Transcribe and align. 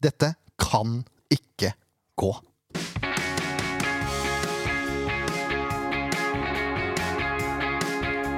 Dette 0.00 0.34
kan 0.60 1.02
ikke 1.30 1.72
gå. 2.16 2.32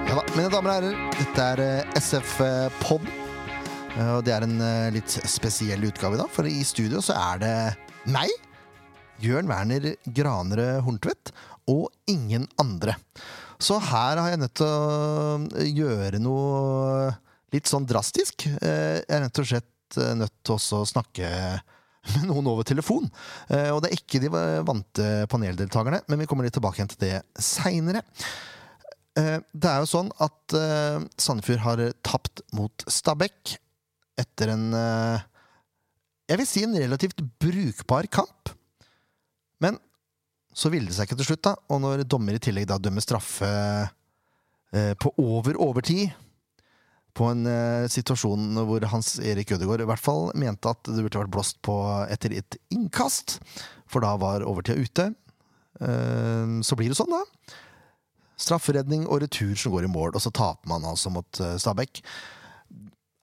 Ja 0.09 0.17
da, 0.19 0.23
mine 0.37 0.51
damer 0.53 0.73
og 0.73 0.77
herrer, 0.77 0.97
dette 1.17 1.45
er 1.55 1.63
eh, 1.65 1.99
SF-pod. 2.01 3.07
Og 4.03 4.23
det 4.27 4.33
er 4.35 4.45
en 4.47 4.59
eh, 4.65 4.89
litt 4.95 5.15
spesiell 5.29 5.85
utgave 5.89 6.19
i 6.19 6.21
dag, 6.21 6.31
for 6.33 6.49
i 6.49 6.59
studio 6.67 7.01
så 7.05 7.17
er 7.17 7.41
det 7.43 7.55
meg, 8.13 8.33
Jørn 9.23 9.49
Werner 9.51 9.93
Granere 10.17 10.81
Horntvedt, 10.85 11.33
og 11.71 11.89
ingen 12.11 12.49
andre. 12.61 12.97
Så 13.63 13.77
her 13.79 14.19
har 14.19 14.33
jeg 14.33 14.41
nødt 14.43 14.57
til 14.59 14.67
å 14.67 15.67
gjøre 15.71 16.19
noe 16.21 17.13
litt 17.55 17.69
sånn 17.71 17.87
drastisk. 17.89 18.49
Eh, 18.59 18.99
Jeg 19.05 19.09
er 19.17 19.25
rett 19.29 19.43
og 19.45 19.49
slett 19.49 19.69
eh, 20.01 20.15
nødt 20.19 20.35
til 20.47 20.57
å 20.57 20.83
snakke 20.89 21.29
med 22.13 22.25
noen 22.31 22.49
over 22.51 22.67
telefon. 22.67 23.11
Eh, 23.49 23.69
Og 23.75 23.83
det 23.85 23.91
er 23.93 23.99
ikke 24.01 24.23
de 24.23 24.31
vante 24.67 25.11
paneldeltakerne, 25.33 26.03
men 26.09 26.23
vi 26.23 26.27
kommer 26.31 26.49
litt 26.49 26.57
tilbake 26.57 26.81
igjen 26.81 26.91
til 26.95 27.05
det 27.05 27.21
seinere. 27.39 28.03
Det 29.13 29.69
er 29.69 29.83
jo 29.83 29.89
sånn 29.91 30.09
at 30.25 30.55
eh, 30.57 31.03
Sandefjord 31.21 31.61
har 31.67 31.81
tapt 32.01 32.41
mot 32.57 32.85
Stabæk 32.89 33.59
etter 34.23 34.55
en 34.55 34.71
eh, 34.73 35.25
Jeg 36.33 36.41
vil 36.41 36.49
si 36.49 36.63
en 36.65 36.79
relativt 36.81 37.21
brukbar 37.43 38.09
kamp. 38.09 38.55
Men 39.61 39.77
så 40.57 40.73
ville 40.73 40.89
det 40.89 40.97
seg 40.97 41.11
ikke 41.11 41.19
til 41.21 41.29
slutt, 41.29 41.45
da. 41.45 41.53
Og 41.69 41.83
når 41.85 42.07
dommer 42.09 42.37
i 42.37 42.41
tillegg 42.43 42.67
da 42.69 42.81
dømmer 42.81 43.05
straffe 43.05 43.53
eh, 44.73 44.93
på 44.97 45.13
over 45.21 45.61
overtid 45.61 46.09
på 47.17 47.29
en 47.29 47.45
uh, 47.45 47.89
situasjon 47.93 48.61
hvor 48.69 48.85
Hans 48.93 49.17
Erik 49.21 49.53
Ødegaard 49.53 49.85
i 49.85 49.89
hvert 49.89 50.03
fall 50.03 50.31
mente 50.39 50.71
at 50.71 50.81
det 50.89 51.03
burde 51.05 51.25
vært 51.25 51.35
blåst 51.35 51.59
på 51.65 51.77
etter 52.13 52.35
et 52.39 52.57
innkast, 52.73 53.39
for 53.91 54.05
da 54.05 54.15
var 54.21 54.47
overtida 54.49 54.81
ute. 54.81 55.11
Uh, 55.83 56.61
så 56.65 56.79
blir 56.79 56.93
det 56.93 56.99
sånn, 56.99 57.13
da. 57.13 57.57
Strafferedning 58.41 59.05
og 59.07 59.23
retur 59.27 59.53
som 59.59 59.75
går 59.75 59.87
i 59.87 59.93
mål, 59.93 60.17
og 60.17 60.25
så 60.25 60.33
taper 60.35 60.73
man 60.73 60.89
altså 60.89 61.13
mot 61.13 61.43
uh, 61.45 61.55
Stabæk. 61.61 62.01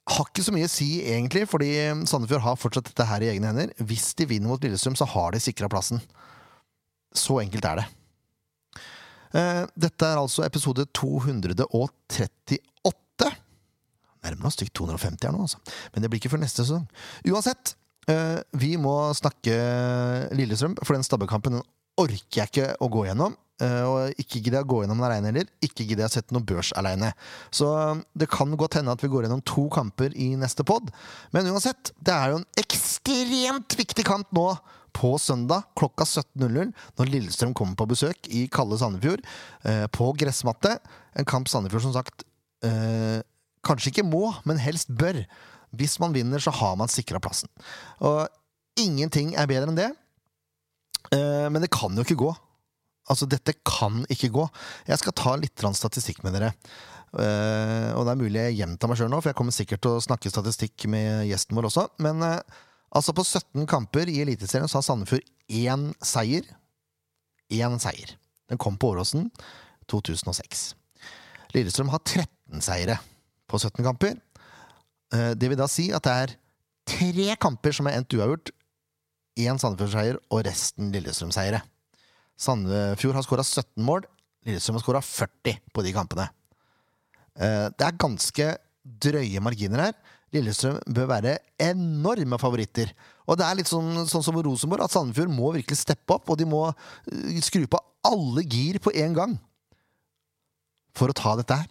Har 0.09 0.29
ikke 0.29 0.45
så 0.45 0.53
mye 0.53 0.69
å 0.69 0.71
si, 0.71 0.91
egentlig, 1.05 1.47
fordi 1.49 1.73
Sandefjord 2.09 2.45
har 2.45 2.61
fortsatt 2.61 2.87
dette 2.89 3.05
her 3.09 3.25
i 3.25 3.29
egne 3.33 3.51
hender. 3.51 3.73
Hvis 3.89 4.11
de 4.17 4.25
vinner 4.29 4.49
mot 4.49 4.61
Lillestrøm, 4.63 4.97
så 4.97 5.05
har 5.09 5.33
de 5.33 5.41
sikra 5.43 5.69
plassen. 5.69 6.01
Så 7.13 7.37
enkelt 7.43 7.65
er 7.69 7.81
det. 7.81 7.85
Dette 9.77 10.07
er 10.07 10.17
altså 10.17 10.41
episode 10.47 10.87
238. 10.97 12.57
Nærmer 14.23 14.49
oss 14.49 14.57
stykk 14.59 14.73
250 14.81 15.27
her 15.27 15.35
nå, 15.35 15.45
altså. 15.47 15.59
Men 15.93 16.03
det 16.03 16.09
blir 16.11 16.19
ikke 16.21 16.31
før 16.33 16.41
neste 16.43 16.63
sesong. 16.65 16.87
Uansett, 17.29 17.75
eh, 18.11 18.39
vi 18.59 18.73
må 18.81 18.95
snakke 19.15 19.59
Lillestrøm, 20.35 20.75
for 20.83 20.97
den 20.97 21.05
stabbekampen 21.07 21.59
den 21.59 21.67
orker 21.99 22.41
jeg 22.43 22.51
ikke 22.51 22.73
å 22.83 22.89
gå 22.91 23.05
gjennom. 23.09 23.35
Eh, 23.59 23.83
Og 23.83 24.19
ikke 24.21 24.39
gidder 24.39 24.61
jeg 24.61 24.67
å 24.67 24.71
gå 24.71 24.81
gjennom 24.83 25.01
den 25.01 25.07
aleine 25.09 25.31
heller. 25.33 25.47
Ikke 25.65 25.83
gidder 25.83 26.05
jeg 26.05 26.11
å 26.11 26.15
sette 26.15 26.35
noe 26.35 26.45
børs 26.47 26.71
aleine. 26.79 27.11
Så 27.51 27.67
det 28.15 28.29
kan 28.31 28.53
godt 28.55 28.77
hende 28.79 28.91
at 28.95 29.01
vi 29.03 29.09
går 29.11 29.25
gjennom 29.27 29.43
to 29.43 29.67
kamper 29.73 30.15
i 30.15 30.29
neste 30.39 30.63
pod. 30.63 30.91
Men 31.35 31.49
uansett, 31.51 31.91
det 31.99 32.13
er 32.15 32.31
jo 32.31 32.39
en 32.39 32.47
ekstremt 32.61 33.75
viktig 33.79 34.05
kamp 34.07 34.31
nå 34.35 34.45
på 34.95 35.11
søndag 35.21 35.67
klokka 35.77 36.03
17.00 36.07 36.71
når 36.97 37.11
Lillestrøm 37.11 37.51
kommer 37.53 37.75
på 37.77 37.85
besøk 37.91 38.29
i 38.33 38.47
kalde 38.51 38.79
Sandefjord 38.79 39.21
eh, 39.67 39.85
på 39.93 40.07
gressmatte. 40.17 40.77
En 41.19 41.27
kamp 41.29 41.51
Sandefjord 41.51 41.83
som 41.83 41.93
sagt 41.99 42.23
eh, 42.65 43.19
kanskje 43.65 43.93
ikke 43.93 44.07
må, 44.07 44.29
men 44.47 44.61
helst 44.61 44.91
bør. 44.91 45.23
Hvis 45.77 45.99
man 46.01 46.13
vinner, 46.15 46.41
så 46.41 46.53
har 46.55 46.77
man 46.79 46.91
sikra 46.91 47.21
plassen. 47.21 47.49
Og 48.01 48.25
ingenting 48.79 49.35
er 49.37 49.49
bedre 49.49 49.69
enn 49.69 49.79
det. 49.79 49.89
Eh, 51.15 51.47
men 51.51 51.61
det 51.63 51.71
kan 51.73 51.95
jo 51.95 52.05
ikke 52.05 52.19
gå. 52.19 52.31
Altså, 53.09 53.27
dette 53.29 53.55
kan 53.65 54.03
ikke 54.11 54.31
gå. 54.33 54.45
Jeg 54.89 55.01
skal 55.01 55.15
ta 55.17 55.35
litt 55.39 55.65
statistikk 55.77 56.23
med 56.25 56.37
dere. 56.37 56.53
Eh, 57.09 57.89
og 57.97 58.05
det 58.05 58.13
er 58.13 58.19
mulig 58.19 58.41
jeg 58.43 58.57
gjentar 58.59 58.91
meg 58.91 58.99
sjøl 58.99 59.09
nå, 59.09 59.21
for 59.21 59.31
jeg 59.31 59.39
kommer 59.39 59.55
sikkert 59.55 59.81
til 59.81 59.97
å 59.97 60.03
snakke 60.03 60.29
statistikk 60.29 60.85
med 60.91 61.25
gjesten 61.29 61.57
vår 61.57 61.69
også. 61.71 61.87
Men 62.05 62.21
eh, 62.25 62.41
altså, 62.93 63.15
på 63.17 63.25
17 63.25 63.69
kamper 63.69 64.11
i 64.11 64.19
Eliteserien 64.23 64.69
så 64.69 64.81
har 64.81 64.87
Sandefjord 64.87 65.25
én 65.49 65.89
seier. 66.05 66.49
Én 67.49 67.79
seier. 67.81 68.13
Den 68.49 68.61
kom 68.61 68.77
på 68.77 68.93
Åråsen 68.93 69.29
2006. 69.89 70.73
Lillestrøm 71.55 71.89
har 71.89 72.01
13 72.05 72.61
seire 72.65 72.99
på 73.49 73.59
17 73.59 73.83
kamper. 73.85 74.15
Eh, 75.13 75.33
Det 75.35 75.49
vil 75.49 75.57
da 75.59 75.67
si 75.67 75.89
at 75.95 76.05
det 76.05 76.13
er 76.15 76.35
tre 76.89 77.35
kamper 77.41 77.75
som 77.75 77.87
er 77.89 77.97
endt 77.99 78.13
uavgjort. 78.17 78.51
Én 79.39 79.59
Sandefjord-seier 79.61 80.17
og 80.29 80.43
resten 80.45 80.91
Lillestrøm-seiere. 80.93 81.61
Sandefjord 82.39 83.15
har 83.17 83.25
skåra 83.25 83.45
17 83.45 83.83
mål. 83.85 84.05
Lillestrøm 84.47 84.77
har 84.79 84.83
skåra 84.85 85.01
40 85.05 85.59
på 85.73 85.83
de 85.85 85.93
kampene. 85.95 86.29
Eh, 87.39 87.69
Det 87.69 87.85
er 87.87 87.97
ganske 87.99 88.57
drøye 88.85 89.39
marginer 89.43 89.85
her. 89.89 89.93
Lillestrøm 90.33 90.79
bør 90.93 91.07
være 91.09 91.37
enorme 91.59 92.37
favoritter. 92.39 92.91
Og 93.27 93.37
det 93.37 93.45
er 93.45 93.55
litt 93.55 93.69
sånn, 93.69 94.05
sånn 94.09 94.23
som 94.23 94.35
Rosenborg, 94.37 94.83
at 94.83 94.91
Sandefjord 94.93 95.31
må 95.33 95.53
virkelig 95.55 95.77
steppe 95.77 96.13
opp, 96.13 96.29
og 96.29 96.37
de 96.37 96.45
må 96.45 96.67
eh, 96.69 97.39
skru 97.41 97.65
på 97.67 97.79
alle 98.05 98.43
gir 98.45 98.79
på 98.79 98.91
én 98.95 99.13
gang 99.17 99.37
for 100.95 101.09
å 101.11 101.15
ta 101.15 101.35
dette 101.39 101.55
her. 101.55 101.67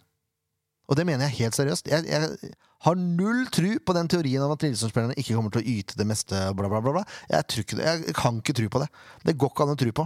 Og 0.89 0.97
det 0.97 1.05
mener 1.05 1.27
jeg 1.27 1.43
helt 1.43 1.57
seriøst. 1.57 1.89
Jeg, 1.91 2.05
jeg 2.09 2.53
har 2.85 2.95
null 2.97 3.43
tru 3.53 3.75
på 3.85 3.93
den 3.93 4.09
teorien 4.09 4.41
om 4.41 4.53
at 4.55 4.63
Lillestrøm-spillerne 4.65 5.17
ikke 5.21 5.35
kommer 5.37 5.53
til 5.53 5.61
å 5.61 5.73
yte 5.75 5.97
det 5.99 6.07
meste. 6.09 6.39
Bla, 6.57 6.69
bla, 6.71 6.81
bla. 6.81 7.03
Jeg, 7.29 7.61
ikke, 7.61 7.77
jeg 7.83 8.15
kan 8.17 8.39
ikke 8.41 8.55
tro 8.57 8.69
på 8.73 8.81
det. 8.81 8.89
Det 9.27 9.35
går 9.37 9.53
ikke 9.53 9.67
an 9.67 9.75
å 9.75 9.79
tro 9.79 9.93
på. 10.01 10.05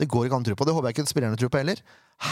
Det 0.00 0.08
går 0.10 0.26
ikke 0.26 0.38
an 0.38 0.46
å 0.46 0.48
tro 0.48 0.56
på. 0.58 0.66
Det 0.66 0.74
håper 0.76 0.88
jeg 0.88 0.96
ikke 0.96 1.12
spillerne 1.12 1.38
tror 1.40 1.52
på 1.52 1.60
heller. 1.60 1.82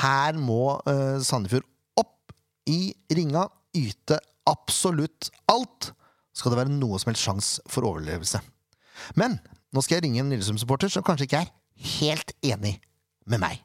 Her 0.00 0.38
må 0.40 0.62
uh, 0.88 1.18
Sandefjord 1.22 1.68
opp 2.00 2.32
i 2.70 2.94
ringa, 3.12 3.44
yte 3.76 4.18
absolutt 4.48 5.28
alt. 5.52 5.92
Skal 6.32 6.54
det 6.54 6.62
være 6.62 6.72
noe 6.72 7.00
som 7.00 7.12
helst 7.12 7.26
sjanse 7.26 7.66
for 7.70 7.84
overlevelse. 7.90 8.40
Men 9.20 9.36
nå 9.72 9.84
skal 9.84 9.98
jeg 9.98 10.06
ringe 10.06 10.24
en 10.24 10.32
Lillesund-supporter 10.32 10.90
som 10.92 11.04
kanskje 11.04 11.28
ikke 11.28 11.44
er 11.44 11.52
helt 11.98 12.34
enig 12.44 12.78
med 13.28 13.44
meg. 13.44 13.60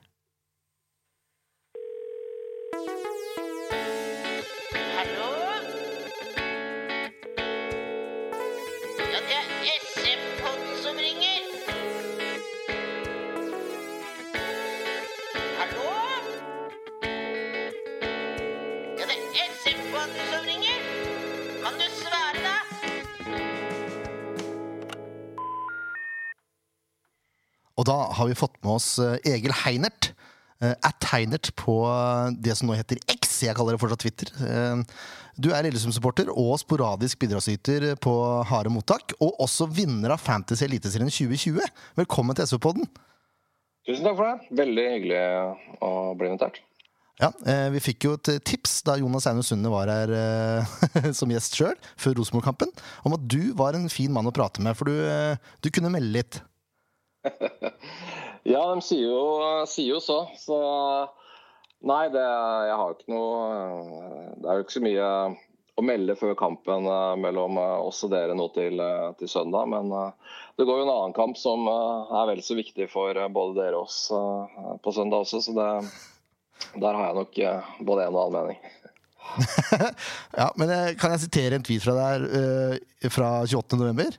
Og 27.88 27.94
da 27.94 28.14
har 28.20 28.28
vi 28.28 28.36
fått 28.36 28.58
med 28.66 28.74
oss 28.76 28.88
eh, 29.00 29.16
Egil 29.32 29.54
Heinert. 29.64 30.10
eh, 30.60 30.74
At 30.84 31.06
Heinert 31.14 31.54
på 31.56 31.78
eh, 31.88 32.34
det 32.36 32.58
som 32.60 32.68
nå 32.68 32.76
heter 32.76 33.00
X. 33.08 33.38
Jeg 33.48 33.56
kaller 33.56 33.78
det 33.78 33.80
fortsatt 33.80 34.04
Twitter. 34.04 34.32
Du 35.38 35.52
er 35.54 35.64
Lillesund-supporter 35.64 36.28
og 36.34 36.58
sporadisk 36.60 37.22
bidragsyter 37.22 37.94
på 38.04 38.14
Harde 38.50 38.74
mottak. 38.74 39.14
Og 39.24 39.40
også 39.40 39.70
vinner 39.72 40.12
av 40.18 40.20
Fantasy 40.20 40.66
Eliteserien 40.68 41.08
2020. 41.14 41.62
Velkommen 42.02 42.36
til 42.36 42.50
SV-podden. 42.50 42.90
Tusen 43.88 44.04
takk 44.04 44.18
for 44.20 44.26
det. 44.34 44.50
Veldig 44.60 44.88
hyggelig 44.98 45.22
å 45.88 45.92
bli 46.20 46.32
invitert. 46.34 46.60
Ja, 47.22 47.32
Vi 47.72 47.80
fikk 47.82 48.04
jo 48.10 48.18
et 48.18 48.34
tips 48.46 48.82
da 48.86 48.98
Jonas 49.00 49.26
Einar 49.30 49.46
Sunde 49.48 49.72
var 49.74 49.90
her 49.90 50.12
som 51.18 51.32
gjest 51.32 51.56
sjøl, 51.58 51.80
før 51.96 52.20
Rosenborg-kampen, 52.20 52.76
om 53.08 53.16
at 53.16 53.24
du 53.32 53.54
var 53.58 53.80
en 53.80 53.88
fin 53.90 54.12
mann 54.14 54.28
å 54.28 54.36
prate 54.36 54.62
med, 54.66 54.76
for 54.78 54.92
du, 54.92 55.40
du 55.64 55.72
kunne 55.74 55.94
melde 55.96 56.18
litt. 56.20 56.42
Ja, 58.48 58.62
de 58.72 58.80
sier 58.86 59.10
jo, 59.10 59.24
sier 59.68 59.90
jo 59.98 59.98
så. 60.00 60.22
Så 60.40 60.58
nei, 61.84 62.06
det, 62.14 62.24
jeg 62.24 62.78
har 62.80 62.94
ikke 62.94 63.12
noe 63.12 63.42
Det 64.40 64.48
er 64.48 64.60
jo 64.60 64.64
ikke 64.64 64.76
så 64.78 64.84
mye 64.86 65.10
å 65.78 65.84
melde 65.86 66.16
før 66.18 66.34
kampen 66.38 66.88
eh, 66.90 67.16
mellom 67.22 67.60
eh, 67.62 67.76
oss 67.86 68.02
og 68.06 68.12
dere 68.14 68.36
nå 68.38 68.48
til, 68.56 68.80
eh, 68.82 69.10
til 69.20 69.30
søndag. 69.30 69.70
Men 69.70 69.94
det 70.58 70.66
går 70.66 70.82
jo 70.82 70.88
en 70.88 70.94
annen 70.94 71.16
kamp 71.18 71.38
som 71.38 71.70
er 71.70 72.32
vel 72.32 72.42
så 72.46 72.58
viktig 72.58 72.90
for 72.90 73.18
både 73.34 73.60
dere 73.60 73.78
og 73.78 73.86
oss 73.86 74.00
på 74.84 74.94
søndag 74.96 75.26
også. 75.26 75.44
Så 75.46 75.54
det, 75.58 75.70
der 76.82 76.98
har 76.98 77.12
jeg 77.12 77.20
nok 77.20 77.40
både 77.86 78.08
en 78.08 78.18
og 78.18 78.26
annen 78.26 78.40
mening. 78.42 78.62
Ja, 80.40 80.48
men 80.56 80.72
Kan 80.98 81.12
jeg 81.14 81.26
sitere 81.26 81.58
en 81.58 81.66
tweet 81.66 81.84
fra 81.84 81.94
deg 81.98 83.12
fra 83.14 83.32
28. 83.44 83.78
november? 83.78 84.16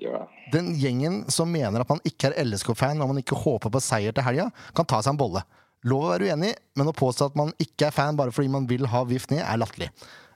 Gjør 0.00 0.22
det. 0.22 0.39
Den 0.52 0.74
gjengen 0.78 1.22
som 1.30 1.50
mener 1.52 1.82
at 1.82 1.90
man 1.90 2.02
ikke 2.06 2.30
er 2.30 2.44
LSK-fan 2.44 2.98
når 2.98 3.10
man 3.12 3.22
ikke 3.22 3.38
håper 3.38 3.72
på 3.72 3.82
seier 3.84 4.14
til 4.16 4.26
helga, 4.26 4.48
kan 4.76 4.88
ta 4.88 5.00
seg 5.02 5.14
en 5.14 5.20
bolle. 5.20 5.44
Lov 5.88 6.04
å 6.04 6.12
være 6.12 6.28
uenig, 6.28 6.52
men 6.76 6.90
å 6.90 6.96
påstå 6.96 7.30
at 7.30 7.38
man 7.40 7.54
ikke 7.62 7.88
er 7.88 7.94
fan 7.96 8.18
bare 8.18 8.34
fordi 8.34 8.50
man 8.52 8.66
vil 8.68 8.88
ha 8.92 9.04
VIF 9.08 9.30
ned, 9.32 9.40
er 9.46 9.60
latterlig. 9.60 9.88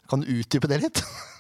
Kan 0.09 0.23
du 0.23 0.31
utdype 0.33 0.71
det 0.71 0.81
litt? 0.87 1.03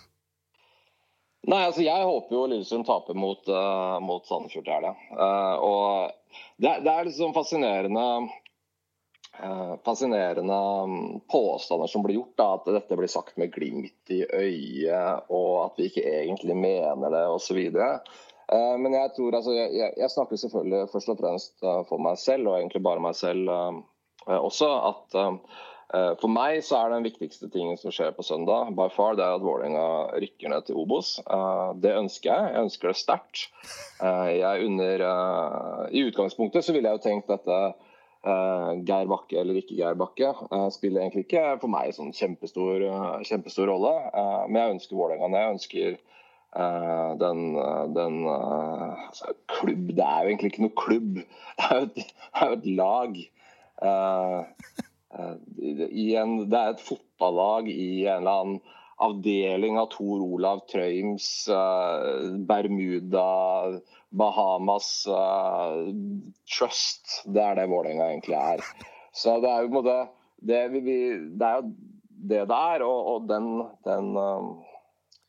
Nei, 1.45 1.61
altså 1.67 1.85
Jeg 1.85 2.09
håper 2.09 2.37
jo 2.37 2.47
Lillestrøm 2.49 2.87
taper 2.89 3.17
mot, 3.17 3.43
uh, 3.53 4.01
mot 4.01 4.25
Sandefjord 4.29 4.65
til 4.65 4.77
helga. 4.77 4.95
Uh, 5.13 5.57
og 5.61 6.41
det, 6.57 6.79
det, 6.87 6.93
er 6.93 7.09
liksom 7.09 7.35
fascinerende 7.37 8.05
uh, 9.41 9.75
Fascinerende 9.85 10.61
mm, 10.89 11.09
påstander 11.33 11.91
som 11.93 12.05
blir 12.05 12.21
gjort. 12.21 12.37
Da, 12.41 12.49
at 12.57 12.71
dette 12.79 13.01
blir 13.01 13.13
sagt 13.13 13.37
med 13.41 13.53
glimt 13.53 14.15
i 14.15 14.23
øyet, 14.25 15.29
og 15.29 15.67
at 15.67 15.81
vi 15.81 15.91
ikke 15.91 16.07
egentlig 16.23 16.57
mener 16.57 17.13
det 17.13 17.27
osv. 17.35 17.61
Uh, 18.53 18.77
men 18.81 18.97
jeg 18.97 19.13
tror 19.17 19.39
altså 19.39 19.55
jeg, 19.57 19.93
jeg, 19.97 20.11
snakker 20.13 20.41
selvfølgelig 20.41 20.89
først 20.93 21.13
og 21.15 21.21
fremst 21.21 21.69
for 21.89 22.03
meg 22.03 22.19
selv, 22.21 22.51
og 22.51 22.59
egentlig 22.59 22.83
bare 22.85 23.05
meg 23.05 23.17
selv 23.17 23.49
også. 24.25 24.69
at 24.91 25.21
Eh, 25.95 26.13
for 26.19 26.33
meg 26.33 26.59
så 26.65 26.79
er 26.81 26.95
den 26.95 27.07
viktigste 27.07 27.49
tingen 27.53 27.77
som 27.79 27.93
skjer 27.95 28.15
på 28.17 28.25
søndag, 28.27 28.73
by 28.75 28.89
far, 28.95 29.15
det 29.19 29.25
er 29.25 29.37
at 29.37 29.45
Vålerenga 29.45 29.87
rykker 30.23 30.51
ned 30.51 30.67
til 30.67 30.79
Obos. 30.81 31.17
Eh, 31.23 31.71
det 31.85 31.95
ønsker 32.01 32.31
jeg. 32.33 32.53
Jeg 32.55 32.69
ønsker 32.69 32.91
det 32.91 33.01
sterkt. 33.01 33.45
Eh, 34.03 34.31
jeg 34.41 34.69
under 34.69 35.05
I 35.93 36.07
utgangspunktet 36.09 36.67
så 36.67 36.75
ville 36.75 36.91
jeg 36.91 37.01
jo 37.01 37.05
tenkt 37.09 37.31
dette 37.33 37.59
Geir 38.25 39.05
Bakke 39.05 39.37
eller 39.37 39.59
ikke 39.61 39.75
Geir 39.77 39.99
Bakke 40.01 40.31
spiller 40.73 41.03
egentlig 41.03 41.27
ikke 41.27 41.59
for 41.61 41.69
meg 41.69 41.91
sånn 41.93 42.15
kjempestor, 42.17 42.81
kjempestor 43.29 43.69
rolle. 43.69 43.91
Men 44.49 44.57
jeg 44.57 44.75
ønsker 44.79 44.97
Vålerenga 44.97 45.29
ned. 45.29 45.43
Jeg 45.43 45.57
ønsker 45.59 45.99
den, 46.55 47.41
den 47.97 48.17
altså, 48.31 49.33
klubb 49.51 49.89
Det 49.97 50.05
er 50.07 50.21
jo 50.23 50.31
egentlig 50.31 50.51
ikke 50.53 50.67
noe 50.67 50.79
klubb. 50.79 51.17
Det 51.59 51.67
er 51.67 51.81
jo 51.81 51.89
et, 51.89 52.13
er 52.35 52.51
jo 52.53 52.59
et 52.59 52.69
lag. 52.79 53.19
Eh, 53.83 54.39
en, 55.19 56.39
det 56.51 56.61
er 56.61 56.73
et 56.73 56.83
fotballag 56.83 57.69
i 57.71 58.07
en 58.07 58.23
eller 58.23 58.41
annen 58.41 58.61
avdeling 59.05 59.79
av 59.79 59.91
Tor 59.93 60.23
Olav 60.23 60.63
Trøims 60.71 61.27
uh, 61.51 62.35
Bermuda, 62.49 63.81
Bahamas 64.15 64.91
uh, 65.11 65.91
Trust. 66.51 67.21
Det 67.27 67.43
er 67.43 67.59
det 67.59 67.71
Vålerenga 67.73 68.13
egentlig 68.13 68.39
er. 68.39 68.63
Så 69.15 69.39
det 69.43 69.51
er 69.51 69.65
jo 69.65 69.73
på 69.73 69.75
en 69.75 69.81
måte 69.81 69.99
det, 70.45 70.63
vi, 70.75 70.99
det 71.35 71.49
er 71.49 71.61
jo 71.61 71.67
det 72.25 72.47
det 72.49 72.57
er, 72.57 72.85
og, 72.87 73.11
og 73.15 73.27
den, 73.29 73.49
den 73.85 74.15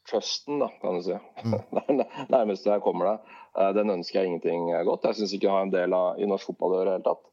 trusten, 0.09 0.59
da, 0.61 0.69
kan 0.81 0.99
du 0.99 1.05
si. 1.05 1.17
Mm. 1.45 1.57
det 2.01 2.07
nærmeste 2.33 2.71
jeg 2.71 2.83
kommer 2.85 3.11
det. 3.11 3.39
Uh, 3.57 3.71
den 3.77 3.93
ønsker 3.97 4.21
jeg 4.21 4.31
ingenting 4.31 4.69
godt. 4.87 5.07
Jeg 5.09 5.19
syns 5.21 5.35
ikke 5.35 5.49
jeg 5.49 5.55
har 5.57 5.67
en 5.67 5.73
del 5.73 5.97
av, 5.97 6.19
i 6.19 6.29
norsk 6.29 6.51
fotball 6.51 6.77
i 6.77 6.83
det 6.83 6.95
hele 6.97 7.07
tatt. 7.09 7.31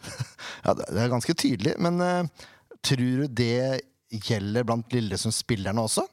Ja, 0.66 0.74
det 0.76 1.00
er 1.00 1.12
ganske 1.12 1.36
tydelig. 1.40 1.74
Men 1.80 2.02
uh, 2.04 2.48
tror 2.84 3.24
du 3.24 3.28
det 3.28 3.84
gjelder 4.28 4.68
blant 4.68 4.94
Lillesund-spillerne 4.94 5.84
også? 5.88 6.06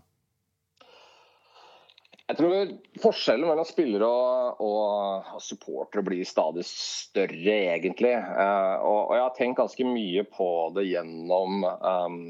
Jeg 2.31 2.39
tror 2.39 2.73
forskjellen 3.03 3.49
mellom 3.51 3.67
spillere 3.67 4.07
og, 4.07 4.61
og, 4.63 5.31
og 5.35 5.43
supportere 5.43 6.05
blir 6.07 6.27
stadig 6.29 6.63
større, 6.69 7.57
egentlig. 7.75 8.13
Uh, 8.15 8.77
og, 8.87 9.01
og, 9.01 9.15
jeg 9.17 9.25
har 9.25 9.35
tenkt 9.39 9.61
ganske 9.63 9.87
mye 9.89 10.27
på 10.31 10.51
det 10.77 10.87
gjennom, 10.93 11.65
um, 11.67 12.21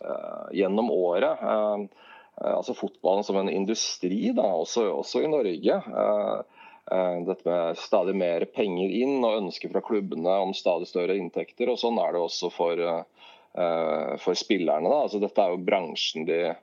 uh, 0.00 0.46
gjennom 0.56 0.88
året. 0.94 1.44
Uh, 1.44 2.08
altså 2.54 2.76
fotballen 2.78 3.26
som 3.26 3.36
en 3.36 3.52
industri, 3.52 4.30
da, 4.32 4.48
også, 4.62 4.86
også 5.02 5.26
i 5.26 5.32
Norge. 5.34 5.76
Uh, 5.92 6.60
Eh, 6.90 7.20
dette 7.24 7.48
med 7.48 7.78
stadig 7.78 8.16
mer 8.18 8.44
penger 8.50 8.90
inn 8.90 9.20
og 9.22 9.36
ønsker 9.44 9.70
fra 9.70 9.82
klubbene 9.84 10.32
om 10.42 10.54
stadig 10.56 10.88
større 10.90 11.14
inntekter. 11.20 11.70
og 11.70 11.78
Sånn 11.78 12.00
er 12.02 12.12
det 12.12 12.22
også 12.24 12.50
for, 12.50 12.80
eh, 12.80 14.16
for 14.18 14.34
spillerne. 14.34 14.90
Da. 14.90 15.02
Altså, 15.04 15.20
dette 15.22 15.38
er 15.42 15.54
jo 15.54 15.64
bransjen 15.64 16.26
de, 16.26 16.56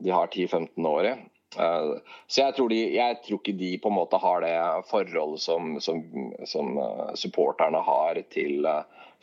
de 0.00 0.10
har 0.10 0.28
10-15 0.28 0.88
år 0.88 1.10
i. 1.10 1.14
Eh, 1.58 1.90
så 2.26 2.44
jeg 2.46 2.56
tror, 2.56 2.72
de, 2.72 2.80
jeg 2.96 3.20
tror, 3.26 3.40
ikke 3.40 3.56
de 3.60 3.70
på 3.82 3.92
en 3.92 3.98
måte 3.98 4.20
har 4.22 4.44
det 4.44 4.56
forholdet 4.90 5.44
som, 5.44 5.76
som, 5.84 6.02
som 6.50 6.78
supporterne 7.18 7.82
har 7.86 8.20
til 8.34 8.66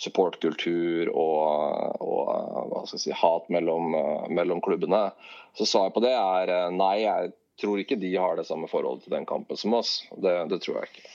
supportkultur 0.02 1.12
og, 1.14 2.02
og 2.02 2.90
si, 2.90 3.12
hat 3.14 3.52
mellom, 3.54 3.94
mellom, 4.34 4.64
klubbene. 4.66 5.10
Så 5.58 5.68
svaret 5.70 5.94
på 5.94 6.02
det 6.02 6.16
er 6.16 6.72
nei. 6.74 7.04
jeg 7.04 7.34
tror 7.62 7.82
ikke 7.82 8.00
de 8.02 8.16
har 8.18 8.40
det 8.40 8.48
samme 8.48 8.70
forholdet 8.72 9.06
til 9.06 9.18
den 9.18 9.28
kampen 9.30 9.60
som 9.60 9.76
oss. 9.78 10.00
Det, 10.18 10.34
det 10.50 10.62
tror 10.64 10.82
jeg 10.82 10.92
ikke. 10.92 11.10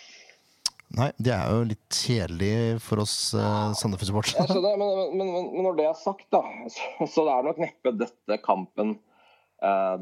Nei, 0.96 1.08
det 1.19 1.32
er 1.34 1.50
jo 1.50 1.64
litt 1.66 1.98
kjedelig 1.98 2.52
for 2.84 3.02
oss 3.02 3.16
uh, 3.34 3.72
Sandefjord-supportere. 3.76 4.46
Men, 4.78 4.92
men, 5.19 5.32
men, 5.34 5.48
når 5.66 5.80
det 5.80 5.88
er 5.90 5.98
sagt, 5.98 6.28
da, 6.32 6.44
så, 6.74 7.08
så 7.10 7.26
det 7.26 7.34
er 7.34 7.48
nok 7.48 7.62
neppe 7.64 7.94
dette 8.04 8.38
kampen 8.44 8.94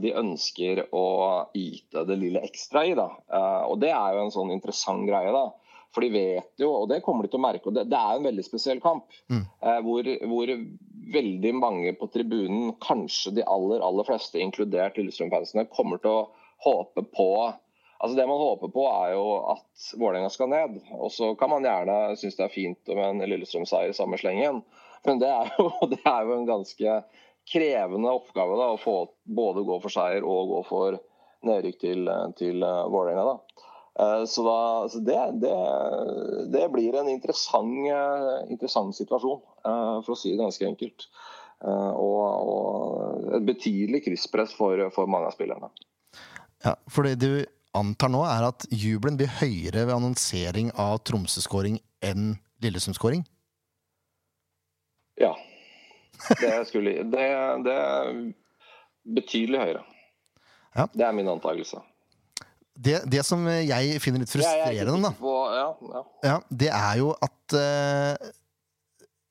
de 0.03 0.11
ønsker 0.19 0.81
å 0.91 1.07
yte 1.55 2.03
det 2.09 2.17
lille 2.19 2.43
ekstra 2.43 2.85
i. 2.89 2.95
da. 2.99 3.11
Uh, 3.31 3.63
og 3.71 3.79
det 3.85 3.93
er 3.95 4.17
jo 4.17 4.25
en 4.25 4.35
sånn 4.35 4.55
interessant 4.55 5.07
greie. 5.09 5.31
da. 5.35 5.47
For 5.95 6.03
de 6.03 6.11
vet 6.11 6.59
jo, 6.59 6.73
og 6.83 6.89
det 6.91 7.05
kommer 7.07 7.23
de 7.23 7.31
til 7.31 7.39
å 7.39 7.45
merke, 7.45 7.71
og 7.71 7.77
det, 7.77 7.87
det 7.93 7.99
er 8.01 8.19
en 8.19 8.27
veldig 8.27 8.45
spesiell 8.47 8.81
kamp. 8.83 9.05
Mm. 9.31 9.45
hvor, 9.87 10.09
hvor 10.27 10.51
veldig 11.15 11.53
mange 11.55 11.93
på 12.01 12.09
tribunen, 12.11 12.73
kanskje 12.83 13.37
de 13.37 13.45
aller 13.47 13.85
aller 13.85 14.07
fleste, 14.09 14.41
inkludert 14.43 14.99
Lillestrøm-fansene, 14.99 15.69
kommer 15.71 16.03
til 16.03 16.11
å 16.11 16.25
håpe 16.67 17.07
på 17.15 17.29
Altså 18.05 18.17
Det 18.17 18.27
man 18.27 18.37
håper 18.37 18.69
på, 18.69 18.83
er 18.85 19.13
jo 19.15 19.29
at 19.55 19.85
Vålerenga 19.97 20.29
skal 20.29 20.51
ned. 20.53 20.75
Og 20.93 21.09
så 21.15 21.31
kan 21.41 21.49
man 21.49 21.65
gjerne 21.65 22.17
synes 22.21 22.37
det 22.37 22.43
er 22.45 22.53
fint 22.53 22.91
med 22.91 23.05
en 23.07 23.31
Lillestrøm-seier 23.31 23.95
samme 23.97 24.19
slengen. 24.21 24.59
Men 25.09 25.23
det 25.23 25.31
er, 25.31 25.53
jo, 25.57 25.71
det 25.93 26.03
er, 26.03 26.27
jo, 26.27 26.35
en 26.37 26.49
ganske 26.49 26.99
krevende 27.51 28.13
oppgave 28.13 28.57
da, 28.59 28.71
å 28.73 28.81
få 28.81 28.97
både 29.25 29.65
gå 29.67 29.79
for 29.83 29.93
seier 29.93 30.25
og 30.25 30.53
gå 30.53 30.61
for 30.69 30.99
nedrykk 31.45 31.81
til, 31.83 32.09
til 32.39 32.65
uh, 32.65 32.87
Vålerenga. 32.89 33.35
da. 33.35 33.65
Eh, 34.01 34.25
så, 34.25 34.45
da, 34.45 34.89
så 34.89 34.99
det, 34.99 35.33
det, 35.33 35.55
det, 36.59 36.69
blir 36.69 36.97
en 36.99 37.09
interessant, 37.09 37.79
eh, 37.87 38.51
interessant, 38.51 38.97
situasjon, 38.97 39.43
eh, 39.63 39.99
for 40.03 40.17
å 40.17 40.19
si 40.19 40.33
det 40.35 40.43
ganske 40.43 40.69
enkelt. 40.69 41.09
Og, 41.65 42.19
og 42.45 43.37
et 43.39 43.45
betydelig 43.47 44.03
krysspress 44.05 44.51
for, 44.53 44.83
for, 44.93 45.09
mange 45.09 45.31
av 45.31 45.33
spillerne. 45.33 45.71
Ja, 46.61 46.75
for 46.93 47.09
det 47.09 47.15
du 47.23 47.47
antar 47.79 48.11
nå, 48.13 48.21
er 48.29 48.51
at 48.51 48.67
jubelen 48.69 49.17
blir 49.17 49.31
høyere 49.39 49.87
ved 49.87 49.95
annonsering 49.95 50.75
av 50.77 50.99
Tromsø-skåring 51.09 51.79
enn 52.05 52.35
Lillesund-skåring? 52.61 53.25
Ja. 55.23 55.31
Det, 56.41 56.53
skulle, 56.69 56.95
det, 57.13 57.25
det 57.67 57.75
er 57.75 58.15
betydelig 59.17 59.61
høyere. 59.61 59.83
Ja. 60.75 60.87
Det 60.91 61.05
er 61.07 61.17
min 61.17 61.29
antakelse 61.31 61.83
det, 62.75 62.97
det, 63.11 63.23
som 63.27 63.45
jeg 63.47 64.01
finner 64.03 64.23
litt 64.23 64.33
frustrerende, 64.33 65.11
da, 65.11 65.13
ja, 65.55 65.67
ja. 65.95 66.03
Ja, 66.27 66.39
det 66.51 66.71
er 66.75 66.99
jo 66.99 67.13
at 67.23 67.55
uh, 67.55 68.31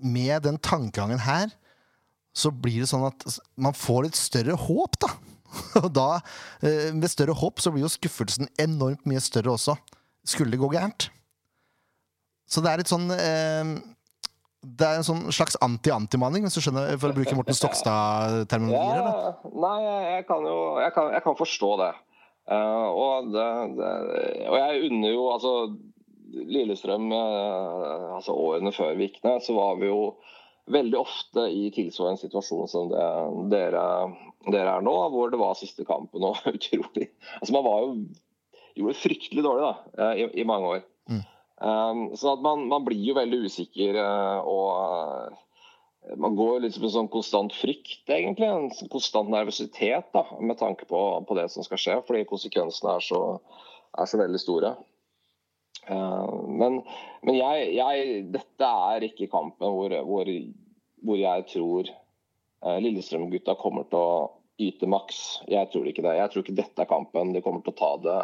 med 0.03 0.45
den 0.45 0.59
tankegangen 0.63 1.19
her, 1.23 1.51
så 2.33 2.49
blir 2.55 2.81
det 2.81 2.89
sånn 2.89 3.05
at 3.09 3.25
man 3.59 3.75
får 3.77 4.07
litt 4.07 4.19
større 4.19 4.55
håp, 4.57 4.95
da. 5.03 5.11
Og 5.83 5.89
da, 5.93 6.07
uh, 6.63 6.87
med 6.95 7.11
større 7.11 7.35
håp, 7.37 7.59
så 7.59 7.73
blir 7.73 7.83
jo 7.85 7.91
skuffelsen 7.91 8.47
enormt 8.61 9.03
mye 9.09 9.21
større 9.23 9.57
også. 9.57 9.75
Skulle 10.23 10.55
det 10.55 10.61
gå 10.63 10.71
gærent. 10.71 11.09
Så 12.47 12.63
det 12.63 12.71
er 12.71 12.79
litt 12.79 12.91
sånn 12.91 13.11
uh, 13.11 13.75
det 14.63 14.87
er 14.87 14.99
en 14.99 15.05
sånn 15.05 15.23
slags 15.35 15.57
anti-antimanning, 15.63 16.45
hvis 16.47 16.55
du 16.55 16.63
skjønner, 16.63 16.95
for 17.01 17.11
å 17.11 17.17
bruke 17.17 17.35
Morten 17.35 17.57
Stokstad-terminologier? 17.57 19.03
Ja, 19.03 19.53
nei, 19.59 19.77
jeg 20.15 20.27
kan 20.29 20.47
jo 20.47 20.57
jeg 20.79 20.93
kan, 20.95 21.09
jeg 21.15 21.25
kan 21.25 21.39
forstå 21.39 21.71
det. 21.83 21.93
Uh, 22.43 22.87
og, 22.91 23.31
det, 23.31 23.47
det, 23.79 23.89
og, 24.49 24.55
jeg 24.59 24.87
unner 24.89 25.13
jo 25.13 25.27
altså 25.31 25.51
Lillestrøm 26.33 27.05
uh, 27.15 28.17
altså 28.17 28.35
Årene 28.35 28.73
før 28.75 28.97
Vikne 28.99 29.37
så 29.39 29.55
var 29.55 29.77
vi 29.79 29.87
jo 29.87 30.01
veldig 30.73 30.97
ofte 30.99 31.45
i 31.51 31.69
tilsvarende 31.75 32.19
situasjon 32.19 32.67
som 32.71 32.91
det 32.91 33.05
dere, 33.53 33.85
dere, 34.49 34.75
er 34.75 34.83
nå, 34.83 34.95
hvor 35.15 35.31
det 35.31 35.39
var 35.39 35.55
siste 35.59 35.87
kampen 35.87 36.27
og 36.27 36.43
utrolig 36.51 37.09
Altså 37.39 37.55
Man 37.55 37.67
var 37.67 37.85
jo 37.85 37.95
gjorde 38.75 38.95
det 38.95 39.03
fryktelig 39.05 39.45
dårlig 39.45 39.63
da, 39.69 39.73
uh, 40.01 40.13
i, 40.17 40.27
i, 40.41 40.47
mange 40.49 40.75
år. 40.75 40.83
Mm. 41.11 41.23
Um, 41.61 42.07
så 42.17 42.33
man, 42.41 42.65
man, 42.67 42.83
blir 42.85 42.99
jo 42.99 43.15
veldig 43.15 43.43
usikker 43.45 43.99
og 44.01 45.35
man 46.19 46.35
går 46.35 46.63
litt 46.63 46.77
med 46.81 46.91
sånn 46.91 47.09
konstant 47.11 47.53
frykt, 47.55 48.03
egentlig. 48.11 48.47
En 48.47 48.89
konstant 48.91 49.29
nervøsitet 49.31 50.09
da, 50.15 50.25
med 50.41 50.59
tanke 50.59 50.87
på, 50.89 50.99
på, 51.27 51.37
det 51.37 51.47
som 51.53 51.65
skal 51.65 51.79
skje, 51.79 51.99
fordi 52.07 52.25
konsekvensene 52.27 52.97
er 52.97 53.05
så, 53.05 53.21
er 53.95 54.09
så 54.09 54.19
veldig 54.19 54.41
store. 54.41 54.73
Uh, 55.87 56.43
men, 56.59 56.81
men 57.23 57.39
jeg, 57.39 57.71
jeg, 57.77 58.19
dette 58.35 58.69
er 58.89 59.07
ikke 59.07 59.31
kampen 59.31 59.73
hvor, 59.75 59.95
hvor, 60.07 60.29
hvor 61.03 61.19
jeg 61.19 61.47
tror 61.51 61.89
uh, 61.91 62.77
Lillestrøm-gutta 62.83 63.57
kommer 63.59 63.87
til 63.91 63.99
å 63.99 64.15
yte 64.61 64.87
maks. 64.91 65.41
Jeg 65.51 65.71
tror 65.71 65.87
ikke 65.89 66.05
det. 66.05 66.17
Jeg 66.19 66.31
tror 66.31 66.45
ikke 66.45 66.59
dette 66.59 66.83
er 66.83 66.91
kampen 66.91 67.33
de 67.35 67.43
kommer 67.43 67.63
til 67.63 67.73
å 67.73 67.79
ta 67.79 67.91
det, 68.03 68.19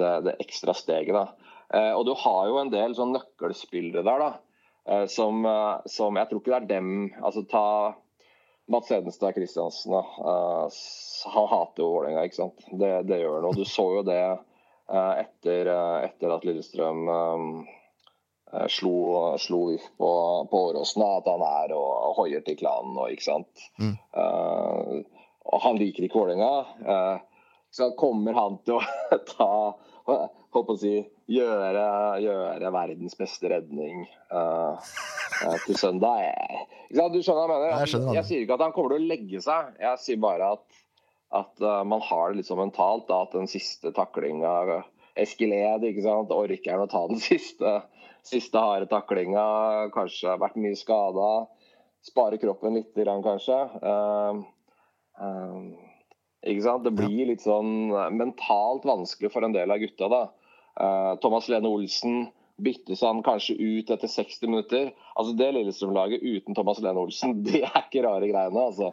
det, 0.00 0.12
det 0.28 0.36
ekstra 0.44 0.76
steget. 0.76 1.16
da. 1.16 1.54
Uh, 1.68 1.92
og 1.98 2.06
du 2.08 2.14
har 2.16 2.46
jo 2.48 2.60
en 2.62 2.70
del 2.72 2.94
sånn 2.96 3.12
nøkkelspillere 3.16 4.04
der. 4.06 4.22
da, 4.24 4.30
Eh, 4.88 5.06
som, 5.06 5.46
eh, 5.46 5.76
som, 5.84 6.16
Jeg 6.16 6.28
tror 6.28 6.40
ikke 6.40 6.52
det 6.54 6.60
er 6.62 6.68
dem 6.80 6.92
altså 7.20 7.42
ta, 7.48 7.94
Mats 8.72 8.88
Hedenstad 8.92 9.34
Kristiansen. 9.36 9.92
da. 9.92 10.00
eh, 10.32 10.78
han 11.34 11.48
hater 11.50 11.82
jo 11.82 11.90
Vålerenga, 11.92 12.24
ikke 12.24 12.40
sant. 12.40 12.64
Det, 12.72 12.92
det 13.08 13.20
gjør 13.20 13.40
han. 13.40 13.48
Og 13.50 13.58
du 13.58 13.64
så 13.68 13.84
jo 13.98 14.04
det 14.06 14.22
eh, 14.22 15.12
etter, 15.24 15.72
eh, 15.74 15.98
etter 16.08 16.32
at 16.32 16.46
Lillestrøm 16.48 17.04
eh, 17.12 17.44
eh, 18.54 18.66
slo, 18.72 18.96
slo 19.36 19.62
på, 20.00 20.12
på 20.50 20.64
Åråsen, 20.70 21.04
at 21.04 21.28
han 21.28 21.44
er 21.44 21.76
og 21.76 22.16
hoier 22.22 22.44
til 22.46 22.56
klanen 22.60 22.96
og 22.96 23.12
ikke 23.12 23.28
sant. 23.28 23.68
Mm. 23.76 23.96
Uh, 24.16 25.04
han 25.64 25.76
liker 25.80 26.04
ikke 26.04 26.20
Vålerenga. 26.20 26.54
eh, 26.84 27.37
så 27.70 27.90
kommer 27.98 28.36
han 28.38 28.58
til 28.64 28.78
å 28.78 28.82
ta 29.34 29.52
Håper 30.08 30.72
å 30.72 30.80
si 30.80 30.92
gjøre, 31.28 31.84
gjøre 32.24 32.70
verdens 32.72 33.16
beste 33.18 33.50
redning 33.52 34.06
eh, 34.32 34.86
til 35.66 35.76
søndag. 35.76 36.22
Du 36.88 37.18
skjønner 37.20 37.50
hva 37.50 37.58
jeg 37.58 37.64
mener? 37.66 37.82
Jeg 37.84 38.14
jeg 38.16 38.26
sier 38.30 38.44
ikke 38.46 38.56
at 38.56 38.64
han 38.64 38.72
kommer 38.72 38.94
til 38.94 39.04
å 39.04 39.10
legge 39.10 39.42
seg. 39.44 39.74
Jeg 39.82 40.00
sier 40.00 40.22
bare 40.22 40.54
at, 40.56 40.78
at 41.36 41.60
uh, 41.60 41.82
man 41.84 42.00
har 42.08 42.32
det 42.32 42.40
litt 42.40 42.48
sånn 42.48 42.62
mentalt. 42.62 43.04
Da, 43.10 43.20
at 43.26 43.36
den 43.36 43.50
siste 43.50 43.92
taklinga 43.96 44.80
Eskeled, 45.18 45.84
ikke 45.84 46.06
sant? 46.06 46.32
orker 46.32 46.72
han 46.72 46.86
å 46.86 46.90
ta 46.90 47.04
den 47.10 47.20
siste, 47.28 47.74
siste 48.26 48.62
harde 48.64 48.88
taklinga? 48.88 49.44
Kanskje 49.92 50.38
vært 50.40 50.56
mye 50.56 50.80
skada. 50.80 51.28
Spare 52.08 52.40
kroppen 52.40 52.78
litt, 52.78 52.96
kanskje. 52.96 53.60
Uh? 53.84 54.46
Det 56.42 56.94
blir 56.94 57.26
litt 57.32 57.42
sånn 57.42 57.90
mentalt 58.14 58.84
vanskelig 58.86 59.32
for 59.32 59.42
en 59.42 59.52
del 59.56 59.70
av 59.74 59.80
gutta. 59.82 60.08
da. 60.08 60.20
Eh, 60.80 61.14
Thomas 61.22 61.48
Lene 61.48 61.68
Olsen 61.68 62.28
byttes 62.58 63.00
han 63.06 63.22
kanskje 63.22 63.54
ut 63.58 63.90
etter 63.90 64.10
60 64.10 64.46
minutter. 64.50 64.92
Altså 65.14 65.34
Det 65.38 65.50
Lillestrøm-laget 65.54 66.22
uten 66.22 66.54
Thomas 66.54 66.80
Lene 66.82 67.02
Olsen, 67.02 67.36
det 67.46 67.62
er 67.66 67.82
ikke 67.84 68.04
rare 68.06 68.30
greiene. 68.30 68.64
altså. 68.68 68.92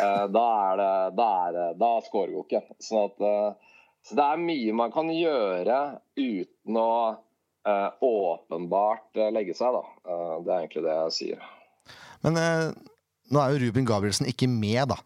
Eh, 0.00 0.24
da 0.32 0.46
er 0.70 0.80
det, 0.80 0.90
da, 1.20 1.28
er 1.46 1.56
det, 1.56 1.68
da 1.80 1.92
scorer 2.06 2.32
vi 2.34 2.42
ikke. 2.44 2.62
Sånn 2.80 3.06
at, 3.10 3.20
eh, 3.20 3.78
så 4.06 4.18
det 4.18 4.26
er 4.26 4.44
mye 4.48 4.74
man 4.78 4.92
kan 4.94 5.12
gjøre 5.12 5.78
uten 6.16 6.80
å 6.80 6.90
eh, 7.66 7.88
åpenbart 8.08 9.20
eh, 9.20 9.32
legge 9.34 9.56
seg. 9.58 9.76
da. 9.76 9.84
Eh, 10.08 10.34
det 10.46 10.52
er 10.52 10.64
egentlig 10.64 10.86
det 10.86 10.96
jeg 10.96 11.16
sier. 11.20 11.46
Men 12.24 12.40
eh, 12.40 12.66
nå 13.32 13.42
er 13.42 13.52
jo 13.54 13.64
Ruben 13.66 13.88
Gabrielsen 13.88 14.28
ikke 14.30 14.48
med, 14.50 14.92
da. 14.94 15.00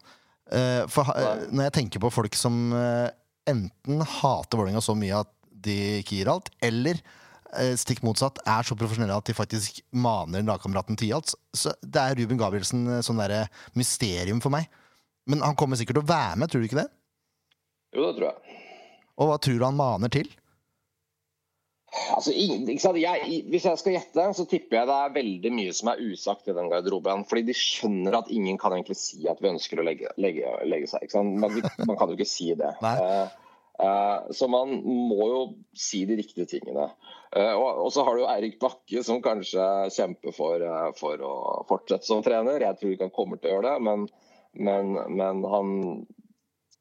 Eh, 0.51 0.83
for 0.91 1.07
når 1.51 1.69
jeg 1.69 1.75
tenker 1.77 2.03
på 2.03 2.11
folk 2.11 2.35
som 2.35 2.73
eh, 2.75 3.07
enten 3.49 4.03
hater 4.03 4.59
Vålerenga 4.59 4.83
så 4.83 4.95
mye 4.97 5.23
at 5.23 5.31
de 5.61 5.77
ikke 6.01 6.17
gir 6.19 6.31
alt, 6.31 6.49
eller 6.63 6.99
eh, 7.55 7.73
stikk 7.79 8.01
motsatt, 8.05 8.41
er 8.43 8.67
så 8.67 8.75
profesjonelle 8.77 9.15
at 9.15 9.29
de 9.29 9.37
faktisk 9.37 9.79
maner 9.93 10.43
lagkameraten 10.47 10.99
til 10.99 11.15
alt, 11.17 11.35
så 11.55 11.73
det 11.81 12.03
er 12.03 12.19
Ruben 12.19 12.41
Gabrielsen 12.41 12.87
sånn 13.05 13.21
derre 13.21 13.45
mysterium 13.79 14.41
for 14.43 14.53
meg. 14.53 14.67
Men 15.29 15.43
han 15.45 15.55
kommer 15.55 15.79
sikkert 15.79 15.99
til 15.99 16.05
å 16.05 16.11
være 16.11 16.41
med, 16.41 16.51
tror 16.51 16.63
du 16.63 16.67
ikke 16.67 16.81
det? 16.81 16.89
Jo, 17.95 18.07
det 18.07 18.15
tror 18.17 18.31
jeg. 18.31 18.59
Og 19.21 19.29
hva 19.29 19.37
tror 19.43 19.59
du 19.59 19.67
han 19.67 19.77
maner 19.77 20.11
til? 20.11 20.31
Altså? 22.15 22.31
Jeg, 22.31 23.43
hvis 23.51 23.65
jeg 23.67 23.79
skal 23.81 23.95
gjette, 23.97 24.25
så 24.37 24.45
tipper 24.49 24.79
jeg 24.79 24.89
det 24.89 24.97
er 24.97 25.15
veldig 25.17 25.51
mye 25.57 25.75
som 25.75 25.91
er 25.91 26.03
usagt 26.05 26.47
i 26.47 26.55
den 26.55 26.71
garderoben. 26.71 27.25
Fordi 27.27 27.43
de 27.49 27.55
skjønner 27.57 28.21
at 28.21 28.31
ingen 28.31 28.59
kan 28.61 28.75
egentlig 28.75 28.99
si 29.01 29.25
at 29.29 29.41
vi 29.43 29.51
ønsker 29.51 29.81
å 29.81 29.87
legge, 29.87 30.11
legge, 30.21 30.55
legge 30.67 30.91
seg. 30.91 31.11
Man, 31.19 31.59
man 31.83 31.97
kan 31.99 32.11
jo 32.11 32.19
ikke 32.19 32.31
si 32.31 32.51
det. 32.57 32.75
Uh, 33.81 33.87
eh, 33.87 34.33
så 34.37 34.45
man 34.51 34.75
må 34.85 35.25
jo 35.25 35.37
si 35.73 36.03
de 36.05 36.13
riktige 36.19 36.45
tingene. 36.45 36.83
Uh, 37.33 37.55
og, 37.55 37.79
og 37.87 37.93
så 37.95 38.03
har 38.05 38.13
du 38.13 38.21
jo 38.21 38.27
Eirik 38.29 38.59
Bakke, 38.61 39.01
som 39.01 39.23
kanskje 39.25 39.63
kjemper 39.95 40.35
for, 40.35 40.61
for 40.99 41.23
å 41.25 41.31
fortsette 41.65 42.05
som 42.05 42.21
trener. 42.21 42.61
Jeg 42.61 42.77
tror 42.77 42.93
ikke 42.93 43.07
han 43.07 43.15
kommer 43.15 43.41
til 43.41 43.49
å 43.49 43.55
gjøre 43.55 43.71
det, 43.71 43.85
men, 43.87 44.05
men, 44.67 44.93
men 45.17 45.41
han 45.49 45.73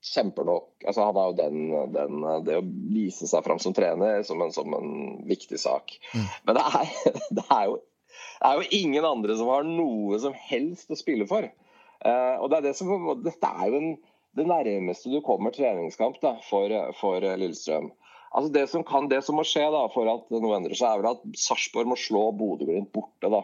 kjemper 0.00 0.46
nok 0.48 0.86
altså 0.86 1.04
Han 1.04 1.16
har 1.18 1.30
jo 1.30 1.36
den, 1.36 1.56
den, 1.92 2.22
det 2.46 2.56
å 2.56 2.64
vise 2.64 3.28
seg 3.28 3.44
fram 3.44 3.58
som 3.60 3.74
trener 3.76 4.22
som 4.24 4.40
en, 4.40 4.52
som 4.54 4.72
en 4.76 4.92
viktig 5.28 5.58
sak. 5.60 5.92
Mm. 6.14 6.28
Men 6.48 6.56
det 6.56 6.64
er, 6.80 6.92
det, 7.38 7.44
er 7.52 7.66
jo, 7.68 7.74
det 8.40 8.50
er 8.50 8.60
jo 8.60 8.68
ingen 8.80 9.08
andre 9.08 9.36
som 9.36 9.50
har 9.52 9.66
noe 9.68 10.20
som 10.22 10.36
helst 10.48 10.90
å 10.92 10.98
spille 10.98 11.28
for. 11.28 11.48
Uh, 12.00 12.40
og 12.40 12.48
det 12.48 12.60
er 12.60 12.70
det 12.70 12.76
som, 12.78 12.88
Dette 13.20 13.50
er 13.50 13.68
jo 13.68 13.76
en, 13.82 13.90
det 14.38 14.46
nærmeste 14.48 15.12
du 15.12 15.20
kommer 15.26 15.52
treningskamp 15.52 16.20
da, 16.22 16.36
for, 16.48 16.72
for 17.00 17.20
Lillestrøm. 17.20 17.90
Altså 18.30 18.52
det 18.54 18.66
som, 18.70 18.84
kan, 18.86 19.08
det 19.10 19.24
som 19.26 19.36
må 19.36 19.44
skje 19.44 19.64
da, 19.74 19.84
for 19.92 20.08
at 20.08 20.28
noe 20.32 20.54
endrer 20.56 20.78
seg, 20.78 20.86
er 20.86 21.00
vel 21.02 21.16
at 21.16 21.40
Sarpsborg 21.42 21.88
må 21.90 21.96
slå 21.98 22.28
Bodø-Glimt 22.38 22.92
borte. 22.94 23.26
da. 23.26 23.40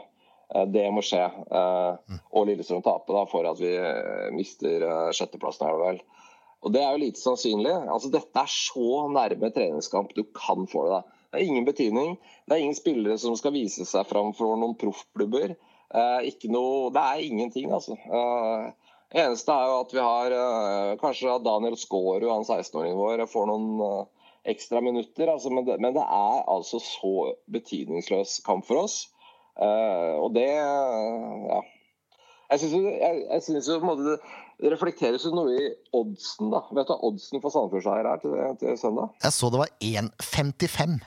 Eh, 0.55 0.69
Det 0.71 0.85
må 0.95 1.03
skje. 1.03 1.25
Eh, 1.27 2.21
Og 2.31 2.47
Lillestrøm 2.47 2.85
tape 2.87 3.13
da, 3.17 3.25
for 3.29 3.51
at 3.51 3.59
vi 3.59 3.73
mister 4.37 4.87
sjetteplassen. 5.11 5.67
er 5.67 5.75
det 5.75 5.89
vel. 5.89 5.99
Og 6.65 6.73
Det 6.73 6.83
er 6.83 6.95
jo 6.95 7.03
lite 7.05 7.21
sannsynlig. 7.21 7.75
Altså, 7.93 8.11
dette 8.11 8.41
er 8.41 8.51
så 8.51 9.05
nærme 9.13 9.53
treningskamp 9.55 10.15
du 10.17 10.25
kan 10.35 10.67
få 10.71 10.87
det. 10.87 10.97
da. 10.97 11.03
Det 11.31 11.41
er 11.41 11.51
ingen 11.51 11.67
betydning. 11.67 12.17
Det 12.47 12.57
er 12.57 12.65
ingen 12.65 12.79
spillere 12.79 13.19
som 13.19 13.37
skal 13.37 13.55
vise 13.55 13.85
seg 13.85 14.07
fram 14.09 14.33
for 14.35 14.57
noen 14.57 14.77
proffklubber. 14.81 15.55
Eh, 15.95 16.29
noe, 16.51 16.91
det 16.95 17.03
er 17.03 17.25
ingenting, 17.27 17.71
altså. 17.73 17.95
Eh, 17.95 18.71
eneste 19.23 19.53
er 19.53 19.71
jo 19.71 19.81
at 19.85 19.95
vi 19.95 20.03
har 20.03 20.35
eh, 20.35 20.93
kanskje 21.03 21.39
Daniel 21.45 21.77
Skårud, 21.79 22.27
han 22.31 22.47
16-åringen 22.47 22.99
vår, 22.99 23.27
får 23.31 23.47
noen 23.51 23.85
eh, 23.87 24.31
ekstra 24.55 24.83
minutter. 24.83 25.31
Altså, 25.31 25.53
men, 25.53 25.67
det, 25.69 25.79
men 25.83 25.95
det 25.95 26.03
er 26.03 26.43
altså 26.51 26.81
så 26.83 27.15
betydningsløs 27.53 28.41
kamp 28.47 28.67
for 28.67 28.87
oss. 28.87 29.05
Eh, 29.61 30.15
og 30.19 30.35
det 30.35 30.51
Ja. 30.51 31.63
Jeg 32.51 32.61
syns 32.63 32.75
jeg, 32.77 33.23
jeg 33.31 33.43
synes 33.43 33.69
jo 33.69 33.95
det, 34.05 34.17
det 34.63 34.71
reflekteres 34.73 35.25
jo 35.27 35.33
noe 35.35 35.55
i 35.57 35.65
oddsen, 35.99 36.51
da. 36.53 36.61
Vet 36.77 36.87
du 36.87 36.93
hva 36.95 36.99
oddsen 37.09 37.43
for 37.43 37.51
Sandefjordseier 37.55 38.07
er 38.13 38.21
til, 38.23 38.37
til 38.61 38.79
søndag? 38.79 39.11
Jeg 39.25 39.35
så 39.35 39.51
det 39.51 39.63
var 39.65 39.73
1,55. 39.83 41.01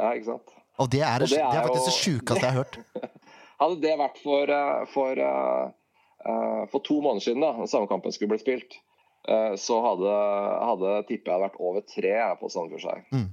Ja, 0.00 0.12
ikke 0.16 0.30
sant? 0.32 0.54
Og 0.80 0.88
det 0.92 1.02
er, 1.04 1.20
Og 1.20 1.28
det 1.28 1.36
er 1.38 1.50
det 1.52 1.58
er 1.60 1.66
faktisk 1.68 1.84
det 1.84 1.92
jo- 1.92 2.04
sjukeste 2.04 2.46
jeg 2.46 2.54
har 2.54 2.62
hørt. 2.62 2.78
Hadde 3.60 3.80
det 3.82 3.96
vært 4.00 4.22
for, 4.24 4.48
eh, 4.56 4.86
for, 4.94 5.20
eh, 5.20 5.66
eh, 6.24 6.62
for 6.72 6.80
to 6.88 7.00
måneder 7.04 7.26
siden, 7.26 7.44
da 7.44 7.66
samekampen 7.68 8.12
skulle 8.16 8.32
bli 8.32 8.40
spilt, 8.40 8.78
så 9.60 9.76
hadde, 9.84 10.12
hadde 10.64 10.90
tippet 11.10 11.28
jeg 11.28 11.40
vært 11.42 11.58
over 11.60 11.82
tre 11.84 12.12
på 12.40 12.48
Sandefjordseier. 12.50 13.02
Mm. 13.12 13.26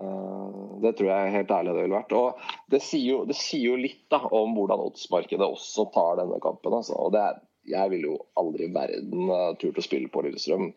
Eh, 0.00 0.80
Det 0.82 0.92
tror 0.98 1.08
jeg 1.08 1.34
helt 1.36 1.50
ærlig 1.54 1.74
det 1.74 1.82
ville 1.84 1.98
vært. 1.98 2.14
Og 2.18 2.70
det 2.72 2.80
sier 2.82 3.04
jo, 3.06 3.18
det 3.28 3.36
sier 3.38 3.68
jo 3.70 3.78
litt 3.78 4.02
da, 4.10 4.22
om 4.34 4.56
hvordan 4.56 4.82
oddsmarkedet 4.88 5.46
også 5.46 5.86
tar 5.94 6.18
denne 6.22 6.40
kampen. 6.42 6.74
Altså. 6.74 6.96
Og 6.98 7.14
er, 7.18 7.38
jeg 7.70 7.92
ville 7.92 8.10
jo 8.10 8.16
aldri 8.40 8.66
i 8.66 8.72
verden 8.74 9.30
uh, 9.30 9.52
turt 9.60 9.78
å 9.78 9.84
spille 9.84 10.10
på 10.10 10.24
Lillestrøm. 10.26 10.72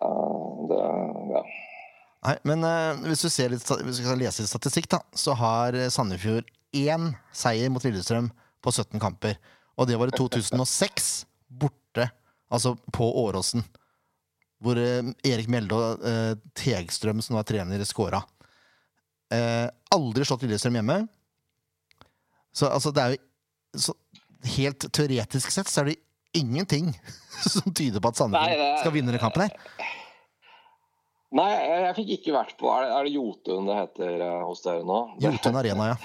Uh, 0.00 0.62
det, 0.70 0.80
ja. 1.34 1.42
Nei, 2.24 2.36
men 2.48 2.64
uh, 2.64 3.02
hvis, 3.04 3.26
du 3.26 3.32
ser 3.32 3.52
litt, 3.52 3.66
hvis 3.66 4.00
vi 4.00 4.06
skal 4.06 4.20
lese 4.22 4.44
litt 4.44 4.52
statistikk, 4.52 4.88
da, 4.96 5.02
så 5.12 5.36
har 5.36 5.76
Sandefjord 5.92 6.48
én 6.76 7.12
seier 7.36 7.68
mot 7.72 7.84
Lillestrøm 7.84 8.32
på 8.64 8.72
17 8.72 8.96
kamper. 9.02 9.36
Og 9.76 9.88
det 9.92 10.00
var 10.00 10.08
i 10.08 10.16
2006, 10.16 11.12
borte, 11.60 12.08
altså 12.48 12.78
på 12.96 13.12
Åråsen. 13.26 13.64
Hvor 14.60 14.76
Erik 14.76 15.48
Mjelde 15.48 15.76
og 15.76 16.42
Tegstrøm, 16.56 17.22
som 17.24 17.38
var 17.38 17.46
trener, 17.48 17.80
scora. 17.88 18.20
Eh, 19.30 19.66
aldri 19.94 20.26
slått 20.26 20.42
Lillestrøm 20.46 20.78
hjemme. 20.80 21.00
Så 22.52 22.66
altså, 22.66 22.90
det 22.94 23.02
er 23.02 23.16
jo 23.16 23.20
så, 23.78 23.94
Helt 24.56 24.86
teoretisk 24.96 25.52
sett 25.52 25.68
så 25.68 25.82
er 25.82 25.90
det 25.90 25.98
ingenting 26.40 26.86
som 27.52 27.74
tyder 27.76 28.00
på 28.00 28.08
at 28.08 28.16
Sandefjord 28.18 28.78
skal 28.80 28.94
vinne 28.94 29.12
denne 29.12 29.20
kampen 29.20 29.44
her. 29.44 29.52
Nei, 31.36 31.50
jeg, 31.52 31.82
jeg 31.84 31.96
fikk 31.98 32.08
ikke 32.16 32.32
vært 32.34 32.56
på 32.58 32.70
Er 32.72 32.86
det, 32.86 32.94
er 32.96 33.06
det 33.06 33.12
Jotun 33.14 33.68
det 33.68 33.76
heter 33.76 34.24
uh, 34.24 34.40
hos 34.48 34.64
dere 34.64 34.82
nå? 34.86 34.96
Jotun 35.26 35.60
Arena, 35.60 35.92
ja. 35.92 35.98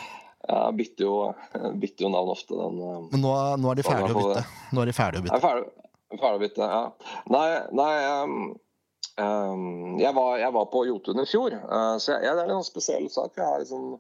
Ja, 0.45 0.59
bytter 0.77 1.07
jo, 1.07 1.15
bytter 1.81 2.05
jo 2.05 2.11
navn 2.13 2.33
ofte. 2.35 2.53
Den, 2.59 2.77
Uh, 2.83 3.07
Men 3.13 3.23
nå, 3.23 3.31
nå 3.63 3.71
er 3.71 3.79
de 3.79 3.87
ferdige 3.87 4.13
å 4.13 4.19
bytte. 4.27 4.43
Nå 4.75 4.83
er 4.83 4.91
de 4.91 4.97
ferdige 4.99 5.23
å 5.23 5.25
Jeg 5.25 5.31
bytte. 5.31 5.39
er 5.39 5.45
ferdig, 5.47 6.19
ferdig 6.19 6.37
å 6.37 6.43
bytte, 6.43 6.67
ja. 6.75 6.83
Nei, 7.33 7.47
nei 7.81 7.89
um, 8.21 8.35
jeg, 9.15 10.11
var, 10.15 10.37
jeg 10.41 10.51
var 10.53 10.65
på 10.73 10.83
Jotun 10.89 11.21
i 11.23 11.27
fjor, 11.29 11.55
uh, 11.69 11.95
så 12.01 12.17
jeg, 12.19 12.35
det 12.35 12.43
er 12.43 12.51
en 12.51 12.67
spesiell 12.67 13.05
sak. 13.11 13.37
Jeg 13.37 13.47
har 13.47 13.61
liksom 13.61 13.95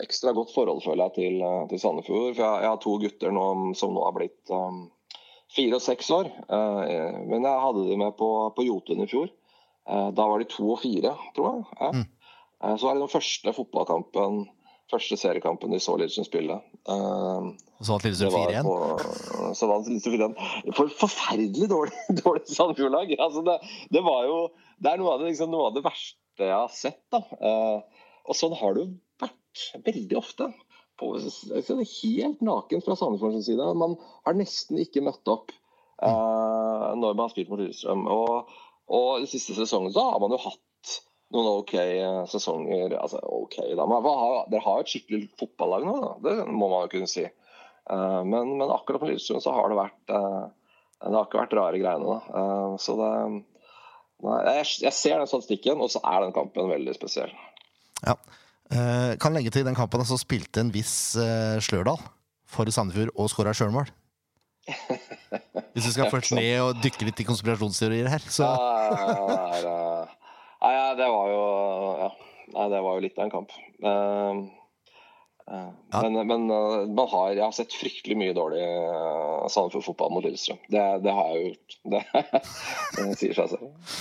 ekstra 0.00 0.32
godt 0.36 0.52
forhold, 0.54 0.84
føler 0.84 1.08
jeg, 1.08 1.14
til, 1.18 1.42
uh, 1.42 1.64
til 1.70 1.80
Sandefjord. 1.82 2.36
For 2.36 2.44
jeg, 2.44 2.62
jeg 2.62 2.70
har 2.70 2.82
to 2.84 2.96
gutter 3.02 3.34
nå, 3.34 3.46
som 3.78 3.94
nå 3.96 4.04
har 4.06 4.14
blitt 4.16 4.54
um, 4.54 4.84
fire 5.52 5.78
og 5.78 5.84
seks 5.84 6.10
år. 6.14 6.30
Uh, 6.46 6.82
men 7.28 7.44
jeg 7.44 7.64
hadde 7.66 7.86
de 7.90 7.98
med 8.00 8.16
på, 8.18 8.30
på 8.56 8.66
Jotun 8.68 9.04
i 9.04 9.10
fjor. 9.10 9.30
Uh, 9.88 10.10
da 10.14 10.28
var 10.30 10.42
de 10.42 10.48
to 10.50 10.68
og 10.76 10.82
fire, 10.84 11.16
tror 11.36 11.48
jeg. 11.50 11.64
Ja. 11.80 11.92
Mm. 11.96 12.08
Uh, 12.62 12.74
så 12.76 12.86
var 12.86 12.94
det 12.94 13.04
den 13.04 13.16
første 13.16 13.56
fotballkampen, 13.58 14.44
første 14.92 15.16
seriekampen 15.18 15.72
de 15.72 15.80
så 15.82 15.94
Lillestrøm 15.98 16.26
spille. 16.28 16.56
Uh, 16.88 17.52
Så 17.80 17.94
vant 17.94 18.04
Lillestrøm 18.06 18.34
var 18.34 18.52
4-1. 18.52 19.54
så 19.58 19.68
vant 19.70 19.88
Lillestrøm 19.88 20.34
4-1. 20.36 20.74
For 20.78 20.92
forferdelig 21.02 21.68
dårlig, 21.72 21.94
dårlig 22.22 22.44
Sandefjord-lag. 22.50 23.14
Altså 23.18 23.44
det, 23.46 23.58
det 23.94 24.04
var 24.06 24.26
jo 24.28 24.42
Det 24.82 24.90
er 24.90 24.98
noe 24.98 25.14
av 25.14 25.22
det, 25.22 25.30
liksom, 25.30 25.52
noe 25.54 25.70
av 25.70 25.76
det 25.76 25.84
verste 25.86 26.42
jeg 26.42 26.54
har 26.56 26.72
sett. 26.74 27.00
da. 27.14 27.22
Uh, 27.38 28.04
og 28.26 28.38
sånn 28.38 28.54
har 28.58 28.74
det 28.76 28.84
jo 28.84 28.92
vært 29.22 29.64
veldig 29.86 30.18
ofte. 30.18 30.48
På, 31.00 31.14
altså, 31.18 31.78
helt 31.78 32.42
naken 32.44 32.82
fra 32.84 32.96
Sandefjords 32.98 33.46
side. 33.48 33.70
Man 33.78 33.96
har 34.26 34.36
nesten 34.38 34.80
ikke 34.82 35.04
møtt 35.06 35.30
opp 35.30 35.54
uh, 36.02 36.92
når 36.98 37.14
man 37.14 37.24
har 37.26 37.32
spilt 37.34 37.52
mot 37.52 37.62
Lillestrøm. 37.62 38.04
Og, 38.10 38.52
og 38.92 39.08
den 39.22 39.30
siste 39.30 39.56
sesongen 39.58 39.94
så 39.94 40.04
har 40.10 40.20
man 40.22 40.34
jo 40.34 40.42
hatt 40.42 40.62
noen 41.32 41.50
OK 41.52 41.74
eh, 41.80 42.24
sesonger. 42.30 42.96
Altså 42.98 43.20
OK, 43.22 43.58
da. 43.76 43.86
Men 43.88 44.08
har, 44.08 44.42
dere 44.52 44.64
har 44.64 44.80
jo 44.80 44.86
et 44.86 44.92
skikkelig 44.92 45.22
fotballag 45.40 45.86
nå, 45.86 45.94
da. 46.02 46.12
det 46.26 46.34
må 46.48 46.68
man 46.68 46.86
jo 46.86 46.92
kunne 46.96 47.10
si. 47.10 47.24
Eh, 47.24 48.20
men, 48.28 48.56
men 48.58 48.74
akkurat 48.74 49.02
på 49.02 49.10
Lillestrøm 49.10 49.42
så 49.44 49.54
har 49.56 49.72
det 49.72 49.80
vært 49.80 50.14
eh, 50.16 50.42
Det 51.02 51.14
har 51.16 51.26
ikke 51.26 51.42
vært 51.42 51.56
rare 51.58 51.80
greiene. 51.82 52.18
da. 52.18 52.76
Så 52.82 52.98
det 53.00 53.14
Nei, 54.22 54.36
jeg, 54.46 54.66
jeg 54.84 54.94
ser 54.94 55.18
den 55.18 55.26
statistikken, 55.26 55.80
og 55.82 55.88
så 55.90 55.98
er 56.06 56.20
den 56.22 56.34
kampen 56.36 56.68
veldig 56.70 56.92
spesiell. 56.94 57.32
Ja. 58.06 58.14
Kan 59.18 59.34
legge 59.34 59.50
til 59.50 59.66
den 59.66 59.74
kampen 59.74 60.04
så 60.06 60.14
spilte 60.20 60.62
en 60.62 60.70
viss 60.70 61.16
Slørdal 61.66 61.98
for 62.46 62.70
Sandefjord 62.70 63.10
og 63.18 63.32
skåra 63.32 63.50
sjølmål. 63.56 63.90
Hvis 65.74 65.86
du 65.88 65.92
skal 65.94 66.10
først 66.12 66.34
ned 66.36 66.60
og 66.62 66.80
dykke 66.82 67.08
litt 67.08 67.22
i 67.22 67.26
konspirasjonsteorier 67.26 68.10
her, 68.12 68.24
så 68.30 68.46
Ja, 68.46 68.98
det, 69.28 69.38
er, 69.38 69.68
eh, 69.70 70.18
nei, 70.62 70.72
ja, 70.78 70.88
det 70.98 71.08
var 71.12 71.30
jo 71.32 71.44
ja. 72.00 72.10
Nei, 72.52 72.66
det 72.72 72.80
var 72.84 72.96
jo 72.98 73.04
litt 73.04 73.18
av 73.18 73.24
en 73.28 73.32
kamp. 73.32 73.54
Uh, 73.84 74.42
uh, 75.50 75.70
Ja. 75.92 76.00
Men, 76.04 76.18
men 76.28 76.44
uh, 76.50 76.86
man 76.88 77.08
har, 77.10 77.32
jeg 77.34 77.42
har 77.44 77.54
sett 77.56 77.74
fryktelig 77.76 78.16
mye 78.18 78.34
dårlig 78.36 78.62
uh, 78.62 79.46
Sandefjord-fotball 79.50 80.12
mot 80.14 80.24
Lillestrøm. 80.24 80.60
Det, 80.70 80.82
det 81.04 81.14
har 81.16 81.32
jeg 81.32 81.38
jo 81.38 81.48
gjort. 81.50 81.78
Det, 81.92 82.02
det 83.08 83.16
sier 83.18 83.34
seg 83.36 83.50
selv. 83.54 83.96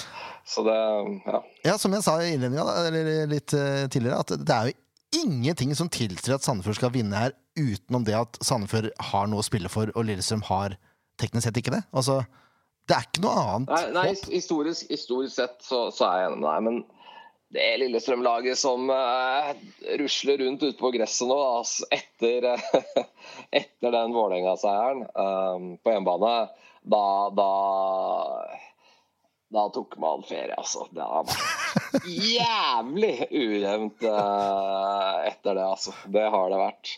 Så 0.52 0.64
det 0.68 0.78
Ja. 1.26 1.42
Ja, 1.66 1.78
som 1.82 1.94
jeg 1.96 2.04
sa 2.06 2.18
i 2.22 2.34
innledninga, 2.36 2.66
eller 2.88 3.28
litt 3.30 3.54
eh, 3.56 3.88
tidligere, 3.92 4.20
at 4.22 4.34
det 4.36 4.56
er 4.56 4.70
jo 4.72 5.24
ingenting 5.24 5.74
som 5.78 5.90
tilsier 5.92 6.36
at 6.36 6.46
Sandefjord 6.46 6.80
skal 6.80 6.94
vinne 6.94 7.20
her, 7.20 7.36
utenom 7.60 8.06
det 8.08 8.16
at 8.18 8.40
Sandefjord 8.44 8.90
har 9.12 9.30
noe 9.30 9.44
å 9.44 9.48
spille 9.48 9.72
for, 9.72 9.92
og 9.96 10.08
Lillestrøm 10.08 10.44
har 10.50 10.78
teknisk 11.22 11.48
sett 11.48 11.60
ikke 11.62 11.76
det. 11.76 11.84
Altså, 11.92 12.22
det 12.90 12.98
er 12.98 13.06
ikke 13.08 13.24
noe 13.26 13.44
annet 13.44 13.72
Nei, 13.72 13.84
nei 13.98 14.08
historisk, 14.34 14.90
historisk 14.92 15.38
sett 15.38 15.62
så, 15.66 15.86
så 15.94 16.08
er 16.08 16.24
jeg 16.24 16.32
enig 16.32 16.42
med 16.42 16.50
deg, 16.50 16.66
men 16.68 16.82
det 17.52 17.68
Lillestrøm-laget 17.82 18.60
som 18.60 18.88
uh, 18.88 19.52
rusler 20.00 20.40
rundt 20.40 20.64
ute 20.64 20.78
på 20.80 20.94
gresset 20.96 21.28
nå, 21.28 21.36
altså, 21.60 21.88
etter, 21.92 22.48
eh, 22.54 23.08
etter 23.62 23.92
den 23.92 24.16
Vålerenga-seieren 24.16 25.04
um, 25.12 25.66
på 25.84 25.92
hjemmebane, 25.92 26.36
da, 26.96 27.06
da 27.36 27.50
da 29.52 29.66
tok 29.76 29.98
man 30.00 30.24
ferie, 30.24 30.56
altså. 30.56 30.86
Det 30.96 31.04
har 31.04 31.28
jævlig 32.08 33.28
ujevnt 33.36 34.06
uh, 34.08 35.18
etter 35.28 35.58
det, 35.58 35.66
altså. 35.66 35.92
Det 36.08 36.24
har 36.32 36.54
det 36.54 36.60
vært. 36.62 36.94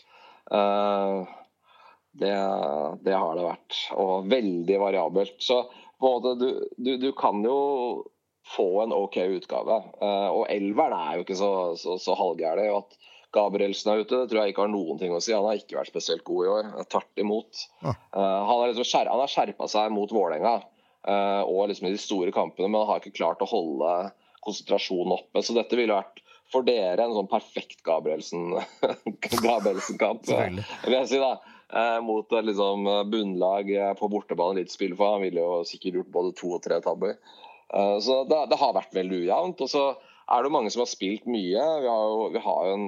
Eh, 0.54 1.34
det, 2.20 2.34
det 3.06 3.14
har 3.18 3.38
det 3.38 3.46
vært. 3.46 3.78
Og 4.00 4.28
veldig 4.30 4.80
variabelt. 4.82 5.36
Så 5.42 5.62
på 5.98 6.08
en 6.10 6.16
måte, 6.18 6.34
du, 6.40 6.48
du, 6.76 6.92
du 7.02 7.10
kan 7.18 7.40
jo 7.46 7.56
få 8.54 8.66
en 8.84 8.92
OK 8.92 9.16
utgave. 9.38 9.80
Eh, 10.04 10.28
og 10.30 10.46
elveren 10.52 10.98
er 10.98 11.18
jo 11.18 11.24
ikke 11.24 11.38
så, 11.38 11.50
så, 11.80 11.96
så 12.02 12.16
halvgæren. 12.18 12.68
At 12.76 12.98
Gabrielsen 13.34 13.90
er 13.90 14.02
ute, 14.04 14.18
det 14.20 14.30
tror 14.30 14.44
jeg 14.44 14.52
ikke 14.54 14.66
har 14.66 14.70
noen 14.74 15.00
ting 15.00 15.14
å 15.14 15.22
si. 15.24 15.32
Han 15.34 15.46
har 15.48 15.58
ikke 15.58 15.78
vært 15.80 15.90
spesielt 15.90 16.26
god 16.28 16.44
i 16.46 16.52
år. 16.52 16.68
Tvert 16.92 17.24
imot. 17.24 17.64
Ja. 17.82 17.94
Eh, 17.94 18.20
han 18.20 18.52
har 18.60 18.68
liksom 18.70 18.86
skjer, 18.90 19.10
han 19.10 19.22
har 19.24 19.32
skjerpa 19.32 19.70
seg 19.72 19.94
mot 19.96 20.12
Vålerenga 20.14 20.58
eh, 20.60 21.40
og 21.42 21.66
liksom 21.72 21.88
i 21.88 21.94
de 21.96 22.02
store 22.02 22.34
kampene, 22.36 22.68
men 22.70 22.82
han 22.84 22.92
har 22.92 23.02
ikke 23.02 23.16
klart 23.18 23.42
å 23.42 23.48
holde 23.50 23.94
konsentrasjonen 24.44 25.16
oppe. 25.16 25.42
Så 25.42 25.56
dette 25.56 25.78
ville 25.78 25.96
vært 25.96 26.20
for 26.52 26.62
dere 26.68 27.00
en 27.08 27.14
sånn 27.16 27.30
perfekt 27.32 27.80
Gabrielsen- 27.86 28.52
Gabrielsen-kamp. 29.42 30.26
Gabrielsen 30.28 30.60
vil 30.84 30.98
jeg 31.00 31.10
si 31.14 31.20
da. 31.22 31.32
Eh, 31.74 32.00
mot 32.06 32.32
et 32.32 32.46
liksom 32.46 32.86
bunnlag 33.10 33.70
eh, 33.74 33.94
på 33.98 34.08
bortebane 34.12 34.60
litt 34.60 34.70
spill 34.70 34.94
for. 34.94 35.16
Han 35.16 35.24
ville 35.26 35.42
jo 35.42 35.64
sikkert 35.66 36.00
gjort 36.00 36.12
både 36.14 36.34
to 36.38 36.52
og 36.54 36.62
tre 36.62 36.78
tabber. 36.84 37.16
Eh, 37.74 37.96
så 38.04 38.22
det, 38.30 38.44
det 38.50 38.58
har 38.60 38.76
vært 38.76 38.94
veldig 38.94 39.24
ujevnt. 39.24 39.64
Og 39.64 39.70
så 39.70 39.84
er 40.24 40.40
det 40.40 40.48
jo 40.48 40.54
mange 40.56 40.72
som 40.72 40.84
har 40.84 40.90
spilt 40.90 41.26
mye. 41.28 41.64
Vi 41.84 41.90
har 41.90 42.06
jo, 42.08 42.28
vi 42.34 42.42
har 42.44 42.68
jo 42.68 42.76
en 42.78 42.86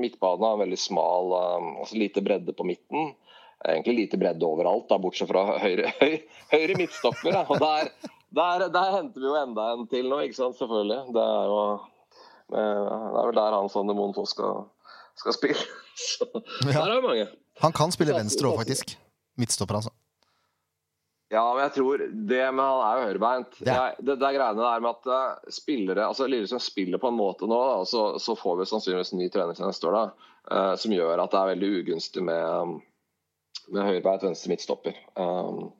midtbane 0.00 0.48
har 0.48 0.62
veldig 0.62 0.80
smal, 0.80 1.36
eh, 1.38 1.70
altså 1.84 2.00
lite 2.00 2.24
bredde 2.24 2.56
på 2.56 2.66
midten. 2.68 3.12
Egentlig 3.64 3.96
lite 4.02 4.20
bredde 4.20 4.44
overalt, 4.44 4.88
da, 4.90 4.98
bortsett 5.00 5.30
fra 5.30 5.46
høyre, 5.62 5.92
høyre, 6.00 6.20
høyre 6.52 6.78
midtstopper. 6.80 7.38
Og 7.46 7.60
der, 7.62 7.92
der, 8.36 8.68
der 8.74 8.98
henter 8.98 9.22
vi 9.22 9.30
jo 9.30 9.38
enda 9.40 9.70
en 9.72 9.88
til 9.90 10.10
nå, 10.10 10.20
ikke 10.26 10.40
sant? 10.40 10.58
selvfølgelig. 10.60 11.14
Det 11.16 11.24
er 11.24 11.52
jo 11.52 11.62
eh, 11.70 12.58
det 12.58 13.22
er 13.22 13.30
vel 13.30 13.38
der 13.40 13.58
han 13.60 13.72
Sander 13.72 13.96
Moen 13.98 14.16
skal, 14.28 14.66
skal 15.20 15.38
spille. 15.38 15.70
Så 16.08 16.26
der 16.34 16.80
er 16.80 16.96
det 16.96 17.02
mange. 17.04 17.30
Han 17.62 17.74
kan 17.76 17.92
spille 17.94 18.16
venstre 18.16 18.50
òg, 18.50 18.58
faktisk. 18.62 18.96
Midtstopper, 19.38 19.78
altså. 19.78 19.92
Ja, 21.32 21.42
men 21.54 21.64
jeg 21.64 21.72
tror 21.74 22.02
det 22.04 22.42
Men 22.52 22.60
han 22.62 22.82
er 22.84 22.98
jo 22.98 23.06
høyrebeint. 23.08 23.56
Ja. 23.66 23.78
Det, 23.98 24.18
det 24.20 24.28
er 24.28 24.36
greiene 24.36 24.66
der 24.66 24.84
med 24.84 24.90
at 24.92 25.08
eh, 25.10 25.54
spillere 25.56 26.06
altså 26.06 26.28
Lillestrøm 26.30 26.62
spiller 26.62 27.02
på 27.02 27.10
en 27.10 27.18
måte 27.18 27.48
nå, 27.50 27.58
da, 27.70 27.80
så, 27.88 28.04
så 28.22 28.36
får 28.38 28.60
vi 28.60 28.68
sannsynligvis 28.70 29.14
en 29.14 29.22
ny 29.22 29.30
trener 29.34 29.56
til 29.56 29.66
neste 29.66 29.88
år, 29.90 29.96
da, 29.96 30.30
uh, 30.52 30.74
som 30.78 30.94
gjør 30.94 31.24
at 31.24 31.32
det 31.32 31.40
er 31.40 31.50
veldig 31.54 31.72
ugunstig 31.80 32.22
med, 32.28 32.76
med 33.74 33.88
høyrebeint 33.88 34.28
venstre 34.28 34.52
midtstopper. 34.52 35.00
Um, 35.18 35.72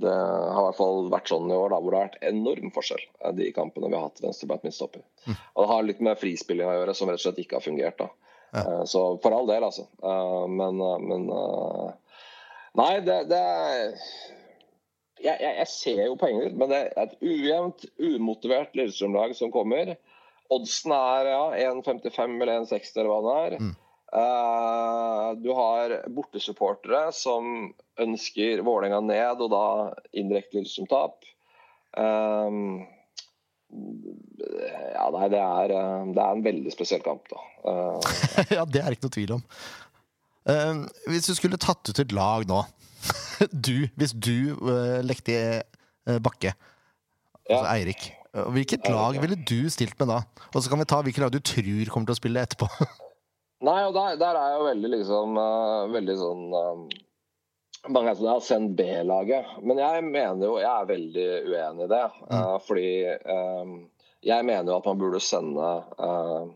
det 0.00 0.10
har 0.10 0.58
i 0.58 0.66
hvert 0.66 0.78
fall 0.78 1.10
vært 1.12 1.30
sånn 1.30 1.52
i 1.52 1.54
år, 1.58 1.70
da, 1.70 1.78
hvor 1.78 1.94
det 1.94 1.98
har 1.98 2.08
vært 2.08 2.24
enorm 2.32 2.72
forskjell 2.74 3.02
eh, 3.04 3.34
de 3.36 3.50
kampene 3.54 3.90
vi 3.90 3.98
har 3.98 4.08
hatt 4.08 4.24
venstrebeint 4.24 4.64
midtstopper. 4.66 5.04
Og 5.28 5.60
det 5.60 5.70
har 5.70 5.86
litt 5.86 6.02
med 6.02 6.18
frispilling 6.18 6.66
å 6.66 6.78
gjøre, 6.80 6.96
som 6.98 7.10
rett 7.10 7.20
og 7.20 7.26
slett 7.28 7.42
ikke 7.44 7.60
har 7.60 7.66
fungert. 7.66 8.00
da. 8.00 8.08
Ja. 8.54 8.62
Eh, 8.62 8.84
Så 8.90 9.02
for 9.22 9.34
all 9.34 9.50
del, 9.50 9.66
altså. 9.66 9.88
Eh, 10.02 10.46
Men, 10.48 10.80
eh, 10.80 10.98
men 10.98 11.28
Nei, 12.74 12.94
det, 13.06 13.20
det 13.30 13.42
jeg, 15.22 15.38
jeg, 15.40 15.52
jeg 15.60 15.68
ser 15.70 16.00
jo 16.08 16.16
poenget, 16.18 16.56
men 16.58 16.72
det 16.72 16.80
er 16.80 17.04
et 17.04 17.14
ujevnt, 17.22 17.84
umotivert 18.02 18.74
Lillestrøm-lag 18.74 19.34
som 19.38 19.52
kommer. 19.54 19.94
Oddsen 20.52 20.92
er 20.96 21.30
ja, 21.30 21.70
1,55 21.70 22.34
eller 22.42 22.64
1,60 22.64 22.98
eller 22.98 23.12
hva 23.12 23.20
det 23.24 23.36
er. 23.44 23.56
Mm. 23.62 23.70
Uh, 24.14 25.28
du 25.38 25.48
har 25.56 25.94
bortesupportere 26.14 27.06
som 27.16 27.70
ønsker 28.02 28.62
Vålerenga 28.66 29.00
ned, 29.06 29.46
og 29.46 29.54
da 29.54 29.64
indirekte 30.12 30.58
Lillestrøm-tap. 30.58 31.24
Um, 31.94 32.84
ja, 33.74 35.06
nei, 35.14 35.28
det 35.32 35.40
er, 35.40 35.72
eh, 35.74 36.10
det 36.14 36.22
er 36.22 36.36
en 36.36 36.44
veldig 36.44 36.72
spesiell 36.74 37.02
kamp, 37.04 37.26
da. 37.32 37.42
Eh, 37.64 38.50
ja, 38.58 38.66
det 38.68 38.82
er 38.82 38.92
ikke 38.92 39.06
noe 39.06 39.14
tvil 39.14 39.30
om. 39.38 39.42
Uh, 40.44 40.82
hvis 41.08 41.24
du 41.24 41.32
skulle 41.38 41.56
tatt 41.56 41.88
ut 41.88 42.00
et 42.02 42.10
lag 42.12 42.42
nå 42.44 42.58
Du, 43.64 43.86
Hvis 43.96 44.12
du 44.12 44.52
uh, 44.60 44.98
lekte 45.00 45.38
uh, 46.04 46.18
Bakke, 46.20 46.52
altså 47.48 47.62
Eirik, 47.70 48.10
eh, 48.34 48.50
hvilket 48.52 48.90
lag 48.92 49.16
ville 49.22 49.38
du 49.40 49.70
stilt 49.72 49.96
med 50.00 50.12
da? 50.12 50.18
Og 50.52 50.60
så 50.60 50.68
kan 50.68 50.82
vi 50.82 50.88
ta 50.92 51.00
hvilket 51.00 51.24
lag 51.24 51.32
du 51.32 51.40
tror 51.40 51.90
kommer 51.94 52.10
til 52.10 52.16
å 52.16 52.20
spille 52.20 52.44
etterpå. 52.44 52.68
Nei, 53.68 53.78
og 53.88 53.96
der, 53.96 54.20
der 54.20 54.36
er 54.36 54.52
jeg 54.52 54.60
jo 54.60 54.68
veldig 54.68 54.90
liksom 54.92 55.38
Veldig 55.94 56.16
sånn 56.20 56.42
Mange 57.92 58.10
er 58.10 58.18
sånn 58.18 58.30
Ja, 58.30 58.36
send 58.40 58.74
B-laget. 58.78 59.56
Men 59.62 59.80
jeg 59.82 60.04
mener 60.06 60.46
jo 60.46 60.58
Jeg 60.60 60.70
er 60.70 60.90
veldig 60.90 61.26
uenig 61.50 61.86
i 61.86 61.92
det. 61.92 62.04
Uh, 62.30 62.56
fordi 62.64 62.90
um, 63.28 63.74
jeg 64.24 64.46
mener 64.48 64.72
jo 64.72 64.78
at 64.78 64.88
man 64.88 65.00
burde 65.02 65.20
sende 65.22 65.72
uh, 65.98 66.46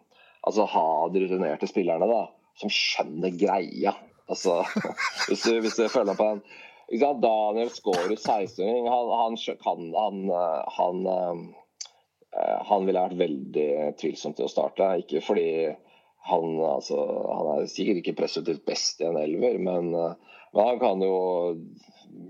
Altså 0.46 0.68
ha 0.72 0.86
de 1.12 1.24
rutinerte 1.24 1.68
spillerne, 1.68 2.08
da. 2.08 2.22
Som 2.60 2.72
skjønner 2.72 3.34
greia. 3.36 3.92
Altså 4.28 4.62
Hvis 5.28 5.44
du, 5.44 5.58
hvis 5.60 5.76
du 5.76 5.88
følger 5.92 6.16
på 6.16 6.32
en 6.32 6.40
sant? 6.40 6.56
Daniel 7.20 7.68
skårer 7.68 8.14
16-åring. 8.16 8.86
Han, 8.88 9.36
han 9.60 9.90
Han, 9.98 10.22
eh, 10.32 10.62
han, 10.78 11.02
han 12.70 12.86
ville 12.88 13.02
vært 13.02 13.20
veldig 13.20 13.68
tvilsom 14.00 14.32
til 14.38 14.46
å 14.46 14.52
starte. 14.52 14.86
Ikke 15.02 15.20
fordi 15.20 15.50
han, 16.28 16.58
altså, 16.64 16.98
han 17.32 17.50
er 17.54 17.70
sikkert 17.70 18.02
ikke 18.02 18.16
presset 18.20 18.48
ut 18.50 18.64
best 18.68 19.00
i 19.00 19.08
en 19.08 19.18
elver, 19.20 19.58
men, 19.62 19.92
eh, 19.96 20.37
men 20.54 20.64
han 20.64 20.80
kan 20.80 21.02
jo 21.04 21.16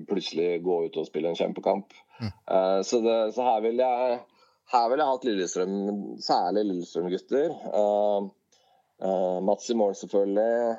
plutselig 0.08 0.62
gå 0.64 0.80
ut 0.88 0.98
og 0.98 1.06
spille 1.08 1.30
en 1.30 1.38
kjempekamp. 1.38 1.94
Eh, 2.22 2.80
så, 2.82 3.00
det, 3.04 3.16
så 3.36 3.46
her 3.46 3.62
vil 3.64 3.80
jeg 3.82 4.18
her 4.68 4.88
vil 4.90 5.00
jeg 5.00 5.08
hatt 5.08 5.22
Lillestrøm, 5.24 5.76
særlig 6.20 6.64
Lillestrøm-gutter. 6.68 7.52
Uh, 7.72 9.38
Mats 9.40 9.70
i 9.72 9.76
mål, 9.78 9.94
selvfølgelig. 9.96 10.74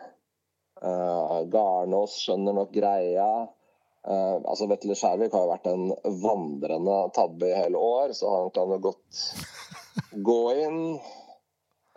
Uh, 0.77 1.39
Garnås 1.49 2.19
skjønner 2.21 2.53
nok 2.53 2.69
greia. 2.75 3.29
Uh, 4.05 4.37
altså 4.45 4.67
Vetle 4.69 4.93
Skjærvik 4.95 5.33
har 5.33 5.41
jo 5.41 5.53
vært 5.55 5.71
en 5.71 5.89
vandrende 6.21 6.99
tabbe 7.17 7.49
i 7.49 7.57
hele 7.57 7.81
år, 7.81 8.13
så 8.13 8.29
han 8.35 8.53
kan 8.53 8.75
jo 8.75 8.79
godt 8.91 9.23
gå 10.29 10.39
inn. 10.67 10.79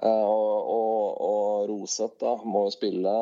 Uh, 0.00 0.24
og, 0.24 0.72
og, 0.72 1.20
og 1.28 1.68
Roseth 1.74 2.16
da, 2.24 2.38
må 2.48 2.64
jo 2.70 2.74
spille. 2.74 3.14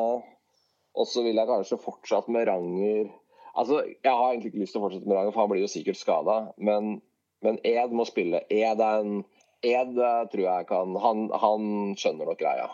Og 0.97 1.07
så 1.07 1.23
vil 1.23 1.39
jeg 1.39 1.47
kanskje 1.49 1.79
fortsatt 1.81 2.29
med 2.31 2.47
Ranger 2.49 3.11
Altså, 3.51 3.81
Jeg 4.03 4.11
har 4.11 4.29
egentlig 4.29 4.51
ikke 4.51 4.61
lyst 4.63 4.75
til 4.75 4.79
å 4.79 4.85
fortsette 4.85 5.09
med 5.09 5.17
Ranger, 5.17 5.33
for 5.35 5.43
han 5.43 5.51
blir 5.51 5.65
jo 5.65 5.71
sikkert 5.71 5.99
skada. 5.99 6.35
Men, 6.55 7.01
men 7.43 7.57
Ed 7.67 7.91
må 7.95 8.05
spille. 8.07 8.45
Ed, 8.47 8.79
er 8.79 9.01
en, 9.03 9.25
Ed 9.67 9.97
eh, 9.99 10.21
tror 10.31 10.45
jeg 10.45 10.67
kan 10.69 10.95
han, 11.03 11.25
han 11.35 11.65
skjønner 11.99 12.31
nok 12.31 12.39
greia. 12.39 12.69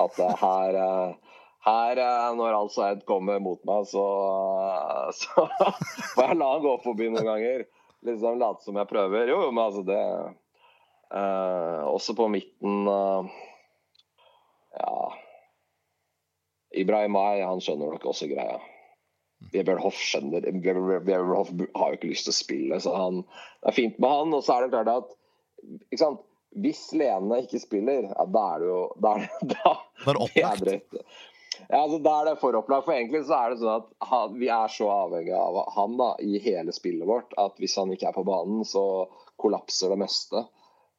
At 0.00 0.16
eh, 0.24 0.38
her, 0.40 0.78
eh, 0.80 1.36
her, 1.68 2.00
eh, 2.00 2.30
når 2.38 2.56
Al 2.62 2.72
Ed 2.88 3.04
kommer 3.08 3.44
mot 3.44 3.60
meg, 3.68 3.84
så, 3.92 4.06
så 5.20 5.44
får 6.14 6.30
jeg 6.30 6.40
la 6.40 6.52
han 6.54 6.64
gå 6.64 6.76
forbi 6.86 7.10
noen 7.12 7.28
ganger. 7.28 7.66
Liksom 8.08 8.40
late 8.40 8.64
som 8.64 8.80
jeg 8.80 8.88
prøver. 8.90 9.28
Jo, 9.30 9.42
men 9.52 9.66
altså 9.66 9.84
det 9.86 10.00
eh, 11.12 11.82
Også 11.92 12.16
på 12.18 12.26
midten 12.32 12.88
eh, 12.90 13.36
Ja 14.80 15.12
Ibrahim 16.78 17.16
Ay, 17.20 17.42
han 17.44 17.60
skjønner 17.62 17.94
nok 17.94 18.06
også 18.12 18.28
greia. 18.30 18.60
Vebjørn 19.52 19.82
Hoff 19.82 19.98
skjønner 19.98 20.44
Vebjørn 20.46 21.34
Hoff 21.34 21.50
har 21.50 21.92
jo 21.92 21.98
ikke 21.98 22.12
lyst 22.12 22.28
til 22.28 22.34
å 22.34 22.38
spille, 22.38 22.78
så 22.82 22.94
han, 22.94 23.24
det 23.62 23.72
er 23.72 23.78
fint 23.78 23.98
med 24.02 24.14
han. 24.14 24.36
Og 24.36 24.44
så 24.46 24.56
er 24.56 24.66
det 24.66 24.76
klart 24.76 24.92
at 24.92 26.22
hvis 26.62 26.86
Lene 26.96 27.42
ikke 27.44 27.60
spiller, 27.62 28.08
ja, 28.10 28.24
da 28.28 28.46
er 28.54 28.62
det 28.62 28.70
jo 28.70 28.80
Da 29.02 29.14
er 29.16 29.26
det, 29.26 29.48
da, 29.56 29.76
Det 30.04 30.10
er 30.12 30.22
opplagt. 30.26 30.96
Ja, 31.68 31.82
altså, 31.82 31.98
da 32.02 32.14
er 32.18 32.30
det 32.30 32.38
for 32.40 32.56
opplagt. 32.58 32.86
For 32.86 32.96
egentlig 32.96 33.24
så 33.28 33.38
er 33.38 33.52
det 33.52 33.60
sånn 33.60 33.82
at 33.82 34.08
han, 34.08 34.38
vi 34.40 34.48
er 34.52 34.72
så 34.72 34.88
avhengig 34.92 35.34
av 35.36 35.60
han 35.76 35.98
da, 36.00 36.14
i 36.24 36.40
hele 36.42 36.74
spillet 36.74 37.08
vårt 37.08 37.36
at 37.40 37.60
hvis 37.60 37.76
han 37.80 37.92
ikke 37.94 38.10
er 38.10 38.16
på 38.16 38.26
banen, 38.26 38.64
så 38.68 38.84
kollapser 39.40 39.92
det 39.92 40.00
meste. 40.02 40.46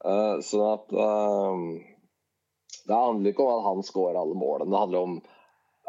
Uh, 0.04 0.36
sånn 0.44 0.66
at 0.68 0.90
uh, 0.92 1.60
Det 2.84 2.92
handler 2.92 3.32
ikke 3.32 3.44
om 3.44 3.54
at 3.58 3.68
han 3.70 3.86
skårer 3.86 4.20
alle 4.20 4.36
målene. 4.38 4.72
Det 4.72 4.82
handler 4.84 5.08
om 5.08 5.18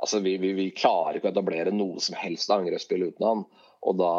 altså 0.01 0.19
vi, 0.23 0.35
vi, 0.41 0.53
vi 0.57 0.69
klarer 0.75 1.17
ikke 1.17 1.29
å 1.29 1.33
etablere 1.33 1.73
noe 1.73 2.01
som 2.03 2.17
helst 2.19 2.51
angrepsspill 2.53 3.07
uten 3.09 3.27
han. 3.27 3.43
Og 3.85 3.97
da, 3.99 4.13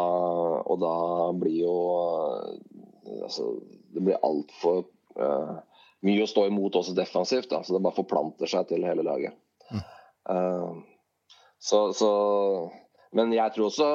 og 0.62 0.78
da 0.82 0.96
blir 1.34 1.56
jo 1.64 1.76
uh, 1.90 3.22
altså, 3.26 3.56
Det 3.94 4.04
blir 4.06 4.20
altfor 4.26 4.84
uh, 5.18 5.56
mye 6.06 6.22
å 6.22 6.30
stå 6.30 6.46
imot 6.50 6.78
også 6.78 6.94
defensivt. 6.96 7.50
Da, 7.50 7.62
så 7.62 7.76
det 7.76 7.82
bare 7.84 7.98
forplanter 7.98 8.50
seg 8.50 8.68
til 8.70 8.86
hele 8.86 9.06
laget. 9.06 9.34
Uh, 10.26 10.82
så, 11.62 11.90
så, 11.96 12.10
men 13.16 13.34
jeg 13.34 13.54
tror, 13.54 13.72
også, 13.72 13.90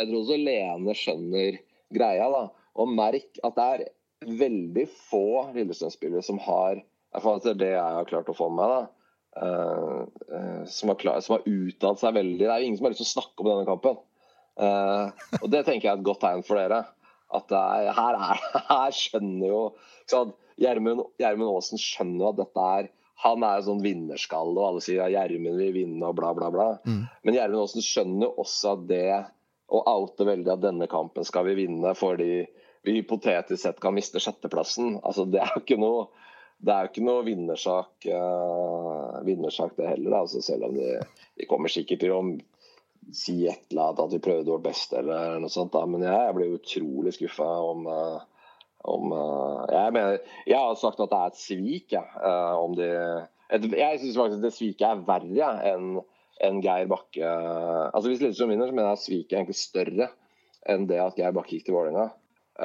jeg 0.00 0.10
tror 0.10 0.20
også 0.22 0.40
Lene 0.40 0.96
skjønner 0.98 1.60
greia. 1.94 2.28
da, 2.32 2.44
Og 2.80 2.90
merk 2.90 3.42
at 3.46 3.58
det 3.58 3.68
er 3.70 3.86
veldig 4.24 4.88
få 5.10 5.52
Lillestrøm-spillere 5.54 6.24
som 6.24 6.40
har 6.42 6.80
i 6.80 6.84
hvert 7.14 7.26
fall 7.28 7.36
etter 7.38 7.58
det 7.60 7.72
jeg 7.76 7.98
har 7.98 8.06
klart 8.08 8.30
å 8.32 8.34
få 8.34 8.48
med 8.50 8.58
meg, 8.58 8.72
da, 8.72 9.03
uh, 9.42 10.02
uh, 10.06 10.64
som, 10.70 10.90
har 10.92 10.98
klar, 11.00 11.20
som 11.24 11.36
har 11.36 11.46
uttalt 11.48 12.02
seg 12.02 12.16
veldig 12.16 12.42
Det 12.42 12.50
er 12.50 12.62
jo 12.62 12.68
ingen 12.68 12.80
som 12.80 12.88
har 12.88 12.94
lyst 12.94 13.02
til 13.04 13.10
å 13.10 13.14
snakke 13.14 13.44
om 13.44 13.50
denne 13.50 13.68
kampen. 13.68 14.00
Uh, 14.54 15.10
og 15.40 15.48
det 15.50 15.64
tenker 15.66 15.88
jeg 15.88 15.92
er 15.92 16.00
et 16.00 16.06
godt 16.06 16.22
tegn 16.24 16.44
for 16.46 16.60
dere. 16.60 16.82
At 17.34 17.48
det 17.50 17.60
er, 17.60 17.92
her, 17.96 18.18
er, 18.30 18.42
her 18.72 18.94
skjønner 18.94 19.48
jo 19.50 19.62
Gjermund 20.60 21.48
Aasen 21.48 21.80
skjønner 21.80 22.20
jo 22.20 22.28
at 22.30 22.42
dette 22.42 22.66
er 22.76 22.90
Han 23.24 23.46
er 23.46 23.58
en 23.58 23.66
sånn 23.66 23.80
vinnerskalle, 23.82 24.52
og 24.58 24.66
alle 24.68 24.82
sier 24.84 25.04
at 25.04 25.14
Gjermund 25.14 25.58
vil 25.58 25.72
vinne 25.74 26.10
og 26.10 26.18
bla, 26.18 26.32
bla, 26.36 26.50
bla. 26.54 26.66
Mm. 26.84 27.06
Men 27.24 27.38
Gjermund 27.38 27.62
Aasen 27.64 27.84
skjønner 27.86 28.28
jo 28.28 28.44
også 28.44 28.74
at 28.74 28.84
det 28.90 29.06
å 29.74 29.80
oute 29.94 30.26
veldig 30.28 30.52
at 30.52 30.62
denne 30.62 30.88
kampen 30.90 31.24
skal 31.26 31.46
vi 31.48 31.56
vinne 31.62 31.94
fordi 31.96 32.44
vi 32.84 32.98
hypotetisk 32.98 33.62
sett 33.62 33.80
kan 33.80 33.94
miste 33.96 34.20
sjetteplassen, 34.20 34.98
altså 35.00 35.24
det 35.24 35.40
er 35.40 35.54
jo 35.54 35.62
ikke 35.62 35.80
noe 35.80 36.04
det 36.64 36.72
er 36.72 36.86
jo 36.86 36.90
ikke 36.92 37.04
noe 37.04 37.24
vinnersak, 37.26 38.06
uh, 38.08 39.20
vinnersak 39.26 39.74
det 39.76 39.90
heller. 39.90 40.16
Altså, 40.22 40.40
selv 40.44 40.70
om 40.70 40.76
de, 40.78 40.96
de 41.36 41.48
kommer 41.48 41.72
sikkert 41.72 42.04
til 42.04 42.14
å 42.14 42.22
si 43.12 43.42
et 43.50 43.66
eller 43.68 43.90
annet 43.90 44.00
at 44.06 44.14
vi 44.14 44.22
prøvde 44.24 44.52
vårt 44.52 44.64
beste 44.64 44.96
eller 45.02 45.42
noe 45.42 45.52
sånt. 45.52 45.74
Da. 45.74 45.84
Men 45.90 46.06
jeg, 46.06 46.16
jeg 46.16 46.38
blir 46.38 46.56
utrolig 46.56 47.14
skuffa 47.18 47.50
om, 47.68 47.84
uh, 47.90 48.48
om 48.94 49.12
uh, 49.12 49.60
jeg, 49.68 49.94
mener, 49.98 50.18
jeg 50.48 50.60
har 50.60 50.80
sagt 50.80 51.04
at 51.04 51.12
det 51.12 51.20
er 51.20 51.34
et 51.34 51.42
svik, 51.42 51.96
Ja, 51.98 52.04
om 52.56 52.76
de 52.78 52.90
et, 53.52 53.64
Jeg 53.76 54.00
syns 54.00 54.16
faktisk 54.16 54.44
det 54.44 54.56
sviket 54.56 54.88
er 54.88 55.06
verre 55.06 55.54
enn 55.68 55.88
en 56.44 56.60
Geir 56.64 56.88
Bakke 56.90 57.28
Altså 57.28 58.08
Hvis 58.08 58.22
Lillestrøm 58.22 58.50
vinner, 58.50 58.70
så 58.70 58.74
mener 58.74 58.88
jeg 58.88 58.98
at 58.98 59.04
sviket 59.04 59.34
er 59.34 59.42
egentlig 59.42 59.60
større 59.60 60.12
enn 60.64 60.88
det 60.88 60.96
at 60.98 61.18
Geir 61.20 61.34
Bakke 61.36 61.58
gikk 61.58 61.66
til 61.68 61.76
Vålerenga. 61.76 62.08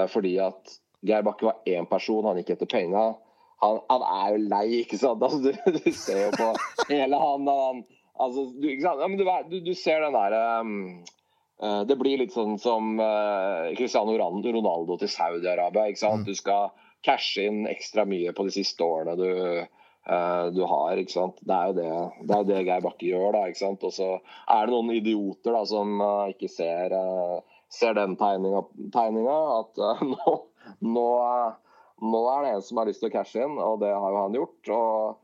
fordi 0.07 0.37
at 0.39 0.77
Geir 1.03 1.25
Bakke 1.27 1.49
var 1.49 1.67
én 1.67 1.87
person, 1.89 2.23
han 2.29 2.39
gikk 2.39 2.53
etter 2.55 2.69
penga 2.71 3.09
han, 3.59 3.79
han, 3.89 4.03
er 4.07 4.33
jo 4.33 4.43
lei, 4.47 4.65
ikke 4.83 4.99
sant? 4.99 5.23
Altså, 5.23 5.39
du, 5.43 5.79
du, 5.79 5.91
ser 5.95 6.27
jo 6.27 6.35
på 6.37 6.49
hele 6.91 7.19
han, 7.19 7.49
han 7.49 7.81
altså, 8.15 8.45
du, 8.55 8.67
ja, 8.71 8.93
du, 9.49 9.57
du, 9.65 9.73
ser 9.75 10.05
den 10.05 10.15
derre 10.15 10.43
um, 10.63 10.77
uh, 11.63 11.81
Det 11.89 11.97
blir 11.99 12.21
litt 12.21 12.35
sånn 12.35 12.55
som 12.61 12.95
uh, 13.01 13.71
Cristiano 13.77 14.15
Ronaldo 14.15 14.99
til 15.01 15.11
Saudi-Arabia. 15.11 15.89
ikke 15.89 16.03
sant? 16.05 16.27
Du 16.27 16.37
skal 16.37 16.71
cashe 17.05 17.47
inn 17.47 17.67
ekstra 17.71 18.07
mye 18.07 18.33
på 18.35 18.47
de 18.47 18.55
siste 18.55 18.83
årene 18.83 19.15
du, 19.19 19.29
uh, 20.07 20.45
du 20.55 20.63
har. 20.63 20.95
ikke 20.99 21.17
sant? 21.17 21.39
Det 21.43 21.55
er 21.55 21.71
jo 21.71 21.77
det, 21.79 21.93
det, 22.23 22.33
er 22.33 22.43
jo 22.43 22.49
det 22.51 22.65
Geir 22.65 22.85
Bakke 22.87 23.11
gjør. 23.11 23.31
da, 23.35 23.45
ikke 23.51 23.65
sant? 23.65 23.87
Og 23.87 23.95
så 23.95 24.11
er 24.19 24.67
det 24.67 24.75
noen 24.75 24.95
idioter 24.95 25.55
da, 25.59 25.65
som 25.67 26.03
ikke 26.31 26.51
ser, 26.51 26.95
ser 27.71 27.99
den 27.99 28.15
tegninga, 28.19 29.39
at 29.59 29.83
nå, 30.13 30.37
nå 30.95 31.09
nå 32.01 32.19
er 32.33 32.45
det 32.45 32.51
en 32.55 32.65
som 32.65 32.81
har 32.81 32.89
lyst 32.89 33.03
til 33.03 33.11
å 33.11 33.13
cashe 33.13 33.45
inn, 33.45 33.57
og 33.61 33.79
det 33.83 33.91
har 33.93 34.13
jo 34.13 34.19
han 34.23 34.37
gjort. 34.37 34.73
Og 34.75 35.17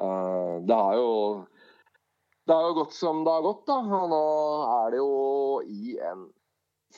uh, 0.00 0.54
det 0.66 0.78
har 0.78 1.00
jo 1.00 1.08
det 2.42 2.54
har 2.56 2.68
jo 2.68 2.78
gått 2.80 2.94
som 2.96 3.20
det 3.22 3.32
har 3.32 3.44
gått, 3.44 3.66
da. 3.70 3.78
Og 3.78 4.08
nå 4.10 4.22
er 4.66 4.94
det 4.94 4.98
jo 4.98 5.10
i 5.62 5.98
en 6.02 6.24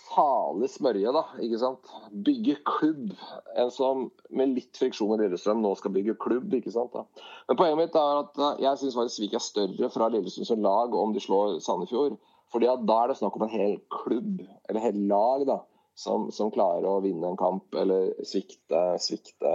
farlig 0.08 0.70
smørje, 0.72 1.10
da. 1.14 1.22
ikke 1.44 1.60
sant? 1.60 1.90
Bygge 2.26 2.56
klubb. 2.66 3.12
En 3.60 3.70
som 3.74 4.06
med 4.34 4.54
litt 4.56 4.80
friksjon 4.80 5.18
i 5.18 5.20
Lillestrøm 5.20 5.60
nå 5.62 5.74
skal 5.78 5.92
bygge 5.94 6.16
klubb. 6.22 6.54
ikke 6.56 6.72
sant? 6.74 6.96
Da. 6.96 7.04
Men 7.50 7.60
poenget 7.60 7.82
mitt 7.82 7.98
er 8.00 8.22
at 8.22 8.40
jeg 8.64 8.80
syns 8.80 8.96
faktisk 8.96 9.20
Svik 9.20 9.36
er 9.36 9.44
større 9.44 9.92
fra 9.92 10.08
Lillestrøm 10.14 10.48
som 10.48 10.64
lag 10.64 10.96
om 10.96 11.12
de 11.14 11.22
slår 11.22 11.60
Sandefjord. 11.66 12.16
Fordi 12.54 12.70
da 12.88 12.98
er 13.02 13.10
det 13.10 13.18
snakk 13.20 13.36
om 13.36 13.44
en 13.46 13.52
hel 13.54 13.78
klubb, 13.92 14.42
eller 14.68 14.80
et 14.80 14.88
helt 14.88 15.06
lag, 15.10 15.46
da 15.48 15.60
som, 15.94 16.28
som, 16.34 16.50
klarer 16.54 16.86
å 16.88 17.00
vinne 17.04 17.30
en 17.30 17.38
kamp 17.38 17.74
eller 17.78 18.12
svikte, 18.26 18.82
svikte, 19.02 19.54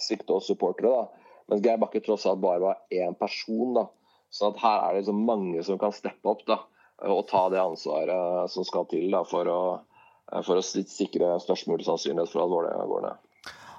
svikte 0.00 0.38
oss 0.38 0.48
supportere. 0.48 0.90
da. 0.94 1.34
Mens 1.48 1.64
Geir 1.64 1.80
Bakke 1.80 2.02
tross 2.04 2.26
alt 2.28 2.42
bare 2.42 2.62
var 2.64 2.82
én 2.92 3.16
person. 3.18 3.74
da. 3.76 3.88
Så 4.30 4.50
at 4.50 4.60
her 4.60 4.82
er 4.82 4.92
det 4.92 5.02
liksom 5.02 5.22
mange 5.28 5.62
som 5.64 5.78
kan 5.80 5.94
steppe 5.96 6.28
opp 6.28 6.44
da, 6.48 6.58
og 7.08 7.24
ta 7.30 7.46
det 7.52 7.62
ansvaret 7.62 8.52
som 8.52 8.66
skal 8.66 8.88
til 8.90 9.08
da, 9.12 9.22
for, 9.28 9.48
å, 9.48 10.42
for 10.44 10.60
å 10.60 10.64
sikre 10.64 11.38
størst 11.40 11.70
mulig 11.70 11.86
sannsynlighet 11.88 12.32
for 12.32 12.44
at 12.44 12.52
Vålerenga 12.52 12.88
går 12.90 13.06
ned. 13.06 13.24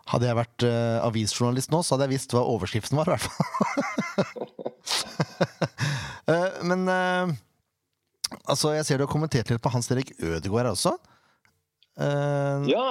Hadde 0.10 0.26
jeg 0.26 0.38
vært 0.40 0.66
uh, 0.66 1.06
avisjournalist 1.06 1.70
nå, 1.70 1.84
så 1.86 1.94
hadde 1.94 2.08
jeg 2.08 2.16
visst 2.16 2.34
hva 2.34 2.42
overskriften 2.50 2.98
var, 2.98 3.12
i 3.12 3.14
hvert 3.14 3.28
fall. 3.30 3.44
uh, 6.34 6.50
men 6.72 6.90
uh, 6.90 7.30
altså, 8.50 8.74
jeg 8.74 8.88
ser 8.88 8.98
du 8.98 9.06
har 9.06 9.12
kommentert 9.12 9.54
litt 9.54 9.62
på 9.62 9.74
Hans 9.74 9.92
Erik 9.94 10.16
Ødegaard 10.18 10.72
også. 10.72 10.96
Uh, 12.00 12.64
ja, 12.70 12.84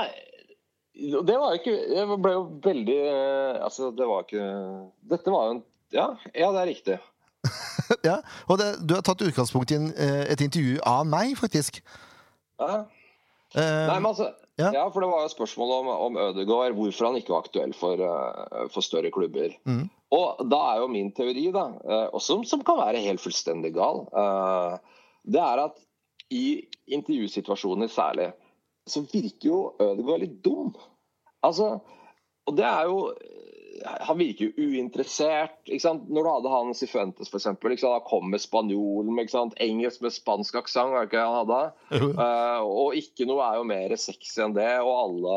det 1.25 1.37
var 1.41 1.55
ikke 1.57 1.73
Jeg 1.73 2.17
ble 2.21 2.33
jo 2.35 2.41
veldig 2.61 2.97
Altså, 3.63 3.87
det 3.97 4.05
var 4.05 4.27
ikke 4.27 4.49
Dette 5.09 5.33
var 5.33 5.47
jo 5.47 5.55
en 5.55 5.63
Ja, 5.95 6.09
ja 6.35 6.51
det 6.53 6.61
er 6.61 6.69
riktig. 6.69 6.97
ja, 8.09 8.19
og 8.51 8.59
det, 8.61 8.67
du 8.85 8.93
har 8.93 9.05
tatt 9.07 9.25
utgangspunkt 9.25 9.73
i 9.73 9.79
en, 9.79 9.87
et 10.29 10.43
intervju 10.45 10.83
av 10.85 11.07
meg, 11.09 11.33
faktisk. 11.39 11.79
Ja. 12.61 12.83
Uh, 13.57 13.63
Nei, 13.63 13.95
men 13.95 14.11
altså 14.11 14.27
ja. 14.61 14.69
ja. 14.75 14.83
for 14.93 15.01
det 15.01 15.09
var 15.09 15.25
jo 15.25 15.31
spørsmål 15.33 15.73
om, 15.79 15.89
om 16.09 16.19
Ødegaard, 16.27 16.77
hvorfor 16.77 17.09
han 17.09 17.17
ikke 17.17 17.33
var 17.33 17.47
aktuell 17.47 17.73
for, 17.79 18.03
for 18.75 18.85
større 18.85 19.15
klubber. 19.15 19.55
Mm. 19.71 19.87
Og 20.19 20.43
da 20.51 20.59
er 20.75 20.83
jo 20.83 20.91
min 20.93 21.09
teori, 21.17 21.47
da, 21.55 21.65
også, 22.13 22.43
som 22.51 22.67
kan 22.67 22.83
være 22.83 23.07
helt 23.07 23.23
fullstendig 23.23 23.73
gal, 23.79 24.03
det 25.25 25.41
er 25.41 25.65
at 25.69 25.81
i 26.35 26.67
intervjusituasjoner 26.91 27.89
særlig, 27.93 28.33
så 28.91 29.05
virker 29.09 29.51
jo 29.51 29.61
Ødegaard 29.83 30.25
litt 30.25 30.39
dum. 30.45 30.73
Altså, 31.47 31.79
og 32.49 32.57
det 32.57 32.67
er 32.67 32.89
jo 32.89 33.01
Han 34.03 34.19
virker 34.19 34.49
jo 34.49 34.67
uinteressert. 34.73 35.61
ikke 35.69 35.85
sant? 35.85 36.09
Når 36.11 36.25
du 36.25 36.29
hadde 36.33 36.51
han 36.51 36.75
Sifuentes, 36.75 37.29
f.eks. 37.31 37.47
Han 37.47 38.01
kom 38.09 38.31
med 38.33 38.43
spanjolen 38.43 39.15
med 39.15 39.31
engelsk 39.63 40.03
med 40.03 40.15
spansk 40.17 40.57
aksent, 40.59 40.91
var 40.91 41.05
det 41.05 41.13
ikke 41.13 41.23
han 41.23 41.37
hadde? 41.45 41.61
Uh, 41.95 42.65
og 42.67 42.97
ikke 42.99 43.29
noe 43.31 43.45
er 43.45 43.61
jo 43.61 43.69
mer 43.71 43.95
sexy 43.95 44.43
enn 44.43 44.57
det, 44.57 44.73
og 44.83 44.91
alle, 45.05 45.37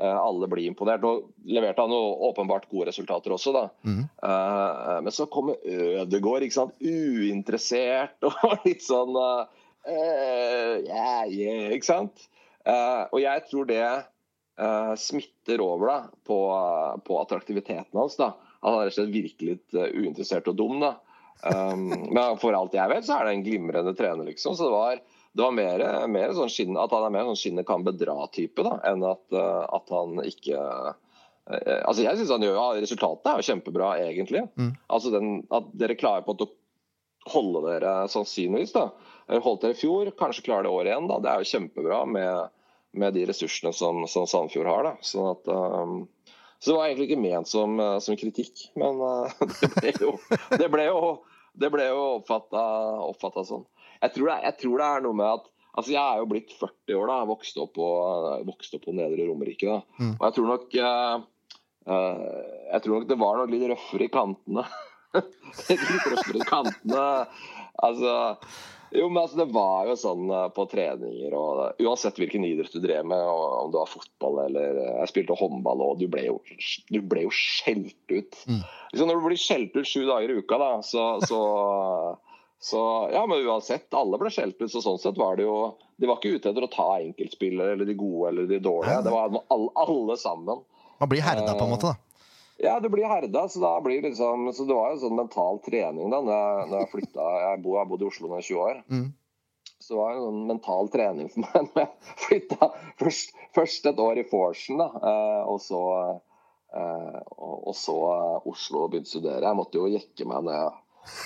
uh, 0.00 0.16
alle 0.22 0.48
blir 0.48 0.70
imponert. 0.70 1.04
Og 1.04 1.28
leverte 1.44 1.84
han 1.84 1.92
jo 1.92 2.00
åpenbart 2.30 2.64
gode 2.70 2.88
resultater 2.88 3.36
også, 3.36 3.52
da. 3.58 3.66
Mm. 3.84 4.06
Uh, 4.24 4.96
men 5.04 5.12
så 5.12 5.28
kommer 5.28 5.60
Ødegaard, 5.60 6.48
ikke 6.48 6.60
sant. 6.62 6.80
Uinteressert 6.80 8.24
og 8.30 8.64
litt 8.64 8.86
sånn 8.86 9.20
yeah, 9.86 11.28
yeah, 11.28 11.68
ikke 11.76 11.90
sant? 11.92 12.24
Uh, 12.66 13.06
og 13.14 13.20
jeg 13.22 13.44
tror 13.46 13.68
det 13.68 13.82
uh, 13.86 14.94
smitter 14.98 15.62
over 15.62 15.90
da, 15.92 15.98
på, 16.26 16.38
på, 17.06 17.18
attraktiviteten 17.22 18.00
hans. 18.00 18.18
da. 18.18 18.32
Han 18.64 18.78
er 18.78 18.88
rett 18.88 18.96
og 18.96 18.98
slett 18.98 19.14
virkelig 19.14 19.52
litt 19.52 19.76
uh, 19.78 19.86
uinteressert 19.94 20.50
og 20.50 20.58
dum. 20.58 20.80
da. 20.82 20.96
Um, 21.46 21.88
men 22.16 22.40
for 22.42 22.56
alt 22.58 22.74
jeg 22.74 22.90
vet, 22.90 23.06
så 23.06 23.20
er 23.20 23.28
det 23.28 23.36
en 23.36 23.46
glimrende 23.46 23.94
trener, 23.98 24.26
liksom. 24.26 24.58
Så 24.58 24.66
det 24.66 24.74
var, 24.74 25.00
det 25.36 25.46
var 25.46 25.56
mer, 25.56 25.86
mer 26.10 26.36
sånn 26.36 26.52
skinne, 26.52 26.82
at 26.82 26.94
han 26.96 27.06
er 27.06 27.14
mer 27.14 27.30
sånn 27.30 27.40
skinnet 27.40 27.68
kan 27.68 27.86
bedra-type, 27.86 28.66
da, 28.66 28.80
enn 28.90 29.06
at, 29.06 29.26
at, 29.36 29.90
han 29.94 30.22
ikke 30.26 30.60
Altså, 31.46 32.02
jeg 32.02 32.18
synes 32.18 32.30
han 32.34 32.42
gjør, 32.42 32.56
ja, 32.58 32.80
Resultatet 32.82 33.28
er 33.30 33.36
jo 33.38 33.44
kjempebra, 33.46 33.90
egentlig. 34.02 34.40
Mm. 34.58 34.72
Altså 34.90 35.12
den, 35.14 35.44
At 35.54 35.68
dere 35.78 35.94
klarer 35.94 36.24
på 36.26 36.34
å, 36.34 36.48
holde 37.32 37.62
dere 37.66 37.94
sannsynligvis. 38.10 38.72
da. 38.72 38.90
Holdt 39.42 39.64
dere 39.64 39.74
i 39.74 39.78
fjor, 39.78 40.10
kanskje 40.18 40.46
klarer 40.46 40.66
det 40.66 40.74
året 40.74 40.92
igjen. 40.92 41.08
da. 41.10 41.18
Det 41.22 41.32
er 41.32 41.42
jo 41.42 41.50
kjempebra 41.52 42.00
med, 42.10 42.55
med 43.00 43.16
de 43.16 43.24
ressursene 43.28 43.72
som, 43.76 44.04
som 44.10 44.26
Sandefjord 44.28 44.70
har. 44.70 44.88
da. 44.88 44.92
Sånn 45.04 45.30
at, 45.32 45.50
um, 45.50 45.96
så 46.58 46.70
det 46.72 46.76
var 46.76 46.88
egentlig 46.88 47.08
ikke 47.10 47.22
ment 47.22 47.50
som, 47.50 47.76
uh, 47.80 47.98
som 48.02 48.18
kritikk, 48.18 48.68
men 48.80 49.00
uh, 49.02 49.32
det 49.84 49.92
ble 49.92 49.92
jo, 50.00 50.14
det 50.56 50.70
ble 50.72 50.88
jo, 50.88 51.00
det 51.56 51.72
ble 51.72 51.90
jo 51.90 52.06
oppfatta 52.20 53.44
sånn. 53.48 53.66
Jeg 54.00 54.16
tror, 54.16 54.30
det, 54.30 54.40
jeg 54.44 54.58
tror, 54.62 54.80
det, 54.80 54.88
er 54.88 55.06
noe 55.06 55.16
med 55.16 55.30
at 55.38 55.46
altså 55.76 55.92
Jeg 55.92 56.00
er 56.00 56.20
jo 56.20 56.28
blitt 56.30 56.52
40 56.56 56.96
år, 56.96 57.06
da. 57.10 57.16
Vokste 57.28 57.62
opp 57.64 57.72
på, 57.76 57.86
vokste 58.48 58.78
opp 58.78 58.86
på 58.88 58.94
Nedre 58.96 59.28
Romerike. 59.28 59.68
da. 59.68 60.00
Mm. 60.00 60.14
Og 60.14 60.24
jeg 60.24 60.36
tror 60.36 60.50
nok 60.52 60.76
uh, 60.80 61.24
jeg 61.86 62.82
tror 62.82 62.94
nok 62.96 63.08
det 63.10 63.18
var 63.20 63.36
noe 63.38 63.50
litt 63.52 63.66
røffere 63.70 64.08
i 64.08 64.12
kantene. 64.12 64.64
litt 65.68 66.08
røffere 66.12 66.40
i 66.40 66.48
kantene. 66.48 67.04
Altså 67.86 68.14
jo, 68.96 69.08
men 69.08 69.22
altså, 69.22 69.38
Det 69.40 69.52
var 69.54 69.88
jo 69.90 69.96
sånn 70.00 70.30
på 70.56 70.66
treninger 70.72 71.34
og 71.36 71.82
Uansett 71.82 72.18
hvilken 72.20 72.44
idrett 72.48 72.74
du 72.74 72.80
drev 72.82 73.06
med, 73.08 73.22
om 73.22 73.72
du 73.72 73.78
var 73.78 73.90
fotball 73.90 74.40
eller 74.46 74.80
Jeg 74.82 75.10
spilte 75.12 75.38
håndball, 75.38 75.82
og 75.84 76.00
du 76.00 76.06
ble 76.12 76.26
jo, 76.28 76.38
du 76.92 77.00
ble 77.02 77.26
jo 77.26 77.32
skjelt 77.34 77.96
ut. 78.12 78.38
Mm. 78.48 78.62
Liksom 78.92 79.10
når 79.10 79.20
du 79.20 79.26
blir 79.28 79.42
skjelt 79.42 79.76
ut 79.76 79.88
sju 79.88 80.06
dager 80.08 80.32
i 80.32 80.38
uka, 80.40 80.60
da, 80.62 80.70
så, 80.86 81.08
så, 81.26 81.42
så 82.70 82.84
Ja, 83.14 83.26
men 83.28 83.44
uansett. 83.44 83.88
Alle 83.96 84.20
ble 84.22 84.32
skjelt 84.34 84.60
ut, 84.62 84.70
så 84.72 84.84
sånn 84.84 85.02
sett 85.02 85.20
var 85.20 85.38
det 85.38 85.46
jo 85.48 85.58
De 86.00 86.08
var 86.08 86.20
ikke 86.20 86.38
ute 86.38 86.52
etter 86.52 86.66
å 86.66 86.72
ta 86.72 86.88
enkeltspillere 87.00 87.76
eller 87.76 87.88
de 87.88 87.98
gode 87.98 88.32
eller 88.32 88.50
de 88.50 88.62
dårlige. 88.64 89.04
Det 89.06 89.14
var 89.14 89.30
alle, 89.32 89.70
alle 89.86 90.18
sammen. 90.20 90.64
Man 90.96 91.12
blir 91.12 91.24
herda, 91.24 91.54
på 91.56 91.68
en 91.68 91.76
måte. 91.76 91.92
da. 91.92 92.15
Ja, 92.62 92.80
du 92.80 92.88
blir 92.88 93.04
herda. 93.08 93.48
Så, 93.48 93.60
da 93.60 93.80
blir 93.80 94.02
liksom, 94.02 94.52
så 94.52 94.64
det 94.64 94.76
var 94.76 94.94
jo 94.94 95.02
sånn 95.04 95.18
mental 95.18 95.60
trening 95.64 96.12
da 96.12 96.22
når 96.24 96.34
jeg, 96.36 96.68
når 96.70 96.82
jeg 96.82 96.92
flytta. 96.94 97.28
Jeg, 97.44 97.62
bo, 97.64 97.76
jeg 97.78 97.90
bodde 97.90 98.06
i 98.06 98.10
Oslo 98.10 98.30
nå 98.30 98.40
i 98.40 98.46
20 98.46 98.62
år. 98.64 98.82
Mm. 98.92 99.06
Så 99.76 99.92
det 99.92 99.98
var 100.00 100.14
jo 100.14 100.22
sånn 100.24 100.46
mental 100.48 100.88
trening 100.94 101.28
for 101.32 101.44
meg 101.44 101.68
når 101.68 101.82
jeg 101.82 102.16
flytta 102.24 102.70
først, 103.02 103.36
først 103.56 103.90
et 103.92 104.00
år 104.06 104.22
i 104.22 104.26
Forsen, 104.30 104.80
da, 104.80 104.88
eh, 105.10 105.42
og 105.52 105.60
så, 105.62 105.82
eh, 106.72 107.20
og, 107.36 107.72
så 107.76 107.96
Oslo 108.48 108.86
og 108.86 108.94
begynte 108.94 109.12
å 109.12 109.14
studere. 109.18 109.44
Jeg 109.44 109.60
måtte 109.60 109.80
jo 109.82 109.92
jekke 109.92 110.28
meg 110.32 110.48
ned 110.48 110.82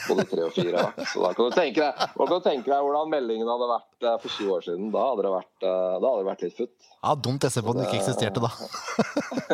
både 0.09 0.27
tre 0.31 0.47
og 0.47 0.57
fire. 0.57 0.87
Så 1.05 1.23
da 1.25 1.33
kan 1.37 1.51
du 1.51 1.57
tenke 1.57 1.87
deg, 1.87 2.17
du 2.33 2.37
tenke 2.47 2.73
deg 2.73 2.87
hvordan 2.87 3.13
meldingen 3.13 3.51
hadde 3.51 3.71
vært 3.71 4.09
eh, 4.09 4.19
for 4.25 4.37
20 4.37 4.57
år 4.57 4.67
siden. 4.67 4.91
Da 4.95 5.07
hadde 5.13 5.27
det 5.27 5.33
vært, 5.37 5.55
da 5.65 6.01
hadde 6.01 6.19
det 6.19 6.29
vært 6.31 6.45
litt 6.47 6.59
futt. 6.59 6.77
Ja, 7.01 7.15
Dumt 7.29 7.47
SE-podden 7.49 7.87
ikke 7.87 8.01
eksisterte 8.03 8.45
da. 8.45 8.53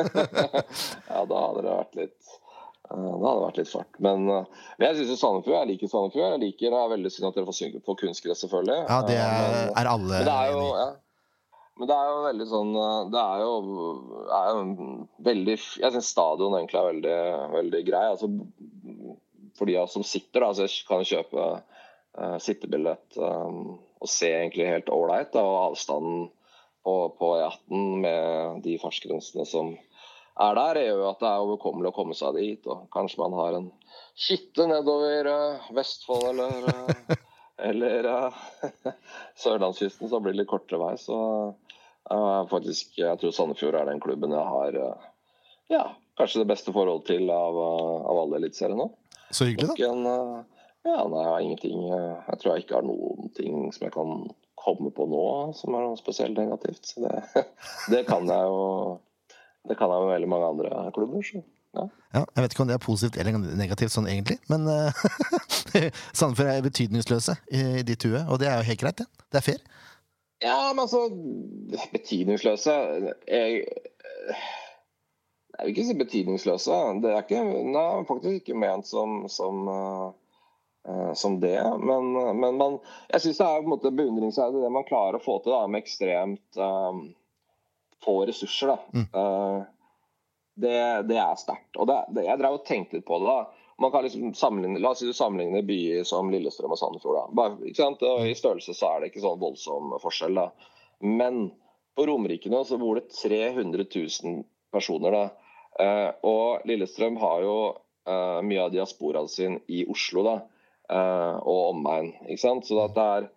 ja, 1.13 1.23
da 1.23 1.45
hadde 1.47 1.63
det 1.63 1.77
vært 1.77 2.03
litt 2.03 2.35
da 2.87 2.95
hadde 3.03 3.39
det 3.41 3.47
vært 3.47 3.57
litt 3.61 3.71
fart. 3.73 3.97
Men, 4.03 4.29
men 4.29 4.85
jeg 4.85 5.09
syns 5.09 5.19
Sandefjord. 5.19 5.57
Jeg 5.59 5.71
liker 5.73 5.91
Sandefjord. 5.91 6.37
Jeg 6.37 6.43
liker 6.45 6.71
det 6.71 6.83
er 6.83 6.93
veldig 6.93 7.11
synd 7.13 7.29
at 7.31 7.39
dere 7.39 7.49
får 7.49 7.59
synge 7.59 7.83
på 7.83 7.97
kunstgress, 8.03 8.45
selvfølgelig. 8.45 8.79
Ja, 8.87 9.01
det 9.09 9.19
er, 9.19 9.49
men, 9.49 9.73
er 9.81 9.91
alle 9.91 10.21
men 10.21 10.29
det 10.29 10.37
er 10.37 10.55
jo, 10.55 10.69
ja. 10.77 10.87
Men 11.77 11.91
det 11.91 11.97
er 11.97 12.07
jo 12.09 12.21
veldig 12.25 12.45
sånn 12.49 12.71
Det 13.13 13.21
er 13.21 13.41
jo, 13.43 13.49
er 14.33 14.47
jo 14.49 14.61
veldig 15.27 15.57
Jeg 15.59 15.91
syns 15.93 16.07
stadion 16.09 16.55
egentlig 16.57 16.79
er 16.81 16.87
veldig, 16.87 17.17
veldig 17.57 17.83
grei. 17.91 18.05
Altså, 18.15 18.31
for 19.59 19.67
de 19.67 19.77
av 19.77 19.87
oss 19.87 19.97
som 19.97 20.05
sitter, 20.05 20.45
da, 20.45 20.53
så 20.55 20.69
kan 20.89 21.05
kjøpe 21.07 21.45
uh, 21.57 22.39
sittebillett 22.43 23.19
um, 23.21 23.77
og 24.01 24.11
se 24.11 24.31
egentlig 24.33 24.69
helt 24.69 24.93
ålreit. 24.93 25.37
Og 25.41 25.59
avstanden 25.71 26.29
på, 26.87 26.97
på 27.19 27.33
E18 27.41 27.85
med 28.05 28.63
de 28.67 28.77
fartsgrensene 28.83 29.47
som 29.49 29.75
er 30.37 30.59
der, 30.59 30.81
er 30.83 30.91
jo 30.91 31.07
at 31.09 31.23
det 31.23 31.29
er 31.31 31.45
overkommelig 31.45 31.91
å 31.91 31.97
komme 31.97 32.17
seg 32.17 32.37
dit. 32.39 32.69
Og 32.69 32.87
kanskje 32.95 33.23
man 33.25 33.37
har 33.39 33.59
en 33.59 33.71
hytte 34.29 34.69
nedover 34.69 35.31
uh, 35.33 35.71
Vestfold 35.77 36.31
eller, 36.35 36.69
uh, 36.69 37.21
eller 37.71 38.11
sørlandskysten, 39.45 40.11
så 40.13 40.21
blir 40.21 40.37
det 40.37 40.45
litt 40.45 40.53
kortere 40.53 40.83
vei. 40.83 40.97
Så 41.01 41.19
faktisk, 42.47 43.01
jeg 43.01 43.19
tror 43.19 43.33
Sandefjord 43.35 43.75
er 43.81 43.89
den 43.89 43.99
klubben 43.99 44.31
jeg 44.31 44.47
har 44.47 44.77
ja, 45.67 45.81
kanskje 46.17 46.45
det 46.45 46.51
beste 46.53 46.71
forhold 46.71 47.03
til 47.09 47.31
av, 47.35 47.57
av 47.59 48.21
alle 48.23 48.41
eliteserien 48.41 48.79
nå. 48.79 48.89
Så 49.31 49.49
hyggelig, 49.49 49.73
da. 49.75 49.91
En, 49.91 50.45
ja, 50.87 51.01
nei, 51.11 51.25
ingenting 51.43 51.81
Jeg 51.89 52.39
tror 52.39 52.53
jeg 52.53 52.65
ikke 52.65 52.79
har 52.79 52.87
noen 52.87 53.33
ting 53.35 53.67
som 53.75 53.89
jeg 53.89 53.95
kan 53.97 54.29
komme 54.57 54.91
på 54.95 55.07
nå 55.11 55.25
som 55.59 55.75
er 55.77 55.85
noe 55.85 55.99
spesielt 55.99 56.39
negativt. 56.39 56.87
Så 56.87 57.03
det, 57.05 57.45
det 57.93 58.05
kan 58.09 58.27
jeg 58.31 58.49
jo 58.51 58.63
det 59.67 59.75
kan 59.79 59.91
jeg 59.91 60.05
med 60.05 60.13
veldig 60.15 60.29
mange 60.31 60.47
andre 60.47 60.91
klubber. 60.95 61.23
Så, 61.27 61.41
ja. 61.75 61.89
Ja, 62.15 62.23
jeg 62.23 62.45
vet 62.45 62.55
ikke 62.55 62.63
om 62.63 62.69
det 62.71 62.77
er 62.77 62.85
positivt 62.85 63.19
eller 63.21 63.39
negativt 63.59 63.93
sånn 63.93 64.07
egentlig, 64.09 64.39
men 64.53 64.69
Sandefjord 66.19 66.53
er 66.53 66.63
betydningsløse 66.65 67.35
i, 67.51 67.65
i 67.81 67.85
ditt 67.87 68.07
hue, 68.07 68.23
og 68.31 68.39
det 68.41 68.49
er 68.49 68.61
jo 68.61 68.69
helt 68.71 68.81
greit, 68.85 69.03
det. 69.03 69.27
Det 69.27 69.41
er 69.41 69.45
fair. 69.45 69.59
ja, 70.45 70.71
men 70.71 70.85
altså 70.85 71.03
Betydningsløse 71.93 72.77
Jeg 73.27 73.67
Jeg 75.57 75.65
vil 75.65 75.73
ikke 75.73 75.89
si 75.89 75.97
betydningsløse. 75.97 76.79
Det 77.03 77.13
er 77.13 77.23
ikke, 77.25 77.43
nei, 77.73 77.85
faktisk 78.09 78.43
ikke 78.43 78.59
ment 78.61 78.89
som, 78.89 79.23
som 79.33 79.63
uh, 79.71 81.15
som 81.15 81.39
det. 81.41 81.57
Men, 81.81 82.13
men 82.41 82.59
man, 82.61 82.79
jeg 83.09 83.25
syns 83.25 83.41
det 83.41 83.47
er 83.47 83.63
på 83.63 83.65
en 83.65 83.73
måte 83.73 83.95
beundringsverdig 83.95 84.63
det 84.63 84.73
man 84.75 84.87
klarer 84.89 85.19
å 85.19 85.25
få 85.25 85.39
til 85.43 85.55
da, 85.55 85.63
med 85.71 85.83
ekstremt 85.83 86.61
um, 86.61 87.07
få 88.05 88.19
ressurser. 88.29 88.77
Mm. 88.93 89.07
Uh, 89.17 89.65
det, 90.57 90.77
det, 91.09 91.19
er 91.21 91.41
sterkt. 91.41 91.73
Og 91.77 91.89
det, 91.89 91.99
det, 92.17 92.27
jeg 92.29 92.41
drev 92.41 92.59
og 92.59 92.67
tenkte 92.69 92.99
litt 92.99 93.09
på 93.09 93.21
det. 93.21 93.33
da. 93.33 93.73
Man 93.83 93.93
kan 93.93 94.07
liksom 94.07 94.33
sammenligne, 94.35 94.81
La 94.81 94.95
oss 94.95 95.03
si 95.03 95.09
du 95.09 95.17
sammenligner 95.17 95.65
byer 95.69 96.05
som 96.09 96.31
Lillestrøm 96.33 96.73
og 96.73 96.81
Sandefjord. 96.81 97.33
Bare? 97.37 97.59
Og 97.61 98.29
I 98.29 98.37
størrelse 98.39 98.77
så 98.77 98.93
er 98.93 99.03
det 99.03 99.11
ikke 99.11 99.25
sånn 99.25 99.43
voldsom 99.43 99.97
forskjell. 100.01 100.39
da. 100.39 100.47
Men 101.05 101.51
på 101.97 102.07
Romerike 102.09 102.53
nå 102.53 102.63
så 102.65 102.79
bor 102.81 103.01
det 103.01 103.11
300 103.13 103.85
000 103.85 104.47
personer. 104.73 105.19
da. 105.19 105.46
Uh, 105.77 106.11
og 106.25 106.69
Lillestrøm 106.69 107.19
har 107.21 107.43
jo 107.45 107.57
uh, 108.09 108.39
mye 108.45 108.63
av 108.65 108.73
diasporaen 108.73 109.29
sin 109.29 109.59
i 109.69 109.83
Oslo 109.93 110.25
da, 110.25 110.37
uh, 110.89 111.37
og 111.43 111.75
omegn. 111.75 112.15
ikke 112.25 112.43
sant? 112.43 112.69
Så 112.69 112.89
det 112.97 113.09
er 113.17 113.33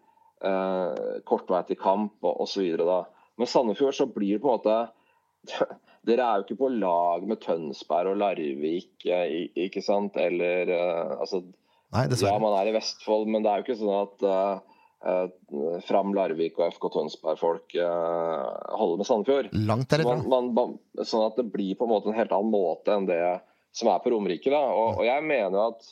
kort 1.28 1.49
vei 1.52 1.60
til 1.67 1.75
kamp 1.75 2.23
og 2.23 2.45
osv. 2.45 2.63
Men 3.36 3.49
Sandefjord 3.52 3.97
så 3.97 4.06
blir 4.08 4.38
det 4.38 4.43
på 4.45 4.47
en 4.47 4.56
måte 4.56 4.78
Dere 6.08 6.23
er 6.23 6.39
jo 6.39 6.45
ikke 6.45 6.62
på 6.62 6.69
lag 6.71 7.25
med 7.28 7.41
Tønsberg 7.43 8.13
og 8.13 8.21
Larvik, 8.21 9.04
ikke 9.04 9.84
sant? 9.84 10.15
Eller 10.15 10.71
altså 10.71 11.41
Nei, 11.91 12.06
dessverre. 12.08 12.38
Ja, 12.38 12.39
man 12.39 12.56
er 12.56 12.69
i 12.69 12.75
Vestfold, 12.78 13.28
men 13.28 13.43
det 13.43 13.52
er 13.52 13.60
jo 13.60 13.65
ikke 13.65 13.78
sånn 13.82 13.97
at 13.97 14.23
uh, 14.23 14.78
Fram 15.88 16.09
Larvik 16.12 16.57
og 16.59 16.73
FK 16.75 16.89
Tønsberg-folk 16.91 17.75
holder 17.79 18.97
med 18.99 19.07
Sandefjord. 19.07 19.47
Langt 19.69 19.93
derifra. 19.93 20.17
Man, 20.27 20.49
man, 20.57 20.73
sånn 21.07 21.23
at 21.23 21.39
det 21.39 21.45
blir 21.53 21.77
på 21.79 21.88
en 21.88 21.93
måte 21.93 22.12
en 22.12 22.17
helt 22.17 22.33
annen 22.35 22.51
måte 22.51 22.97
enn 22.97 23.07
det 23.07 23.21
som 23.75 23.91
er 23.93 24.01
på 24.03 24.12
Romerike. 24.12 24.51
og, 24.51 24.99
og, 24.99 25.05
jeg 25.07 25.23
mener 25.25 25.69
at, 25.69 25.88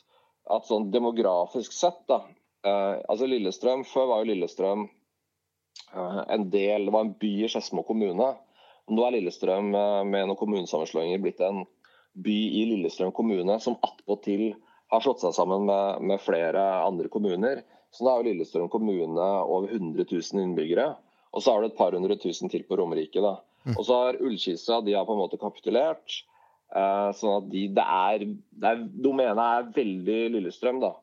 at 0.58 0.67
sånn 0.67 0.89
demografisk 0.93 1.76
sett 1.76 2.00
da, 2.10 2.22
eh, 2.67 2.98
altså 3.08 3.30
Lillestrøm, 3.30 3.86
Før 3.88 4.12
var 4.12 4.24
jo 4.24 4.32
Lillestrøm 4.34 4.88
en 5.93 6.50
del, 6.52 6.88
det 6.88 6.93
var 6.93 7.06
en 7.06 7.15
by 7.22 7.32
i 7.46 7.50
Skedsmo 7.52 7.84
kommune. 7.88 8.32
Nå 8.88 9.04
er 9.04 9.17
Lillestrøm 9.17 9.70
med 9.72 10.15
noen 10.17 10.39
kommunesammenslåinger 10.39 11.22
blitt 11.24 11.43
en 11.46 11.63
by 12.17 12.38
i 12.60 12.63
Lillestrøm 12.72 13.13
kommune 13.15 13.60
som 13.63 13.78
attpåtil 13.86 14.50
har 14.91 15.04
slått 15.04 15.22
seg 15.22 15.36
sammen 15.36 15.67
med, 15.67 16.02
med, 16.08 16.22
flere 16.24 16.63
andre 16.82 17.12
kommuner. 17.13 17.62
Så 17.95 18.06
nå 18.06 18.15
jo 18.19 18.28
Lillestrøm 18.28 18.69
kommune 18.71 19.28
over 19.43 19.71
100 19.71 20.06
000 20.12 20.43
innbyggere. 20.43 20.91
Og 21.36 21.43
så 21.43 21.54
har 21.54 21.62
du 21.62 21.69
et 21.69 21.78
par 21.78 21.95
hundre 21.95 22.17
tusen 22.19 22.52
til 22.52 22.65
på 22.67 22.78
Romerike. 22.80 23.21
da. 23.23 23.38
Og 23.76 23.84
så 23.86 24.00
har 24.02 24.19
Ullkisa 24.23 24.82
de 24.86 24.95
har 24.95 25.06
på 25.08 25.15
en 25.15 25.21
måte 25.21 25.39
kapitulert. 25.41 26.21
Eh, 26.76 27.10
sånn 27.15 27.36
at 27.41 27.50
de, 27.52 27.63
det 27.76 27.84
er, 27.84 28.26
det 28.60 28.71
er, 28.71 28.82
Domenet 29.06 29.43
er 29.43 29.69
veldig 29.76 30.19
Lillestrøm. 30.36 30.82
da. 30.84 30.93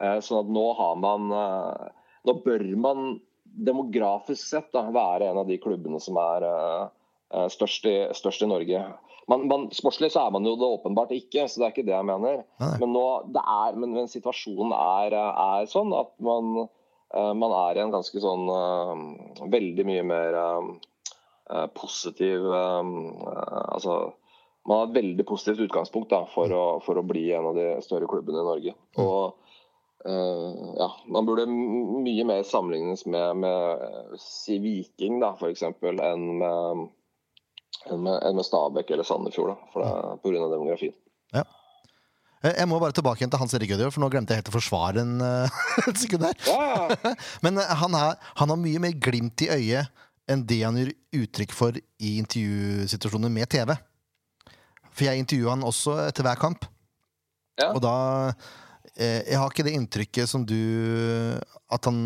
Eh, 0.00 0.18
sånn 0.24 0.44
at 0.44 0.52
nå 0.52 0.66
har 0.78 1.00
man 1.00 1.32
eh, 1.36 1.88
Nå 2.28 2.34
bør 2.44 2.62
man 2.76 3.14
demografisk 3.44 4.44
sett 4.44 4.66
da, 4.74 4.82
være 4.92 5.30
en 5.30 5.38
av 5.40 5.46
de 5.48 5.56
klubbene 5.58 5.96
som 6.04 6.18
er 6.20 6.44
eh, 6.44 7.46
størst, 7.48 7.86
i, 7.88 7.94
størst 8.16 8.44
i 8.44 8.48
Norge. 8.50 8.82
Man, 9.30 9.46
man, 9.46 9.68
sportslig 9.74 10.10
så 10.10 10.24
er 10.24 10.34
man 10.34 10.46
jo 10.46 10.56
det 10.58 10.66
åpenbart 10.66 11.12
ikke, 11.14 11.46
så 11.46 11.60
det 11.60 11.66
er 11.66 11.74
ikke 11.74 11.86
det 11.86 11.94
jeg 11.94 12.06
mener. 12.08 12.42
Nei. 12.62 12.74
Men, 12.82 12.94
nå, 12.96 13.06
det 13.30 13.42
er, 13.42 13.76
men, 13.78 13.94
men 13.94 14.10
situasjonen 14.10 14.74
er, 14.74 15.14
er, 15.14 15.68
sånn 15.70 15.94
at 15.94 16.10
man, 16.26 16.64
uh, 17.14 17.32
man 17.38 17.54
er 17.60 17.78
i 17.78 17.84
en 17.84 17.94
ganske 17.94 18.22
sånn 18.22 18.48
uh, 18.50 19.44
Veldig 19.52 19.86
mye 19.86 20.06
mer 20.06 20.38
uh, 20.40 21.66
positiv 21.74 22.44
Altså 22.50 23.94
man 24.68 24.76
har 24.76 24.90
et 24.90 24.98
veldig 24.98 25.24
positivt 25.26 25.62
utgangspunkt 25.64 26.10
da, 26.12 26.20
for, 26.28 26.52
å, 26.52 26.64
for 26.84 27.00
å 27.00 27.06
bli 27.06 27.30
en 27.32 27.48
av 27.48 27.56
de 27.56 27.64
større 27.82 28.06
klubbene 28.10 28.42
i 28.42 28.46
Norge. 28.46 28.74
Og 29.00 29.38
ja, 30.04 30.88
Man 31.10 31.26
burde 31.26 31.46
mye 31.48 32.26
mer 32.28 32.44
sammenlignes 32.46 33.06
med, 33.08 33.40
med 33.40 34.20
si 34.20 34.60
Viking, 34.62 35.16
da, 35.24 35.32
f.eks., 35.40 35.64
enn 35.64 36.26
med 36.44 36.84
enn 37.88 38.02
med, 38.04 38.18
enn 38.26 38.36
med 38.36 38.46
Stabæk 38.46 38.92
eller 38.94 39.06
Sandefjord, 39.06 39.54
da, 39.54 39.70
for 39.72 39.84
det, 39.84 40.42
av 40.42 40.52
demografien. 40.52 40.94
Ja. 41.34 41.44
Jeg 42.40 42.68
må 42.70 42.78
bare 42.80 42.96
tilbake 42.96 43.20
igjen 43.20 43.32
til 43.32 43.40
Hans 43.42 43.52
Erik 43.56 43.74
Ødegaard, 43.74 43.92
for 43.92 44.00
nå 44.00 44.08
glemte 44.12 44.32
jeg 44.32 44.40
helt 44.40 44.48
å 44.48 44.54
forsvare 44.54 45.02
en 45.02 45.18
eh, 45.24 45.58
et 45.90 46.00
sekund 46.00 46.24
der. 46.24 46.38
Ja. 46.48 47.12
Men 47.44 47.60
eh, 47.60 47.74
han, 47.82 47.96
er, 47.96 48.16
han 48.40 48.52
har 48.52 48.60
mye 48.60 48.80
mer 48.80 48.96
glimt 48.96 49.44
i 49.44 49.50
øyet 49.52 50.06
enn 50.30 50.44
det 50.48 50.60
han 50.62 50.78
gir 50.78 50.94
uttrykk 51.20 51.52
for 51.52 51.76
i 51.76 52.14
intervjusituasjoner 52.20 53.32
med 53.34 53.50
TV. 53.52 53.74
For 54.88 55.08
jeg 55.08 55.20
intervjuer 55.20 55.52
han 55.52 55.66
også 55.68 55.98
etter 56.06 56.24
hver 56.24 56.40
kamp. 56.40 56.64
Ja. 57.60 57.74
Og 57.74 57.80
da 57.84 57.94
eh, 58.94 59.26
Jeg 59.26 59.36
har 59.36 59.50
ikke 59.50 59.66
det 59.66 59.74
inntrykket 59.76 60.30
som 60.30 60.46
du 60.48 60.56
At 61.68 61.84
han 61.84 61.98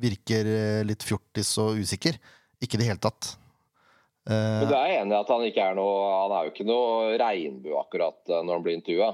virker 0.00 0.48
litt 0.86 1.04
fjortis 1.04 1.50
og 1.60 1.82
usikker. 1.82 2.16
Ikke 2.62 2.78
i 2.78 2.80
det 2.80 2.88
hele 2.88 3.02
tatt. 3.02 3.34
Eh, 4.28 4.58
Men 4.62 4.68
du 4.70 4.74
er 4.78 4.92
enig 5.00 5.16
i 5.16 5.18
at 5.18 5.30
han 5.34 5.44
ikke 5.48 5.64
er 5.66 5.74
noe 5.74 5.94
Han 6.14 6.32
er 6.36 6.44
jo 6.46 6.52
ikke 6.52 6.66
noe 6.68 7.16
regnbue 7.18 7.78
akkurat 7.80 8.20
eh, 8.30 8.42
når 8.46 8.54
han 8.54 8.62
blir 8.66 8.76
intervjua? 8.78 9.08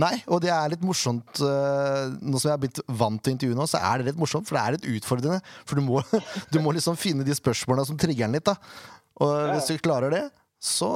Nei, 0.00 0.14
og 0.32 0.40
det 0.44 0.48
er 0.52 0.70
litt 0.72 0.84
morsomt 0.84 1.42
eh, 1.44 2.06
Nå 2.24 2.40
som 2.40 2.48
jeg 2.50 2.54
har 2.54 2.62
blitt 2.64 2.80
vant 3.00 3.20
til 3.24 3.34
intervjuet 3.36 3.60
nå, 3.60 3.66
så 3.68 3.80
er 3.80 4.00
det 4.00 4.10
litt 4.10 4.20
morsomt, 4.20 4.48
for 4.48 4.56
det 4.56 4.62
er 4.64 4.76
litt 4.78 4.88
utfordrende. 4.96 5.38
For 5.68 5.76
du 5.80 5.84
må, 5.84 6.00
du 6.52 6.58
må 6.64 6.72
liksom 6.76 6.96
finne 7.00 7.24
de 7.24 7.36
spørsmålene 7.36 7.88
som 7.88 8.00
trigger 8.00 8.26
den 8.28 8.36
litt, 8.36 8.48
da. 8.48 8.56
Og 9.24 9.54
hvis 9.54 9.70
du 9.72 9.78
klarer 9.84 10.12
det, 10.12 10.24
så 10.60 10.88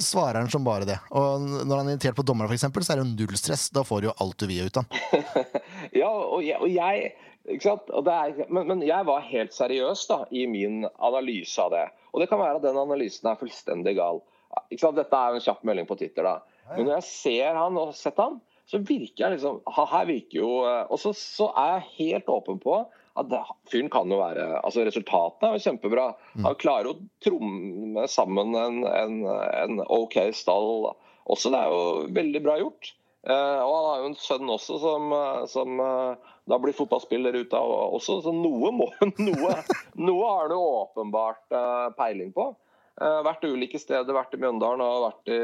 svarer 0.00 0.40
han 0.42 0.48
som 0.52 0.64
bare 0.64 0.88
det. 0.88 0.96
Og 1.16 1.44
når 1.66 1.72
han 1.80 1.88
er 1.90 1.96
irritert 1.96 2.16
på 2.16 2.24
dommeren, 2.24 2.52
eksempel, 2.56 2.84
så 2.84 2.94
er 2.94 3.00
det 3.00 3.06
jo 3.06 3.14
null 3.26 3.36
stress. 3.40 3.66
Da 3.74 3.84
får 3.84 4.04
du 4.04 4.08
jo 4.10 4.16
alt 4.24 4.36
du 4.40 4.46
vil 4.48 4.68
ut 4.68 4.80
av 4.80 4.88
han. 4.88 5.44
Ja, 6.00 6.08
og 6.12 6.40
jeg, 6.44 6.56
og 6.60 6.68
jeg 6.72 7.12
ikke 7.46 7.68
sant? 7.68 7.92
Og 7.94 8.06
det 8.06 8.14
er, 8.14 8.48
men, 8.50 8.66
men 8.70 8.82
jeg 8.86 9.06
var 9.08 9.26
helt 9.28 9.54
seriøs 9.54 10.06
da, 10.10 10.22
i 10.34 10.46
min 10.50 10.84
analyse 10.96 11.62
av 11.62 11.72
det. 11.74 11.86
Og 12.12 12.22
det 12.22 12.30
kan 12.30 12.40
være 12.42 12.60
at 12.60 12.66
den 12.66 12.80
analysen 12.80 13.30
er 13.30 13.38
fullstendig 13.40 13.96
gal. 13.98 14.22
Dette 14.70 15.04
er 15.04 15.32
jo 15.34 15.38
en 15.38 15.44
kjapp 15.44 15.64
melding 15.68 15.88
på 15.88 15.98
Twitter, 16.00 16.26
da. 16.26 16.38
Men 16.72 16.88
når 16.88 16.98
jeg 16.98 17.08
ser 17.10 17.58
han 17.58 17.76
og 17.78 17.90
har 17.92 17.98
sett 17.98 18.18
han, 18.18 18.38
så 18.66 18.80
virker 18.82 19.22
jeg 19.22 19.36
liksom 19.36 19.60
Her 19.70 20.06
virker 20.08 20.40
jo 20.40 20.48
eh, 20.66 20.88
Og 20.90 20.98
så, 20.98 21.12
så 21.14 21.52
er 21.54 21.76
jeg 21.76 21.90
helt 22.00 22.30
åpen 22.32 22.56
på 22.58 22.80
at 23.16 23.28
det, 23.30 23.38
fyren 23.70 23.88
kan 23.92 24.10
jo 24.10 24.18
være 24.18 24.46
Altså, 24.58 24.82
resultatene 24.84 25.52
er 25.52 25.54
jo 25.56 25.64
kjempebra. 25.64 26.06
Han 26.44 26.58
klarer 26.60 26.90
å 26.90 26.98
tromme 27.24 28.04
sammen 28.12 28.52
en, 28.60 28.82
en, 28.90 29.14
en 29.62 29.78
OK 29.86 30.18
stall 30.36 30.90
også. 31.24 31.52
Det 31.54 31.60
er 31.62 31.72
jo 31.72 31.86
veldig 32.18 32.42
bra 32.44 32.58
gjort. 32.60 32.90
Eh, 33.26 33.60
og 33.60 33.72
han 33.74 33.86
har 33.88 34.02
jo 34.02 34.08
en 34.12 34.20
sønn 34.22 34.50
også 34.54 34.76
som, 34.78 35.08
eh, 35.16 35.46
som 35.50 35.80
eh, 35.82 36.34
da 36.46 36.58
blir 36.62 36.76
fotballspiller 36.78 37.34
ut 37.34 37.56
av 37.58 37.72
også, 37.98 38.20
så 38.22 38.34
noe 38.34 38.70
må 38.70 38.86
Noe, 39.26 39.56
noe 39.98 40.28
har 40.30 40.46
han 40.46 40.54
åpenbart 40.54 41.56
peiling 41.98 42.30
på. 42.36 42.52
Vært 42.96 43.42
ulike 43.44 43.76
steder, 43.76 44.14
vært 44.14 44.32
i 44.32 44.38
Mjøndalen 44.40 44.80
og 44.80 45.02
vært 45.08 45.32
i 45.34 45.40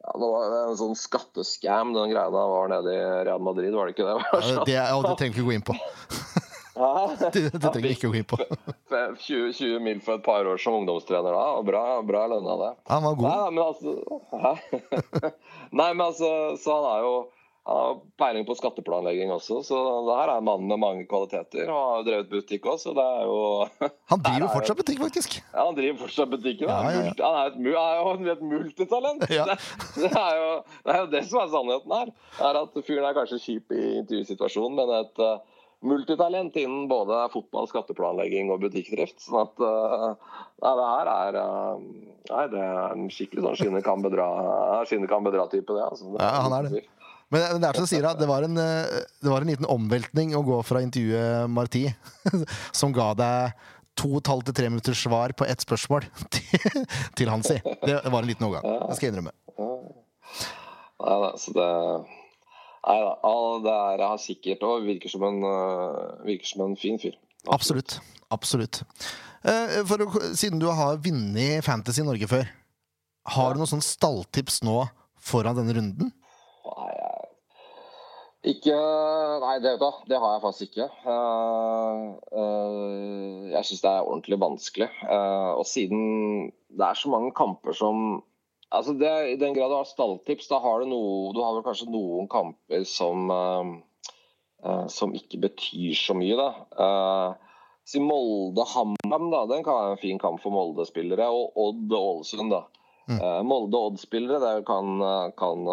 ja, 0.00 0.12
det 0.16 0.28
var 0.32 0.54
en 0.62 0.78
sånn 0.80 0.94
skatteskam, 0.96 1.90
den 1.92 2.14
greia 2.14 2.30
da 2.32 2.44
var 2.48 2.70
nede 2.72 2.94
i 2.94 3.00
Real 3.28 3.42
Madrid, 3.44 3.74
var 3.76 3.90
det 3.90 3.98
ikke 3.98 4.06
det? 4.06 4.14
Ja, 4.16 4.62
Det, 4.64 4.78
og 4.96 5.08
det 5.10 5.16
tenkt 5.20 5.36
vi 5.36 5.44
gå 5.44 5.52
inn 5.58 5.66
på. 5.66 5.76
Ja. 6.74 7.10
Det, 7.32 7.50
det 7.52 7.60
trenger 7.60 7.88
vi 7.88 7.94
ikke 7.96 8.10
gå 8.12 8.20
inn 8.20 8.28
på. 8.28 8.38
20, 8.90 9.52
20 9.56 9.82
mil 9.82 10.00
for 10.04 10.18
et 10.18 10.24
par 10.26 10.46
år 10.46 10.60
som 10.62 10.78
ungdomstrener 10.80 11.34
da, 11.34 11.44
og 11.58 11.66
bra, 11.68 11.82
bra 12.06 12.26
lønna 12.30 12.56
det. 12.62 12.70
Han 12.92 13.04
var 13.06 13.18
god. 13.18 13.28
nei, 13.28 13.50
men 13.50 13.64
altså? 13.66 13.98
Nei, 15.80 15.90
men 15.94 16.06
altså, 16.06 16.30
så 16.62 16.78
han 16.78 16.88
er 16.94 17.04
jo 17.06 17.12
han 17.70 17.76
har 17.76 17.98
peiling 18.18 18.46
på 18.48 18.54
skatteplanlegging 18.56 19.30
også, 19.30 19.60
så 19.62 19.78
det 20.06 20.14
her 20.16 20.30
er 20.32 20.38
en 20.40 20.46
mann 20.48 20.64
med 20.66 20.80
mange 20.80 21.04
kvaliteter. 21.06 21.68
Og 21.68 21.90
har 21.92 22.06
drevet 22.06 22.30
butikk 22.32 22.64
også, 22.66 22.90
så 22.90 22.94
det 22.96 23.04
er 23.04 23.26
jo 23.28 23.36
Han 24.10 24.22
driver 24.24 24.46
jo 24.46 24.48
fortsatt 24.54 24.80
butikk, 24.80 25.02
faktisk. 25.04 25.36
ja, 25.42 25.66
Han 25.66 25.76
driver 25.76 26.00
fortsatt 26.00 26.32
butikken. 26.32 26.66
Ja, 26.72 26.78
Han 26.80 26.96
ja, 26.96 27.04
ja. 27.04 27.12
Han 27.20 27.36
er, 27.36 27.52
et, 27.52 27.60
han 27.60 28.24
er 28.24 28.32
jo 28.32 28.34
et 28.38 28.44
multitalent. 28.54 29.26
Ja. 29.28 29.44
Det, 29.52 29.58
det, 30.00 30.10
er 30.10 30.40
jo, 30.40 30.50
det 30.86 30.94
er 30.96 31.00
jo 31.04 31.10
det 31.12 31.22
som 31.28 31.42
er 31.44 31.52
sannheten 31.52 31.96
her. 31.98 32.12
Det 32.40 32.48
er 32.48 32.60
at 32.64 32.82
Fyren 32.88 33.08
er 33.10 33.18
kanskje 33.20 33.42
kjip 33.44 33.76
i 33.76 33.86
intervjusituasjonen, 34.00 34.80
men 34.80 34.96
et 35.02 35.24
multitalent 35.86 36.56
innen 36.60 36.88
både 36.90 37.22
fotball, 37.32 37.68
skatteplanlegging 37.70 38.52
og 38.52 38.62
butikkdrift. 38.64 39.20
Sånn 39.24 39.46
at 39.46 39.64
eh, 39.64 40.36
Nei, 40.60 40.72
det 40.76 40.88
her 40.90 41.10
er 41.14 41.40
eh, 41.40 41.84
Nei, 42.30 42.46
det 42.52 42.62
er 42.62 42.94
en 42.94 43.10
skikkelig 43.12 43.46
sånn 43.46 43.58
skinne 43.62 43.82
kan 43.84 44.04
bedra 44.04 44.28
skinnet 44.88 45.10
kan 45.10 45.24
bedra-type, 45.26 45.72
det. 45.72 45.86
Altså. 45.86 46.12
Ja, 46.20 46.32
han 46.44 46.56
er 46.58 46.68
det. 46.68 46.84
Men 47.30 47.62
det 47.62 47.68
er 47.68 47.78
som 47.78 47.86
du 47.86 47.90
sier, 47.90 48.06
at 48.08 48.18
det 48.18 48.26
var, 48.28 48.44
en, 48.46 48.58
eh, 48.58 49.02
det 49.22 49.32
var 49.32 49.44
en 49.44 49.52
liten 49.52 49.68
omveltning 49.70 50.34
å 50.36 50.44
gå 50.46 50.60
fra 50.66 50.82
intervjuet 50.84 51.50
Marti, 51.50 51.86
som 52.80 52.94
ga 52.94 53.12
deg 53.18 53.66
to 53.98 54.12
og 54.14 54.22
et 54.22 54.30
halvt 54.32 54.50
til 54.50 54.56
tre 54.56 54.70
minutters 54.70 55.02
svar 55.04 55.34
på 55.36 55.46
ett 55.48 55.62
spørsmål, 55.62 56.06
til, 56.34 56.86
til 57.18 57.30
Hansi. 57.32 57.60
Det 57.86 58.00
var 58.04 58.20
en 58.20 58.30
liten 58.30 58.48
overgang. 58.48 58.88
Det 58.90 58.98
skal 58.98 59.08
jeg 59.08 59.16
innrømme. 59.16 59.36
Nei 61.00 61.20
da, 61.24 61.30
så 61.40 61.54
det 61.56 61.68
Nei 62.86 63.00
da. 63.04 63.32
Det 63.60 63.72
er 63.76 64.04
har 64.08 64.20
sikkert 64.20 64.62
og 64.64 64.86
virker 64.86 65.12
som 65.12 65.24
en, 65.28 65.42
eh, 65.44 66.24
virker 66.24 66.48
som 66.48 66.64
en 66.64 66.76
fin 66.80 66.98
fyr. 66.98 67.18
Absolutt. 67.52 67.98
Absolutt. 68.30 68.82
Eh, 69.44 69.82
For 69.84 69.96
siden 70.36 70.60
du 70.60 70.68
har 70.70 70.96
vunnet 70.96 71.64
Fantasy 71.64 72.02
Norge 72.02 72.28
før, 72.28 72.48
har 73.26 73.52
du 73.52 73.60
noen 73.60 73.68
sånn 73.68 73.84
stalltips 73.84 74.62
nå 74.64 74.88
foran 75.20 75.56
denne 75.56 75.74
runden? 75.76 76.12
Nei, 76.64 76.94
ikke 78.54 78.76
Nei, 79.40 79.58
det, 79.60 79.74
vet 79.76 79.80
du, 79.80 80.08
det 80.08 80.20
har 80.20 80.34
jeg 80.36 80.44
faktisk 80.44 80.70
ikke. 80.70 80.88
Eh, 82.32 83.50
jeg 83.52 83.64
syns 83.68 83.84
det 83.84 83.90
er 83.90 84.08
ordentlig 84.08 84.40
vanskelig. 84.40 84.90
Og 85.58 85.66
siden 85.68 86.50
det 86.70 86.86
er 86.86 86.94
så 86.96 87.12
mange 87.12 87.32
kamper 87.36 87.76
som 87.76 88.22
Altså 88.70 88.94
det, 88.94 89.10
I 89.32 89.36
den 89.40 89.54
grad 89.56 89.72
du 89.72 89.76
har 89.80 89.88
stalltips, 89.88 90.48
da 90.50 90.60
har 90.62 90.82
du 90.82 90.90
noe 90.92 91.32
Du 91.34 91.40
har 91.42 91.56
vel 91.56 91.64
kanskje 91.66 91.90
noen 91.90 92.28
kamper 92.30 92.84
som 92.86 93.30
uh, 93.30 94.84
Som 94.92 95.14
ikke 95.18 95.40
betyr 95.48 95.96
så 95.98 96.14
mye, 96.14 96.36
da. 96.38 96.50
Uh, 96.78 97.64
si 97.88 97.98
Molde-Hamam, 98.04 99.30
da. 99.32 99.44
Den 99.50 99.64
kan 99.66 99.78
være 99.78 99.96
en 99.96 100.02
fin 100.02 100.20
kamp 100.22 100.38
for 100.42 100.54
Molde-spillere. 100.54 101.26
Og 101.34 101.56
Odd-Ålesund, 101.58 102.52
da. 102.52 102.60
Eh, 103.10 103.40
Molde-Odd-spillere 103.42 104.38
det 104.44 104.66
kan, 104.68 105.00
kan 105.34 105.64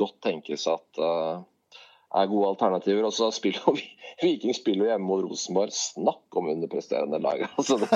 godt 0.00 0.16
tenkes 0.24 0.64
at 0.70 1.00
er 1.02 2.30
gode 2.30 2.54
alternativer. 2.54 3.04
Og 3.10 3.12
så 3.12 3.28
spiller 3.34 3.74
vi- 3.76 3.90
Viking 4.22 4.54
spiller 4.54 4.84
jo 4.84 4.90
hjemme 4.92 5.06
mot 5.08 5.22
Rosenborg. 5.24 5.72
Snakk 5.72 6.36
om 6.36 6.48
underpresterende 6.52 7.20
lag. 7.22 7.44
Altså 7.56 7.78
det, 7.80 7.88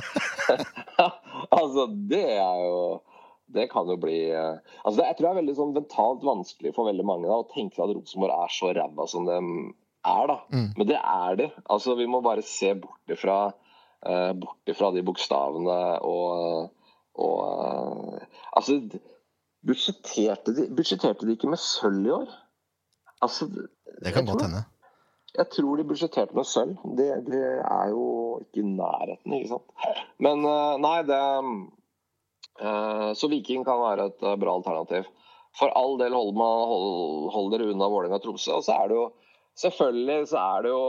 altså, 1.59 1.87
det 2.11 2.25
er 2.37 2.63
jo 2.65 2.79
Det 3.47 3.67
kan 3.71 3.87
jo 3.91 3.97
bli 4.01 4.31
eh, 4.33 4.57
altså 4.85 4.97
det, 5.01 5.07
Jeg 5.11 5.17
tror 5.17 5.27
det 5.27 5.33
er 5.35 5.41
veldig 5.43 5.55
sånn 5.59 5.75
mentalt 5.77 6.23
vanskelig 6.25 6.73
for 6.75 6.89
veldig 6.89 7.05
mange 7.07 7.29
da, 7.29 7.41
å 7.43 7.49
tenke 7.53 7.83
at 7.85 7.93
Rosenborg 7.93 8.33
er 8.47 8.53
så 8.55 8.71
ræva 8.75 9.07
som 9.11 9.27
de 9.29 9.37
er. 9.37 10.25
da. 10.31 10.39
Mm. 10.53 10.71
Men 10.79 10.89
det 10.89 10.97
er 11.01 11.37
de. 11.43 11.51
Altså, 11.71 11.95
vi 11.99 12.07
må 12.09 12.23
bare 12.25 12.43
se 12.45 12.73
bort 12.81 13.13
ifra, 13.13 13.37
uh, 14.09 14.33
bort 14.41 14.73
ifra 14.73 14.91
de 14.97 15.05
bokstavene 15.07 15.79
og 16.05 16.71
og 17.15 17.37
uh, 17.47 18.23
altså 18.59 18.81
budsjetterte 19.63 20.51
de, 20.57 20.65
budsjetterte 20.75 21.27
de 21.29 21.37
ikke 21.37 21.47
med 21.53 21.61
sølv 21.63 22.09
i 22.09 22.11
år? 22.11 22.33
Altså, 23.23 23.47
Det 24.03 24.13
kan 24.13 24.27
godt 24.27 24.41
tror- 24.41 24.49
hende. 24.49 24.65
Jeg 25.35 25.49
tror 25.51 25.77
de 25.79 25.85
budsjetterte 25.87 26.35
med 26.35 26.47
sølv. 26.47 26.75
Det, 26.99 27.07
det 27.27 27.45
er 27.63 27.89
jo 27.91 28.41
ikke 28.43 28.61
i 28.63 28.67
nærheten, 28.67 29.33
ikke 29.39 29.53
sant. 29.55 29.97
Men 30.23 30.45
uh, 30.47 30.75
nei, 30.83 30.99
det 31.07 31.23
Så 33.19 33.29
Viking 33.31 33.65
kan 33.67 33.81
være 33.83 34.09
et 34.11 34.23
eh, 34.23 34.37
bra 34.41 34.57
alternativ. 34.59 35.09
For 35.59 35.71
all 35.79 35.97
del, 36.01 36.15
hold, 36.15 36.35
man, 36.39 36.67
hold, 36.71 37.31
hold 37.35 37.53
dere 37.55 37.71
unna 37.71 37.89
Vålerenga 37.91 38.19
og 38.19 38.25
Tromsø. 38.25 38.59
Og 38.59 38.67
så 38.67 38.79
er 38.79 38.91
det 38.91 39.01
jo 39.01 39.07
Selvfølgelig 39.55 40.29
så 40.33 40.41
er 40.43 40.65
det 40.65 40.71
jo 40.73 40.85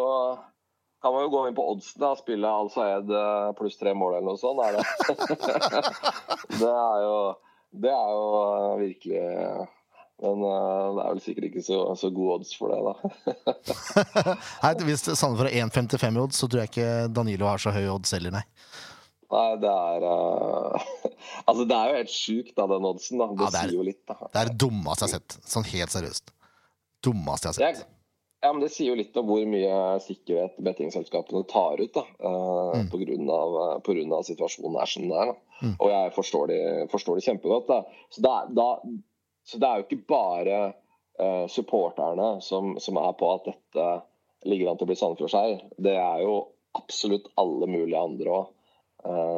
kan 1.05 1.13
man 1.13 1.21
jo 1.21 1.29
gå 1.29 1.41
inn 1.45 1.53
på 1.57 1.63
oddsen 1.69 2.01
da, 2.01 2.15
spille 2.17 2.49
Al 2.49 2.71
Sayed 2.73 3.11
eh, 3.13 3.49
pluss 3.59 3.75
tre 3.77 3.91
mål 3.93 4.15
eller 4.17 4.31
noe 4.31 4.39
sånt. 4.41 4.57
Er 4.65 4.73
det. 4.73 4.85
det 6.63 6.71
er 6.71 7.03
jo 7.03 7.17
Det 7.85 7.91
er 7.93 8.13
jo 8.15 8.23
eh, 8.39 8.71
virkelig 8.79 9.21
Men 10.23 10.41
eh, 10.49 10.87
det 10.95 11.03
er 11.03 11.11
vel 11.11 11.21
sikkert 11.27 11.47
ikke 11.51 11.63
så, 11.67 11.77
så 12.01 12.09
gode 12.15 12.39
odds 12.39 12.55
for 12.57 12.73
det, 12.73 12.81
da. 12.89 12.95
Nei, 14.63 14.73
hvis 14.89 15.05
Sandefjord 15.11 15.51
har 15.51 15.69
1,55 15.69 16.09
i 16.09 16.23
odds, 16.23 16.41
så 16.41 16.49
tror 16.49 16.63
jeg 16.63 16.73
ikke 16.73 16.89
Danilo 17.13 17.51
har 17.51 17.61
så 17.61 17.75
høy 17.75 17.83
odds 17.99 18.17
heller, 18.17 18.39
nei. 18.39 18.45
Nei, 19.35 19.47
det 19.59 19.71
er 19.71 20.05
uh, 20.07 20.85
Altså, 21.49 21.65
det 21.67 21.75
er 21.77 21.89
jo 21.91 21.97
helt 21.99 22.13
sjukt, 22.15 22.53
da, 22.57 22.67
den 22.71 22.87
oddsen. 22.87 23.19
da. 23.19 23.27
Det, 23.33 23.41
Ja, 23.43 23.49
det 23.51 23.59
er- 23.59 23.67
sier 23.69 23.77
jo 23.79 23.85
litt, 23.89 24.01
da. 24.07 24.15
Det 24.31 24.41
er 24.41 24.49
det 24.53 24.57
dummeste 24.63 25.05
jeg 25.05 25.11
har 25.11 25.19
sett. 25.19 25.37
Sånn 25.55 25.67
helt 25.73 25.93
seriøst. 25.95 26.31
Dummeste 27.05 27.51
jeg 27.51 27.53
har 27.67 27.75
sett. 27.81 27.91
ja, 28.45 28.51
men 28.53 28.61
det 28.61 28.69
sier 28.75 28.91
jo 28.91 28.95
litt 28.99 29.15
om 29.17 29.25
hvor 29.25 29.41
mye 29.49 29.77
sikkerhet 30.05 30.57
bettingselskapene 30.61 31.43
tar 31.49 31.81
ut. 31.81 31.93
da, 31.93 32.03
Uh, 32.21 32.75
Mm. 32.75 33.29
av, 33.29 33.55
eh, 33.63 33.79
på 33.81 33.93
grunn 33.95 34.13
av 34.13 34.23
situasjonen 34.27 34.81
er 34.81 34.85
som 34.85 35.03
den 35.03 35.11
er. 35.11 35.25
da. 35.33 35.35
Mm. 35.61 35.75
Og 35.79 35.89
jeg 35.89 36.13
forstår 36.13 36.47
det, 36.47 36.89
forstår 36.91 37.15
det 37.19 37.25
kjempegodt. 37.25 37.67
da. 37.67 37.79
Så, 38.11 38.21
da, 38.21 38.45
da, 38.47 38.67
så 39.45 39.59
det 39.59 39.67
er 39.69 39.77
jo 39.81 39.85
ikke 39.87 40.07
bare 40.07 40.73
uh, 41.19 41.47
supporterne 41.47 42.41
som, 42.43 42.77
som 42.79 42.97
er 42.97 43.13
på 43.13 43.33
at 43.35 43.45
dette 43.45 43.85
ligger 44.45 44.69
an 44.71 44.77
til 44.77 44.85
å 44.85 44.89
bli 44.91 44.95
Sandefjord-seier. 44.99 45.61
Det 45.79 45.95
er 45.95 46.21
jo 46.25 46.35
absolutt 46.75 47.29
alle 47.37 47.65
mulige 47.71 47.97
andre 48.03 48.29
òg 48.29 48.47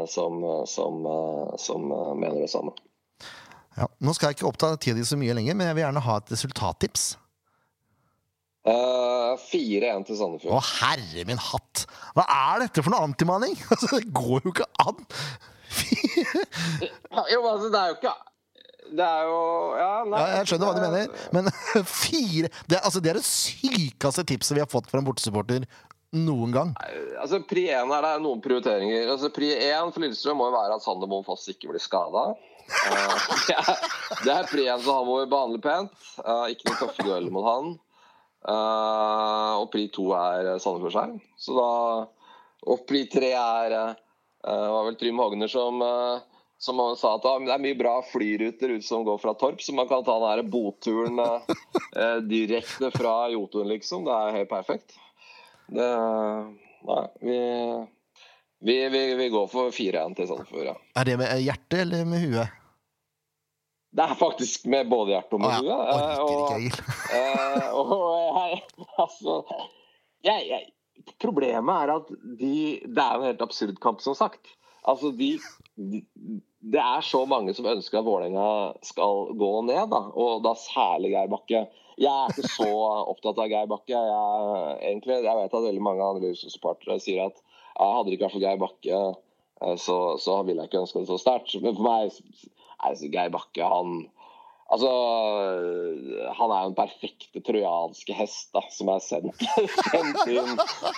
som, 0.07 0.65
som, 0.65 1.05
eh, 1.05 1.55
som 1.57 1.91
eh, 1.91 2.13
mener 2.15 2.41
det 2.41 2.49
samme. 2.49 2.71
Ja. 3.77 3.87
Nå 4.01 4.13
skal 4.15 4.31
jeg 4.31 4.39
ikke 4.39 4.49
oppta 4.49 4.73
tida 4.81 4.97
di 4.97 5.05
så 5.05 5.17
mye 5.19 5.35
lenger, 5.37 5.57
men 5.57 5.69
jeg 5.69 5.77
vil 5.77 5.85
gjerne 5.85 6.05
ha 6.07 6.19
et 6.21 6.31
resultattips. 6.33 7.07
Uh, 8.67 9.37
4-1 9.47 10.07
til 10.09 10.17
Sandefjord. 10.19 10.57
Å, 10.57 10.63
herre 10.81 11.23
min 11.29 11.39
hatt! 11.39 11.85
Hva 12.17 12.25
er 12.25 12.65
dette 12.65 12.83
for 12.83 12.91
noe 12.91 13.05
antimaning? 13.07 13.53
Altså, 13.71 13.99
det 13.99 14.09
går 14.15 14.41
jo 14.43 14.55
ikke 14.55 14.67
an! 14.83 15.05
Jo, 17.31 17.39
altså, 17.47 17.69
det 17.71 17.79
er 17.79 17.91
jo 17.91 17.95
ikke 17.97 18.11
Det 18.95 19.03
er 19.03 19.25
jo 19.27 19.39
Ja, 19.75 19.89
nei, 20.07 20.19
Ja, 20.21 20.27
jeg 20.39 20.49
skjønner 20.49 20.69
hva 20.69 20.75
du 20.77 20.83
mener, 20.85 21.25
men 21.35 21.49
fire 22.03 22.51
Det, 22.71 22.79
altså, 22.79 23.01
det 23.03 23.11
er 23.11 23.19
det 23.19 23.25
sykeste 23.27 24.23
tipset 24.31 24.55
vi 24.55 24.63
har 24.63 24.71
fått 24.71 24.87
fra 24.91 25.01
en 25.01 25.07
bortesupporter 25.07 25.67
noen 26.15 26.53
gang. 26.55 26.75
Altså, 27.19 27.41
Pri 27.47 27.67
1 27.73 27.91
er 27.97 28.05
det 28.05 28.13
noen 28.23 28.43
prioriteringer. 28.43 29.09
Altså, 29.11 29.31
Pri 29.33 29.51
1 29.55 29.91
for 29.93 30.03
Lillestrøm 30.03 30.39
må 30.39 30.49
jo 30.49 30.55
være 30.55 30.77
at 30.77 30.85
Sander 30.85 31.09
Moen 31.11 31.25
Foss 31.27 31.47
ikke 31.51 31.71
blir 31.71 31.83
skada. 31.83 32.29
det, 33.47 33.55
er, 33.55 33.83
det 34.23 34.33
er 34.33 34.49
pri 34.49 34.65
1, 34.67 34.83
så 34.83 34.97
han 34.97 35.07
må 35.07 35.21
vi 35.21 35.29
behandle 35.31 35.61
pent. 35.63 35.93
Uh, 36.23 36.47
ikke 36.51 36.67
noen 36.69 36.81
tøffe 36.81 37.05
dueller 37.05 37.33
mot 37.33 37.47
han. 37.47 37.75
Uh, 38.47 39.53
og 39.63 39.69
pri 39.73 39.87
2 39.95 40.07
er 40.15 40.51
Sandefjordskjern. 40.63 41.17
Så 41.39 41.55
da 41.57 41.69
Og 42.67 42.83
pri 42.89 43.05
3 43.11 43.31
er 43.37 43.77
uh, 43.77 43.93
var 44.47 44.87
vel 44.87 44.97
Trym 44.99 45.19
Hogner 45.19 45.51
som 45.51 45.81
eh, 45.83 46.25
som 46.57 46.79
sa 46.97 47.15
at 47.15 47.25
ah, 47.29 47.37
det 47.43 47.51
er 47.53 47.61
mye 47.61 47.77
bra 47.77 47.99
flyruter 48.01 48.71
ut 48.73 48.85
som 48.85 49.03
går 49.05 49.19
fra 49.21 49.35
Torp, 49.37 49.61
så 49.61 49.75
man 49.77 49.89
kan 49.89 50.01
ta 50.05 50.15
den 50.23 50.49
boturen 50.49 51.19
eh, 51.21 52.15
direkte 52.25 52.89
fra 52.95 53.27
Jotun, 53.29 53.67
liksom. 53.69 54.07
Det 54.07 54.15
er 54.15 54.39
helt 54.39 54.49
perfekt. 54.49 54.97
Det 55.67 55.87
Nei, 56.87 57.03
vi 57.21 57.37
vi, 58.59 58.75
vi, 58.89 59.01
vi 59.19 59.27
går 59.29 59.47
for 59.51 59.69
4-1 59.75 60.15
til 60.17 60.27
Sandefjord, 60.29 60.65
ja. 60.65 60.75
Er 60.97 61.05
det 61.05 61.17
med 61.19 61.41
hjertet 61.43 61.81
eller 61.83 62.07
med 62.09 62.23
huet? 62.23 62.53
Det 63.97 64.03
er 64.05 64.17
faktisk 64.19 64.65
med 64.69 64.89
både 64.91 65.13
hjerte 65.13 65.37
og 65.37 65.43
med 65.43 65.53
ja. 65.53 65.59
huet. 65.61 65.91
eh, 65.93 66.23
Orker 66.23 66.63
ikke, 66.65 66.87
og- 66.87 67.03
Eh, 67.17 67.67
og 67.77 67.93
jeg, 68.49 68.61
altså 68.97 69.37
jeg, 70.25 70.47
jeg, 70.49 70.65
Problemet 71.21 71.75
er 71.85 71.93
at 71.99 72.09
de, 72.39 72.53
det 72.83 73.03
er 73.03 73.13
jo 73.13 73.21
en 73.21 73.29
helt 73.29 73.43
absurd 73.45 73.77
kamp, 73.83 74.01
som 74.03 74.15
sagt. 74.17 74.49
Altså, 74.87 75.11
de, 75.15 75.37
de 75.77 76.01
Det 76.67 76.81
er 76.81 77.01
så 77.05 77.21
mange 77.29 77.53
som 77.55 77.67
ønsker 77.69 77.99
at 78.01 78.05
Vålerenga 78.07 78.47
skal 78.83 79.29
gå 79.37 79.51
ned, 79.69 79.85
da. 79.93 80.01
Og 80.17 80.41
da 80.43 80.55
særlig 80.59 81.13
Geir 81.13 81.29
Bakke. 81.31 81.61
Jeg 81.97 82.13
er 82.13 82.33
ikke 82.33 82.49
så 82.53 82.67
opptatt 83.09 83.39
av 83.41 83.47
Geir 83.49 83.69
Bakke. 83.69 83.93
Jeg, 83.93 84.73
egentlig, 84.85 85.21
jeg 85.25 85.39
vet 85.39 85.55
at 85.57 85.65
veldig 85.65 85.85
mange 85.85 86.09
andre 86.11 86.33
supportere 86.37 86.99
sier 87.01 87.23
at 87.25 87.39
ja, 87.39 87.87
hadde 87.95 88.09
det 88.09 88.17
ikke 88.17 88.27
vært 88.27 88.35
for 88.35 88.45
Geir 88.45 88.61
Bakke, 88.61 88.99
eh, 89.63 89.77
så, 89.81 89.97
så 90.21 90.37
ville 90.45 90.61
jeg 90.61 90.71
ikke 90.71 90.83
ønska 90.83 91.01
det 91.01 91.09
så 91.09 91.17
sterkt. 91.21 91.57
Men 91.63 91.77
for 91.77 91.87
meg 91.87 92.13
er 92.85 93.01
Geir 93.17 93.33
Bakke, 93.33 93.65
han 93.65 94.05
Altså, 94.67 94.89
han 96.35 96.51
er 96.51 96.63
jo 96.63 96.71
den 96.73 96.75
perfekte 96.75 97.39
trojanske 97.47 98.15
hest 98.17 98.49
da, 98.51 98.65
som 98.67 98.89
er 98.91 98.99
sendt, 98.99 99.45
sendt 99.93 100.25
inn 100.27 100.57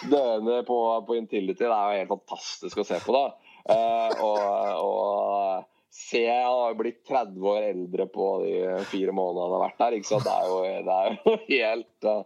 døende 0.10 0.64
på, 0.66 0.78
på 1.06 1.18
Intility. 1.20 1.68
Det 1.68 1.70
er 1.70 1.92
jo 1.94 2.00
helt 2.00 2.14
fantastisk 2.16 2.82
å 2.82 2.88
se 2.88 2.98
på, 3.04 3.14
da. 3.14 3.28
Uh, 3.70 4.24
og, 4.26 4.40
og 4.88 5.79
se 5.92 6.22
jeg 6.22 6.46
har 6.46 6.76
blitt 6.78 7.00
30 7.10 7.48
år 7.50 7.64
eldre 7.72 8.06
på 8.14 8.26
de 8.46 8.54
fire 8.92 9.14
månedene 9.16 9.46
han 9.48 9.56
har 9.58 9.64
vært 9.68 9.80
der. 9.82 9.98
Ikke 9.98 10.12
sant? 10.12 10.28
Det 10.28 10.36
er 10.36 10.46
jo, 10.50 10.60
det 10.86 10.98
er 11.00 11.16
jo 11.16 11.38
helt 11.56 12.10
uh, 12.10 12.22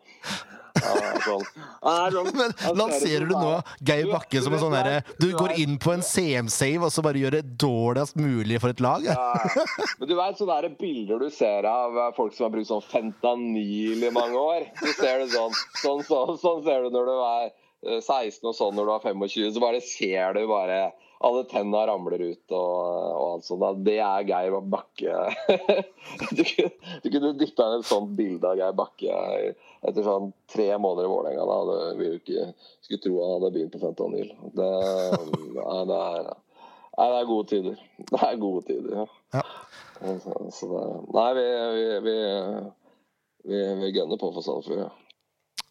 sånn. 1.23 1.45
Sånn- 2.13 2.29
Men 2.35 2.53
lanserer 2.77 3.25
du 3.29 3.33
nå 3.37 3.53
er- 3.57 3.71
Geir 3.87 4.09
Bakke 4.11 4.41
som 4.43 4.53
en 4.57 4.61
sånn 4.61 4.75
derre 4.75 4.97
Du 5.19 5.29
du 5.29 5.37
går 5.39 5.53
inn 5.63 5.77
på 5.81 5.93
en 5.93 6.03
CM-save, 6.03 6.83
og 6.83 6.91
så 6.93 7.03
bare 7.05 7.21
gjør 7.21 7.37
det 7.37 7.43
dårligst 7.61 8.17
mulig 8.19 8.59
for 8.61 8.73
et 8.73 8.83
lag? 8.83 9.05
Ja. 9.07 9.15
Ja, 9.15 9.65
Men 9.99 10.09
du 10.11 10.15
vet 10.19 10.37
sånne 10.41 10.59
der 10.65 10.75
bilder 10.79 11.23
du 11.23 11.29
ser 11.33 11.65
av 11.69 11.95
eh, 11.97 12.11
folk 12.17 12.35
som 12.35 12.47
har 12.49 12.53
brukt 12.57 12.69
sånn 12.69 12.83
fentanyl 12.91 14.03
i 14.03 14.11
mange 14.13 14.37
år. 14.39 14.67
Så 14.81 14.93
ser 14.99 15.23
du 15.23 15.31
sånn, 15.33 15.55
sånn, 15.81 16.03
sånn, 16.07 16.35
sånn 16.41 16.63
ser 16.67 16.83
du 16.87 16.93
når 16.97 17.09
du 17.09 17.15
er 17.21 17.47
eh, 17.47 18.01
16 18.03 18.51
og 18.51 18.55
sånn 18.59 18.75
når 18.77 18.89
du 18.91 18.93
er 18.97 19.07
25. 19.13 19.53
Så 19.55 19.63
bare 19.63 19.81
ser 19.87 20.35
du 20.37 20.43
bare 20.51 20.81
alle 21.23 21.43
tenna 21.49 21.85
ramler 21.87 22.21
ut 22.21 22.53
og, 22.55 22.77
og 23.15 23.25
alt 23.29 23.47
sånt. 23.47 23.83
Det 23.85 23.97
er 24.03 24.27
Geir 24.27 24.59
Bakke. 24.61 25.19
Du 26.35 26.43
kunne, 26.43 26.69
du 27.01 27.07
kunne 27.09 27.29
dytta 27.39 27.65
inn 27.65 27.79
et 27.79 27.87
sånt 27.87 28.09
bilde 28.17 28.49
av 28.49 28.57
Geir 28.59 28.73
Bakke 28.75 29.19
etter 29.83 30.03
sånn 30.03 30.33
tre 30.51 30.67
måneder 30.75 31.07
i 31.07 31.11
Vålerenga. 31.11 31.45
Da 31.47 31.59
hadde 31.61 31.77
vi 31.99 32.09
jo 32.09 32.17
ikke 32.19 32.47
skulle 32.83 33.03
tro 33.05 33.13
han 33.21 33.35
hadde 33.37 33.51
begynt 33.55 33.75
på 33.75 33.81
fentanyl. 33.81 34.33
Det, 34.57 34.71
nei, 35.55 35.83
det 35.89 36.01
er 36.01 36.33
Nei, 36.93 37.07
det 37.09 37.17
er 37.17 37.25
gode 37.25 37.49
tider. 37.49 37.77
Det 38.11 38.19
er 38.21 38.35
gode 38.37 38.65
tider, 38.67 38.97
ja. 38.99 39.05
Ja. 39.33 39.43
Så, 40.21 40.33
så 40.53 40.67
det, 40.69 40.83
nei, 41.15 41.29
vi, 41.39 41.45
vi, 41.73 41.87
vi, 42.05 42.17
vi, 43.49 43.61
vi 43.79 43.89
gønner 43.95 44.19
på 44.21 44.29
for 44.35 44.45
Sandefjord, 44.45 44.83
ja. 44.83 44.91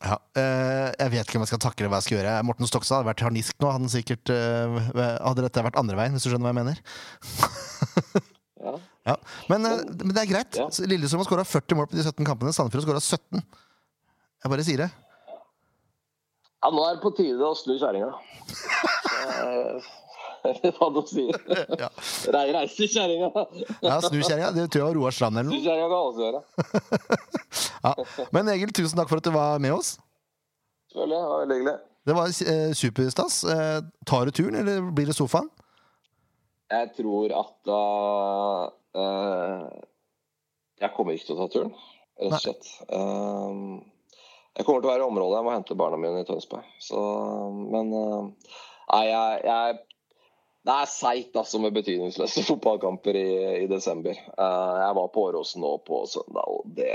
Ja, 0.02 0.16
eh, 0.34 0.88
jeg 0.98 1.12
vet 1.12 1.28
ikke 1.28 1.38
om 1.38 1.44
jeg 1.44 1.52
skal 1.52 1.62
takle 1.62 1.88
hva 1.90 2.00
jeg 2.00 2.08
skal 2.08 2.16
gjøre. 2.18 2.34
Morten 2.46 2.66
Stokstad 2.66 2.98
hadde 2.98 3.10
vært 3.12 3.22
harnisk 3.22 3.54
nå. 3.62 3.68
Hadde, 3.70 3.90
sikkert, 3.92 4.32
eh, 4.34 4.78
hadde 5.22 5.44
dette 5.46 5.62
vært 5.68 5.78
andre 5.78 5.98
veien, 5.98 6.16
hvis 6.16 6.26
du 6.26 6.32
skjønner 6.32 6.48
hva 6.48 6.54
jeg 6.54 6.60
mener. 6.62 6.82
ja. 8.62 8.78
Ja. 9.02 9.16
Men, 9.50 9.64
eh, 9.66 9.80
men 9.98 10.12
det 10.14 10.20
er 10.22 10.28
greit. 10.30 10.54
Ja. 10.54 10.68
Lillestrøm 10.86 11.24
har 11.24 11.26
skåra 11.26 11.42
40 11.42 11.74
mål 11.74 11.88
på 11.90 11.96
de 11.98 12.04
17 12.04 12.22
kampene. 12.22 12.52
Sandefjord 12.54 12.84
har 12.84 13.02
skåra 13.02 13.18
17. 13.18 13.42
Jeg 14.44 14.52
bare 14.52 14.66
sier 14.66 14.82
det. 14.84 14.86
Ja, 16.62 16.70
nå 16.70 16.84
er 16.86 16.94
det 16.94 17.02
på 17.02 17.10
tide 17.18 17.42
å 17.42 17.56
snu 17.58 17.74
kjerringa. 17.82 18.12
Eh, 20.44 20.70
Hva 20.78 20.88
du 20.94 21.00
sier. 21.08 21.38
Ja. 21.82 21.88
Rei, 22.34 22.46
reise 22.56 22.88
kjerringa. 22.90 23.30
Ja, 23.86 24.00
Snu 24.02 24.20
kjerringa. 24.20 24.50
Det 24.56 24.68
tror 24.72 24.82
jeg 24.82 24.88
var 24.88 24.98
Roar 24.98 25.16
Strand 25.16 25.38
eller 25.42 25.50
Snu 25.50 25.58
noe. 25.58 25.64
kjerringa 25.66 25.88
kan 25.92 26.00
også 26.10 26.22
gjøre. 26.26 26.42
Ja. 27.82 28.26
Men 28.34 28.52
Egil, 28.54 28.74
tusen 28.74 28.98
takk 29.00 29.10
for 29.10 29.22
at 29.22 29.26
du 29.26 29.32
var 29.34 29.62
med 29.62 29.74
oss. 29.76 29.96
Selvfølgelig. 30.92 31.18
Det 31.18 31.30
var 31.32 31.42
veldig 31.44 31.58
hyggelig. 31.60 31.78
Det 32.02 32.14
var 32.18 32.32
eh, 32.52 32.72
superstas. 32.74 33.44
Eh, 33.44 33.78
tar 34.06 34.26
du 34.26 34.34
turen, 34.34 34.58
eller 34.58 34.90
blir 34.94 35.06
det 35.06 35.14
sofaen? 35.16 35.48
Jeg 36.72 36.88
tror 36.96 37.32
at 37.36 37.68
uh, 37.68 38.62
uh, 38.96 39.64
Jeg 40.80 40.90
kommer 40.96 41.12
ikke 41.12 41.28
til 41.28 41.36
å 41.36 41.42
ta 41.42 41.48
turen, 41.52 41.72
rett 42.16 42.32
og 42.32 42.40
slett. 42.40 42.70
Um, 42.88 43.82
jeg 44.56 44.64
kommer 44.64 44.80
til 44.80 44.88
å 44.88 44.92
være 44.92 45.04
i 45.04 45.08
området. 45.10 45.36
Jeg 45.36 45.46
må 45.46 45.52
hente 45.52 45.76
barna 45.78 45.98
mine 46.00 46.22
i 46.24 46.28
Tønsberg. 46.28 46.64
Så, 46.80 47.02
men 47.72 47.92
uh, 47.92 48.56
Nei, 48.92 49.04
jeg, 49.08 49.42
jeg 49.46 49.76
Det 50.62 50.74
er 50.74 50.90
seigt 50.90 51.36
altså, 51.38 51.58
med 51.62 51.74
betydningsløse 51.74 52.44
fotballkamper 52.50 53.18
i, 53.18 53.30
i 53.64 53.70
desember. 53.70 54.18
Uh, 54.38 54.76
jeg 54.84 54.98
var 54.98 55.08
på 55.14 55.24
Åråsen 55.30 55.64
nå 55.64 55.76
på 55.86 56.04
søndag, 56.10 56.46
og 56.46 56.68
det 56.76 56.92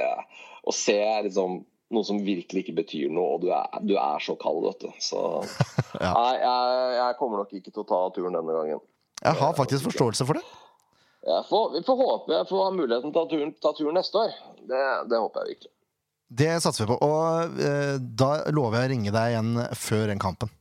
å 0.68 0.76
se 0.76 1.00
liksom 1.28 1.62
noe 1.96 2.04
som 2.04 2.20
virkelig 2.20 2.66
ikke 2.66 2.78
betyr 2.82 3.12
noe, 3.16 3.38
og 3.38 3.44
du 3.46 3.52
er, 3.56 3.68
du 3.88 3.96
er 3.96 4.24
så 4.24 4.36
kald, 4.40 4.66
vet 4.68 4.88
du. 4.88 4.90
Så 5.04 5.24
Ja. 6.04 6.12
nei, 6.14 6.34
jeg, 6.38 6.90
jeg 6.98 7.16
kommer 7.18 7.42
nok 7.42 7.54
ikke 7.58 7.72
til 7.72 7.82
å 7.82 7.88
ta 7.90 8.00
turen 8.14 8.36
denne 8.36 8.54
gangen. 8.54 8.82
Jeg 9.18 9.40
har 9.40 9.56
faktisk 9.58 9.88
forståelse 9.88 10.28
for 10.30 10.38
det. 10.38 10.44
Jeg 11.28 11.46
får, 11.50 11.72
vi 11.74 11.80
får 11.88 11.98
håpe 12.00 12.36
jeg 12.36 12.48
får 12.52 12.62
ha 12.62 12.68
muligheten 12.76 13.12
til 13.12 13.18
å 13.18 13.24
ta 13.24 13.32
turen, 13.32 13.56
ta 13.64 13.72
turen 13.76 13.98
neste 13.98 14.22
år. 14.22 14.36
Det, 14.70 14.84
det 15.10 15.22
håper 15.24 15.42
jeg 15.42 15.56
virkelig. 15.56 15.74
Det 16.38 16.52
satser 16.64 16.84
vi 16.84 16.92
på. 16.92 17.00
Og 17.08 17.58
uh, 17.64 17.96
da 17.98 18.30
lover 18.54 18.82
jeg 18.82 18.90
å 18.90 18.94
ringe 18.94 19.16
deg 19.16 19.34
igjen 19.34 19.52
før 19.80 20.06
den 20.12 20.22
kampen. 20.22 20.52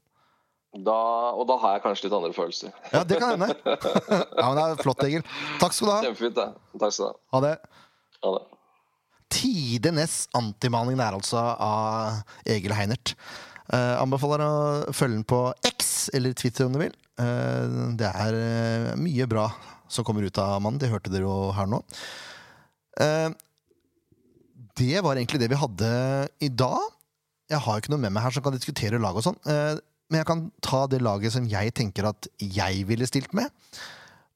Da, 0.84 0.96
og 1.32 1.46
da 1.48 1.56
har 1.62 1.76
jeg 1.76 1.82
kanskje 1.86 2.08
litt 2.08 2.16
andre 2.18 2.32
følelser. 2.36 2.74
Ja, 2.92 3.02
det 3.06 3.20
kan 3.22 3.36
hende. 3.36 3.48
ja, 4.40 4.44
men 4.44 4.58
det 4.58 4.66
er 4.66 4.82
flott, 4.82 5.02
Egil. 5.06 5.24
Takk 5.62 5.76
skal 5.76 5.88
du 5.88 5.92
ha. 5.94 5.98
Kjempefint, 6.04 6.36
det. 6.36 6.78
Takk 6.82 6.92
skal 6.92 7.06
du 7.06 7.08
ha. 7.08 7.16
Ha 7.36 7.42
det. 7.46 7.54
Ha 8.26 8.32
det. 8.36 8.44
Tidenes 9.36 10.16
antimaning 10.36 10.98
der, 11.00 11.16
altså, 11.16 11.40
av 11.40 12.50
Egil 12.52 12.74
Heinert. 12.76 13.14
Uh, 13.66 13.96
anbefaler 13.98 14.44
å 14.44 14.94
følge 14.94 15.18
den 15.18 15.26
på 15.26 15.40
X, 15.66 16.08
eller 16.14 16.36
Twitter 16.38 16.68
om 16.68 16.76
du 16.76 16.82
vil. 16.84 16.94
Uh, 17.18 17.96
det 17.98 18.12
er 18.12 18.36
uh, 18.36 18.92
mye 19.00 19.26
bra 19.30 19.48
som 19.90 20.06
kommer 20.06 20.26
ut 20.26 20.38
av 20.42 20.60
mannen. 20.60 20.78
Det 20.82 20.92
hørte 20.92 21.10
dere 21.10 21.26
jo 21.26 21.50
her 21.56 21.68
nå. 21.70 21.82
Det 24.76 25.02
var 25.04 25.18
egentlig 25.18 25.38
det 25.42 25.50
vi 25.52 25.58
hadde 25.60 25.88
i 26.42 26.48
dag. 26.48 26.80
Jeg 27.52 27.60
har 27.62 27.76
jo 27.76 27.82
ikke 27.84 27.92
noe 27.92 28.02
med 28.02 28.14
meg 28.16 28.24
her 28.24 28.34
som 28.34 28.44
kan 28.44 28.54
diskutere 28.56 29.00
lag 29.00 29.18
og 29.18 29.24
sånn. 29.26 29.36
Men 30.10 30.20
jeg 30.20 30.28
kan 30.28 30.42
ta 30.62 30.84
det 30.90 31.02
laget 31.02 31.34
som 31.34 31.46
jeg 31.50 31.74
tenker 31.74 32.08
at 32.10 32.28
jeg 32.38 32.84
ville 32.88 33.08
stilt 33.08 33.32
med. 33.36 33.50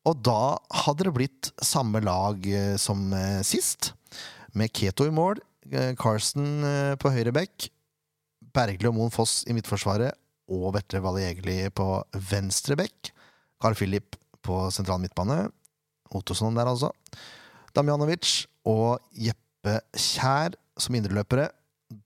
Og 0.09 0.17
da 0.25 0.57
hadde 0.85 1.07
det 1.07 1.15
blitt 1.15 1.51
samme 1.63 2.01
lag 2.03 2.47
eh, 2.49 2.77
som 2.81 3.11
eh, 3.17 3.41
sist. 3.47 3.93
Med 4.57 4.73
Keto 4.75 5.07
i 5.07 5.13
mål, 5.15 5.39
eh, 5.71 5.93
Carsten 6.01 6.65
på 6.99 7.13
høyre 7.15 7.31
bekk, 7.37 7.69
Bergli 8.51 8.89
og 8.89 8.97
Moen 8.97 9.13
Foss 9.15 9.45
i 9.47 9.55
midtforsvaret 9.55 10.17
og 10.51 10.73
Vetle 10.75 11.03
Valle 11.05 11.69
på 11.71 11.87
venstre 12.33 12.75
bekk. 12.81 13.13
Carl 13.63 13.77
Philip 13.79 14.17
på 14.43 14.65
sentral 14.75 14.99
midtbane. 15.03 15.45
Ottosson 16.11 16.57
der, 16.57 16.67
altså. 16.67 16.91
Damjanovic 17.77 18.49
og 18.67 18.99
Jeppe 19.15 19.79
Kjær 19.95 20.57
som 20.81 20.97
indreløpere. 20.99 21.51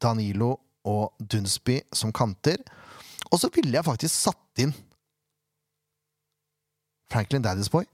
Danilo 0.03 0.59
og 0.85 1.15
Dunsby 1.21 1.79
som 1.95 2.12
kanter. 2.12 2.61
Og 3.35 3.41
så 3.43 3.51
ville 3.55 3.74
jeg 3.74 3.87
faktisk 3.87 4.14
satt 4.14 4.62
inn 4.62 4.74
Franklin 7.11 7.43
Daddy's 7.45 7.70
Boy 7.72 7.87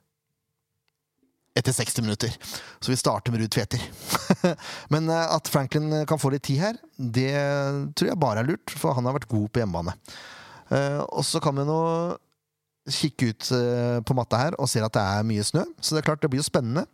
etter 1.58 1.74
60 1.74 2.04
minutter. 2.04 2.34
Så 2.80 2.92
vi 2.92 2.98
starter 3.00 3.32
med 3.32 3.42
Ruud 3.42 3.52
Tveter. 3.52 3.82
Men 4.92 5.08
eh, 5.10 5.32
at 5.34 5.50
Franklin 5.50 5.90
kan 6.08 6.20
få 6.20 6.30
litt 6.32 6.44
tid 6.46 6.60
her, 6.62 6.78
det 6.94 7.32
tror 7.98 8.12
jeg 8.12 8.20
bare 8.22 8.44
er 8.44 8.52
lurt, 8.52 8.70
for 8.78 8.94
han 8.96 9.08
har 9.08 9.16
vært 9.18 9.28
god 9.32 9.48
på 9.50 9.62
hjemmebane. 9.62 9.96
Eh, 10.70 11.00
og 11.02 11.26
så 11.26 11.42
kan 11.42 11.58
vi 11.58 11.66
nå 11.66 11.80
kikke 12.90 13.32
ut 13.32 13.50
eh, 13.56 13.98
på 14.06 14.16
matta 14.16 14.40
her 14.40 14.56
og 14.62 14.70
ser 14.70 14.86
at 14.86 14.94
det 14.94 15.02
er 15.02 15.26
mye 15.26 15.44
snø, 15.46 15.66
så 15.82 15.94
det 15.94 16.00
er 16.00 16.08
klart 16.08 16.22
det 16.22 16.30
blir 16.32 16.40
jo 16.40 16.46
spennende 16.48 16.86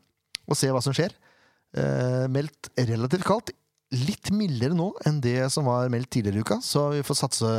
å 0.48 0.56
se 0.56 0.72
hva 0.72 0.82
som 0.84 0.96
skjer. 0.96 1.14
Eh, 1.76 2.24
meldt 2.32 2.72
relativt 2.78 3.26
kaldt. 3.28 3.52
Litt 3.94 4.32
mildere 4.34 4.74
nå 4.74 4.88
enn 5.06 5.20
det 5.22 5.44
som 5.54 5.68
var 5.68 5.86
meldt 5.92 6.10
tidligere 6.16 6.40
i 6.40 6.42
uka, 6.42 6.56
så 6.64 6.88
vi 6.90 7.04
får 7.06 7.18
satse 7.20 7.50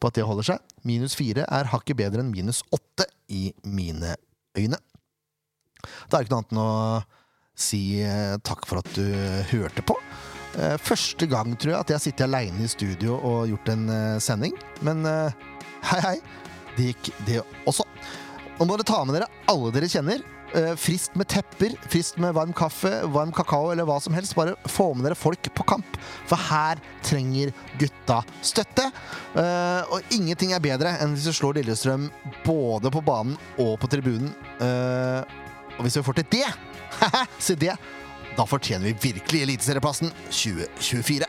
på 0.00 0.08
at 0.08 0.16
det 0.16 0.24
holder 0.24 0.46
seg. 0.54 0.62
Minus 0.88 1.16
fire 1.18 1.44
er 1.44 1.68
hakket 1.68 1.98
bedre 1.98 2.22
enn 2.24 2.30
minus 2.32 2.62
åtte 2.72 3.04
i 3.28 3.50
mine 3.68 4.14
øyne. 4.56 4.78
Da 6.08 6.16
er 6.18 6.24
det 6.24 6.26
ikke 6.26 6.32
noe 6.34 6.40
annet 6.40 6.54
enn 6.56 6.62
å 6.62 6.72
si 7.58 7.82
eh, 8.00 8.38
takk 8.46 8.64
for 8.70 8.80
at 8.80 8.88
du 8.96 9.04
hørte 9.52 9.84
på. 9.84 9.98
Eh, 10.56 10.78
Første 10.80 11.28
gang, 11.28 11.52
tror 11.60 11.74
jeg, 11.74 11.80
at 11.82 11.92
jeg 11.92 11.98
har 11.98 12.04
sittet 12.06 12.26
aleine 12.30 12.64
i 12.64 12.70
studio 12.72 13.18
og 13.18 13.50
gjort 13.52 13.68
en 13.74 13.84
eh, 13.92 14.16
sending. 14.24 14.56
Men 14.86 15.04
hei, 15.04 16.00
hei. 16.06 16.16
Det 16.78 16.92
gikk, 16.92 17.12
det 17.26 17.40
også. 17.68 17.84
Nå 18.58 18.64
må 18.66 18.76
dere 18.78 18.86
ta 18.88 19.02
med 19.04 19.18
dere 19.18 19.28
alle 19.50 19.72
dere 19.74 19.88
kjenner. 19.90 20.22
Eh, 20.56 20.74
Frist 20.80 21.14
med 21.18 21.28
tepper, 21.28 21.74
frist 21.92 22.16
med 22.16 22.32
varm 22.36 22.54
kaffe, 22.56 22.90
varm 23.12 23.32
kakao 23.36 23.68
eller 23.72 23.84
hva 23.88 23.98
som 24.00 24.14
helst. 24.16 24.36
Bare 24.38 24.56
få 24.70 24.90
med 24.96 25.04
dere 25.04 25.18
folk 25.18 25.50
på 25.54 25.66
kamp, 25.68 25.98
for 26.28 26.40
her 26.48 26.80
trenger 27.04 27.52
gutta 27.80 28.22
støtte. 28.40 28.88
Eh, 29.36 29.92
og 29.92 30.14
ingenting 30.14 30.54
er 30.56 30.64
bedre 30.64 30.96
enn 31.02 31.12
hvis 31.16 31.28
du 31.28 31.34
slår 31.36 31.60
Lillestrøm 31.60 32.08
både 32.46 32.92
på 32.94 33.04
banen 33.04 33.36
og 33.60 33.76
på 33.82 33.90
tribunen. 33.92 34.32
Eh, 34.64 35.20
og 35.76 35.84
hvis 35.86 36.00
vi 36.00 36.06
får 36.08 36.22
til 36.22 36.30
det, 36.38 36.46
se 37.46 37.54
det, 37.58 37.76
da 38.38 38.46
fortjener 38.48 38.88
vi 38.88 39.10
virkelig 39.12 39.44
Eliteserieplassen 39.44 40.14
2024. 40.30 41.28